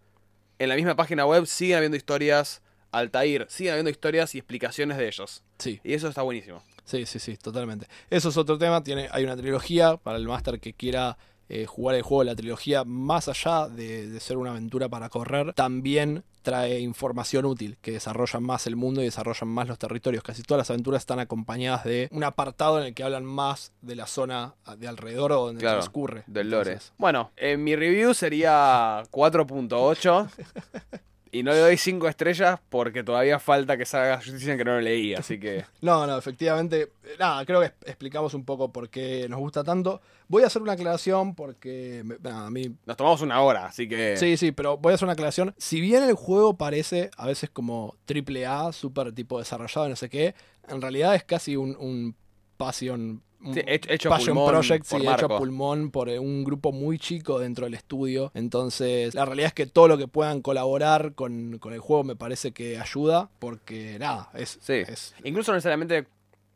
en 0.58 0.68
la 0.68 0.74
misma 0.74 0.96
página 0.96 1.24
web 1.26 1.46
siguen 1.46 1.76
habiendo 1.76 1.96
historias, 1.96 2.60
Altair, 2.90 3.46
siguen 3.48 3.74
habiendo 3.74 3.90
historias 3.90 4.34
y 4.34 4.38
explicaciones 4.38 4.98
de 4.98 5.06
ellos. 5.06 5.44
sí. 5.58 5.80
Y 5.84 5.94
eso 5.94 6.08
está 6.08 6.22
buenísimo. 6.22 6.62
Sí, 6.84 7.06
sí, 7.06 7.20
sí, 7.20 7.36
totalmente. 7.36 7.86
Eso 8.10 8.30
es 8.30 8.36
otro 8.36 8.58
tema. 8.58 8.82
Tiene, 8.82 9.08
hay 9.12 9.22
una 9.22 9.36
trilogía 9.36 9.96
para 9.96 10.18
el 10.18 10.26
máster 10.26 10.58
que 10.58 10.72
quiera 10.72 11.16
eh, 11.50 11.66
jugar 11.66 11.96
el 11.96 12.02
juego. 12.02 12.24
La 12.24 12.34
trilogía, 12.36 12.84
más 12.84 13.28
allá 13.28 13.68
de, 13.68 14.08
de 14.08 14.20
ser 14.20 14.36
una 14.38 14.50
aventura 14.52 14.88
para 14.88 15.08
correr, 15.08 15.52
también 15.52 16.24
trae 16.42 16.80
información 16.80 17.44
útil 17.44 17.76
que 17.82 17.92
desarrollan 17.92 18.42
más 18.42 18.66
el 18.66 18.74
mundo 18.76 19.02
y 19.02 19.04
desarrollan 19.04 19.48
más 19.50 19.68
los 19.68 19.78
territorios. 19.78 20.22
Casi 20.22 20.42
todas 20.42 20.60
las 20.60 20.70
aventuras 20.70 21.02
están 21.02 21.18
acompañadas 21.18 21.84
de 21.84 22.08
un 22.12 22.24
apartado 22.24 22.80
en 22.80 22.86
el 22.86 22.94
que 22.94 23.02
hablan 23.02 23.24
más 23.26 23.72
de 23.82 23.94
la 23.96 24.06
zona 24.06 24.54
de 24.78 24.88
alrededor 24.88 25.32
o 25.32 25.46
donde 25.46 25.60
Claro, 25.60 25.80
transcurre. 25.80 26.24
Del 26.26 26.50
lore. 26.50 26.70
Entonces, 26.72 26.92
Bueno, 26.96 27.30
en 27.36 27.62
mi 27.62 27.76
review 27.76 28.14
sería 28.14 29.02
4.8. 29.10 30.30
y 31.32 31.42
no 31.42 31.52
le 31.52 31.58
doy 31.58 31.76
5 31.76 32.08
estrellas 32.08 32.58
porque 32.68 33.04
todavía 33.04 33.38
falta 33.38 33.76
que 33.76 33.86
salga 33.86 34.16
Justicia 34.16 34.56
que 34.56 34.64
no 34.64 34.72
lo 34.72 34.80
leí. 34.80 35.14
Así 35.14 35.38
que. 35.38 35.64
No, 35.80 36.06
no, 36.06 36.18
efectivamente. 36.18 36.92
eh, 37.04 37.16
Nada, 37.18 37.44
creo 37.46 37.60
que 37.60 37.72
explicamos 37.86 38.34
un 38.34 38.44
poco 38.44 38.72
por 38.72 38.88
qué 38.90 39.26
nos 39.28 39.38
gusta 39.38 39.62
tanto. 39.64 40.00
Voy 40.28 40.42
a 40.42 40.46
hacer 40.46 40.62
una 40.62 40.72
aclaración 40.72 41.34
porque 41.34 42.04
nada, 42.20 42.46
a 42.46 42.50
mí 42.50 42.74
Nos 42.86 42.96
tomamos 42.96 43.20
una 43.22 43.40
hora, 43.42 43.66
así 43.66 43.88
que. 43.88 44.16
Sí, 44.16 44.36
sí, 44.36 44.52
pero 44.52 44.76
voy 44.76 44.92
a 44.92 44.94
hacer 44.96 45.06
una 45.06 45.12
aclaración. 45.14 45.54
Si 45.58 45.80
bien 45.80 46.02
el 46.02 46.14
juego 46.14 46.56
parece 46.56 47.10
a 47.16 47.26
veces 47.26 47.50
como 47.50 47.96
triple 48.04 48.46
A, 48.46 48.72
súper 48.72 49.12
tipo 49.12 49.38
desarrollado, 49.38 49.88
no 49.88 49.96
sé 49.96 50.08
qué, 50.08 50.34
en 50.68 50.80
realidad 50.82 51.14
es 51.14 51.24
casi 51.24 51.56
un, 51.56 51.76
un 51.78 52.14
Passion, 52.56 53.22
Sí, 53.54 53.60
hecho- 53.66 54.08
passion 54.10 54.34
pulmón 54.36 54.52
Project, 54.52 54.86
por 54.88 55.00
sí, 55.00 55.06
hecho 55.06 55.28
pulmón 55.38 55.90
por 55.90 56.08
eh, 56.10 56.18
un 56.18 56.44
grupo 56.44 56.72
muy 56.72 56.98
chico 56.98 57.38
dentro 57.38 57.64
del 57.64 57.74
estudio. 57.74 58.30
Entonces, 58.34 59.14
la 59.14 59.24
realidad 59.24 59.48
es 59.48 59.54
que 59.54 59.66
todo 59.66 59.88
lo 59.88 59.96
que 59.96 60.08
puedan 60.08 60.42
colaborar 60.42 61.14
con, 61.14 61.58
con 61.58 61.72
el 61.72 61.80
juego 61.80 62.04
me 62.04 62.16
parece 62.16 62.52
que 62.52 62.78
ayuda, 62.78 63.30
porque 63.38 63.98
nada, 63.98 64.30
es... 64.34 64.58
Sí. 64.60 64.74
es- 64.74 65.14
Incluso 65.24 65.52
necesariamente 65.52 66.06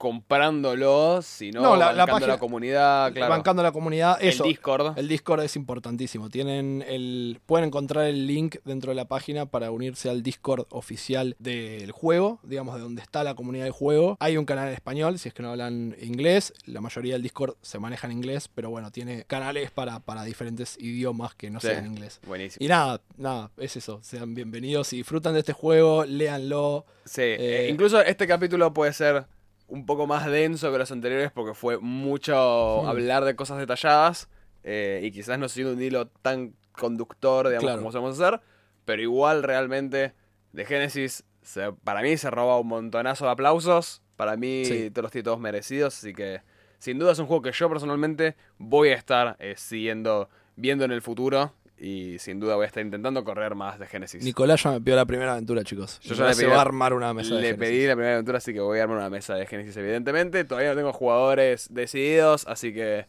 comprándolo, 0.05 1.23
sino 1.23 1.61
No, 1.63 1.77
la- 1.77 1.93
la 1.93 2.05
bancando 2.05 2.07
la, 2.07 2.07
página- 2.35 2.39
comunidad, 2.39 3.13
claro. 3.13 3.31
Bancando 3.31 3.63
la 3.63 3.73
comunidad, 3.73 4.19
el. 4.21 4.37
Discord. 4.39 4.99
El 4.99 5.09
Discord 5.09 5.43
es 5.43 5.57
importantísimo. 5.57 6.29
Tienen 6.29 6.85
el, 6.87 7.41
pueden 7.47 7.67
encontrar 7.69 8.05
el 8.07 8.27
link 8.27 8.57
dentro 8.65 8.91
de 8.91 8.97
la 8.97 9.07
página 9.07 9.47
para 9.47 9.71
unirse 9.71 10.11
al 10.11 10.23
Discord 10.23 10.67
oficial 10.71 11.37
del 11.39 11.93
juego, 11.93 12.41
digamos 12.43 12.75
de 12.77 12.81
donde 12.83 13.03
está 13.03 13.25
la 13.25 13.35
comunidad 13.35 13.65
del 13.65 13.73
juego. 13.73 14.17
Hay 14.21 14.37
un 14.37 14.45
canal 14.45 14.69
en 14.69 14.75
español, 14.75 15.19
si 15.19 15.29
es 15.29 15.35
que 15.35 15.43
no 15.43 15.51
hablan 15.51 15.97
inglés. 16.01 16.53
La 16.67 16.81
mayoría 16.81 17.15
del 17.15 17.23
Discord 17.23 17.55
se 17.63 17.79
maneja 17.79 18.07
en 18.07 18.13
inglés, 18.13 18.49
pero 18.55 18.71
bueno, 18.71 18.91
tiene 18.91 19.25
canales 19.25 19.71
para, 19.71 20.01
para 20.01 20.25
diferentes 20.25 20.77
idiomas 20.79 21.35
que 21.35 21.51
no 21.51 21.61
Sí. 21.61 21.69
sean 21.69 21.87
inglés. 21.87 22.21
Buenísimo. 22.27 22.65
Y 22.65 22.69
nada, 22.69 23.01
nada, 23.17 23.51
es 23.57 23.77
eso. 23.77 24.01
Sean 24.03 24.35
bienvenidos. 24.35 24.89
Si 24.89 24.97
disfrutan 24.97 25.33
de 25.35 25.41
este 25.41 25.53
juego, 25.53 26.05
léanlo. 26.05 26.85
Sí, 27.05 27.21
Eh, 27.23 27.37
eh, 27.67 27.69
incluso 27.71 28.01
este 28.01 28.27
capítulo 28.27 28.73
puede 28.73 28.93
ser 28.93 29.27
un 29.75 29.87
poco 29.87 30.07
más 30.07 30.27
denso 30.27 30.71
que 30.73 30.79
los 30.79 30.91
anteriores 30.93 31.31
porque 31.33 31.53
fue 31.55 31.79
mucho 31.79 32.83
Hmm. 32.83 32.87
hablar 32.89 33.25
de 33.25 33.37
cosas 33.37 33.59
detalladas 33.59 34.29
eh, 34.63 35.01
y 35.03 35.11
quizás 35.11 35.39
no 35.39 35.49
siendo 35.49 35.73
un 35.75 35.83
hilo 35.83 36.07
tan 36.09 36.55
conductor, 36.73 37.49
digamos, 37.49 37.65
Claro. 37.65 37.79
como 37.81 37.93
sabemos 37.93 38.19
hacer, 38.21 38.41
pero 38.85 39.03
igual 39.03 39.43
realmente 39.43 40.15
de 40.53 40.65
Génesis 40.65 41.25
se- 41.43 41.73
para 41.85 42.01
mí 42.03 42.17
se 42.17 42.31
roba 42.31 42.59
un 42.59 42.69
montonazo 42.69 43.27
de 43.27 43.33
aplausos, 43.33 44.03
para 44.17 44.37
mí 44.37 44.65
Sí. 44.65 44.91
todos 44.91 45.03
los 45.05 45.13
tiene 45.13 45.25
todos 45.25 45.41
merecidos, 45.41 45.97
así 45.99 46.15
que 46.15 46.41
sin 46.79 46.99
duda 46.99 47.13
es 47.13 47.19
un 47.19 47.27
juego 47.27 47.43
que 47.43 47.53
yo 47.53 47.69
personalmente 47.69 48.37
voy 48.59 48.91
a 48.91 48.95
estar 48.95 49.37
eh, 49.39 49.55
siguiendo 49.57 50.29
viendo 50.57 50.85
en 50.85 50.93
el 50.93 51.03
futuro. 51.03 51.53
Y 51.77 52.19
sin 52.21 52.39
duda 52.39 52.55
voy 52.55 52.65
a 52.65 52.67
estar 52.67 52.85
intentando 52.85 53.25
correr 53.25 53.55
más 53.55 53.79
de 53.79 53.87
Genesis. 53.87 54.23
Nicolás 54.25 54.63
ya 54.63 54.71
me 54.71 54.81
pidió 54.81 54.97
la 54.97 55.07
primera 55.07 55.33
aventura, 55.33 55.65
chicos. 55.65 55.99
Yo 56.03 56.15
ya 56.15 56.27
le 56.27 56.35
se 56.35 56.43
pedí 56.43 56.51
va 56.51 56.59
a 56.59 56.63
armar 56.63 56.95
una 56.95 57.13
mesa 57.13 57.35
de 57.35 57.41
Le 57.41 57.49
Genesis. 57.49 57.69
pedí 57.69 57.87
la 57.87 57.95
primera 57.95 58.15
aventura, 58.15 58.39
así 58.39 58.53
que 58.53 58.61
voy 58.61 58.79
a 58.79 58.85
armar 58.85 58.99
una 58.99 59.11
mesa 59.11 59.35
de 59.35 59.47
Genesis, 59.47 59.77
evidentemente. 59.77 60.45
Todavía 60.45 60.71
no 60.71 60.77
tengo 60.77 60.93
jugadores 60.93 61.69
decididos, 61.73 62.47
así 62.47 62.73
que. 62.73 63.07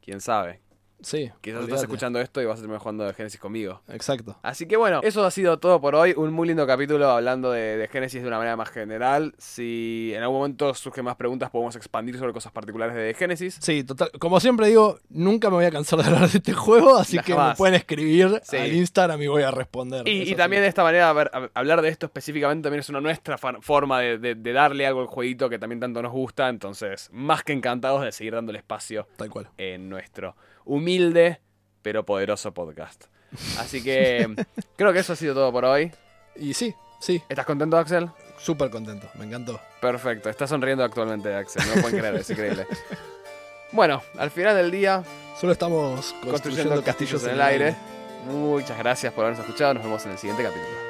Quién 0.00 0.20
sabe. 0.20 0.60
Sí. 1.02 1.30
Quizás 1.40 1.60
estás 1.60 1.62
olvídate. 1.64 1.82
escuchando 1.82 2.20
esto 2.20 2.40
y 2.40 2.46
vas 2.46 2.58
a 2.58 2.62
terminar 2.62 2.80
jugando 2.80 3.04
de 3.04 3.12
Genesis 3.14 3.38
conmigo. 3.38 3.82
Exacto. 3.88 4.38
Así 4.42 4.66
que 4.66 4.76
bueno, 4.76 5.00
eso 5.02 5.24
ha 5.24 5.30
sido 5.30 5.58
todo 5.58 5.80
por 5.80 5.94
hoy. 5.94 6.14
Un 6.16 6.32
muy 6.32 6.48
lindo 6.48 6.66
capítulo 6.66 7.08
hablando 7.10 7.50
de, 7.52 7.76
de 7.76 7.88
Genesis 7.88 8.22
de 8.22 8.28
una 8.28 8.38
manera 8.38 8.56
más 8.56 8.70
general. 8.70 9.34
Si 9.38 10.12
en 10.14 10.22
algún 10.22 10.38
momento 10.38 10.72
surgen 10.74 11.04
más 11.04 11.16
preguntas, 11.16 11.50
podemos 11.50 11.76
expandir 11.76 12.18
sobre 12.18 12.32
cosas 12.32 12.50
particulares 12.52 12.94
de 12.96 13.14
Genesis. 13.14 13.58
Sí, 13.60 13.84
total. 13.84 14.10
Como 14.18 14.40
siempre 14.40 14.68
digo, 14.68 14.98
nunca 15.10 15.48
me 15.50 15.56
voy 15.56 15.64
a 15.66 15.70
cansar 15.70 15.98
de 16.00 16.06
hablar 16.06 16.28
de 16.30 16.38
este 16.38 16.52
juego, 16.54 16.96
así 16.96 17.18
que 17.18 17.34
me 17.34 17.54
pueden 17.56 17.74
escribir 17.74 18.40
Sí. 18.42 18.56
al 18.56 18.72
Instagram 18.72 19.20
y 19.22 19.26
voy 19.26 19.42
a 19.42 19.50
responder. 19.50 20.08
Y, 20.08 20.26
sí. 20.26 20.34
también 20.34 20.62
de 20.62 20.68
esta 20.68 20.82
manera, 20.82 21.10
a 21.10 21.12
ver, 21.12 21.30
a- 21.32 21.50
hablar 21.54 21.82
de 21.82 21.88
esto 21.88 22.06
específicamente 22.06 22.64
también 22.66 22.80
es 22.80 22.88
una 22.88 23.00
nuestra 23.00 23.36
forma 23.38 24.00
de, 24.00 24.18
de- 24.18 24.34
de 24.34 24.52
darle 24.52 24.86
algo 24.86 25.00
al 25.02 25.06
jueguito 25.06 25.48
que 25.50 25.58
también 25.58 25.80
tanto 25.80 26.02
nos 26.02 26.12
gusta. 26.12 26.48
Entonces, 26.48 27.08
más 27.12 27.44
que 27.44 27.52
encantados 27.52 28.02
de 28.02 28.12
seguir 28.12 28.34
dándole 28.34 28.58
espacio 28.58 29.06
Tal 29.16 29.30
cual. 29.30 29.48
en 29.58 29.88
nuestro 29.88 30.34
humilde 30.66 31.40
pero 31.80 32.04
poderoso 32.04 32.52
podcast. 32.52 33.04
Así 33.58 33.82
que 33.82 34.34
creo 34.76 34.92
que 34.92 34.98
eso 34.98 35.12
ha 35.12 35.16
sido 35.16 35.34
todo 35.34 35.52
por 35.52 35.64
hoy. 35.64 35.92
Y 36.34 36.52
sí, 36.52 36.74
sí, 37.00 37.22
¿Estás 37.28 37.46
contento, 37.46 37.78
Axel? 37.78 38.10
súper 38.38 38.70
contento. 38.70 39.08
Me 39.14 39.24
encantó. 39.24 39.58
Perfecto, 39.80 40.28
está 40.28 40.46
sonriendo 40.46 40.84
actualmente, 40.84 41.34
Axel. 41.34 41.62
No 41.66 41.76
lo 41.76 41.82
pueden 41.82 41.98
creer, 41.98 42.14
es 42.16 42.28
increíble. 42.28 42.66
Bueno, 43.72 44.02
al 44.18 44.30
final 44.30 44.54
del 44.56 44.70
día, 44.70 45.02
Solo 45.40 45.52
estamos 45.52 46.12
construyendo, 46.12 46.30
construyendo 46.30 46.82
castillos 46.82 47.24
en 47.24 47.30
el 47.30 47.40
aire. 47.40 47.76
Muchas 48.26 48.78
gracias 48.78 49.12
por 49.12 49.24
habernos 49.24 49.44
escuchado. 49.44 49.74
Nos 49.74 49.84
vemos 49.84 50.04
en 50.06 50.12
el 50.12 50.18
siguiente 50.18 50.42
capítulo. 50.42 50.85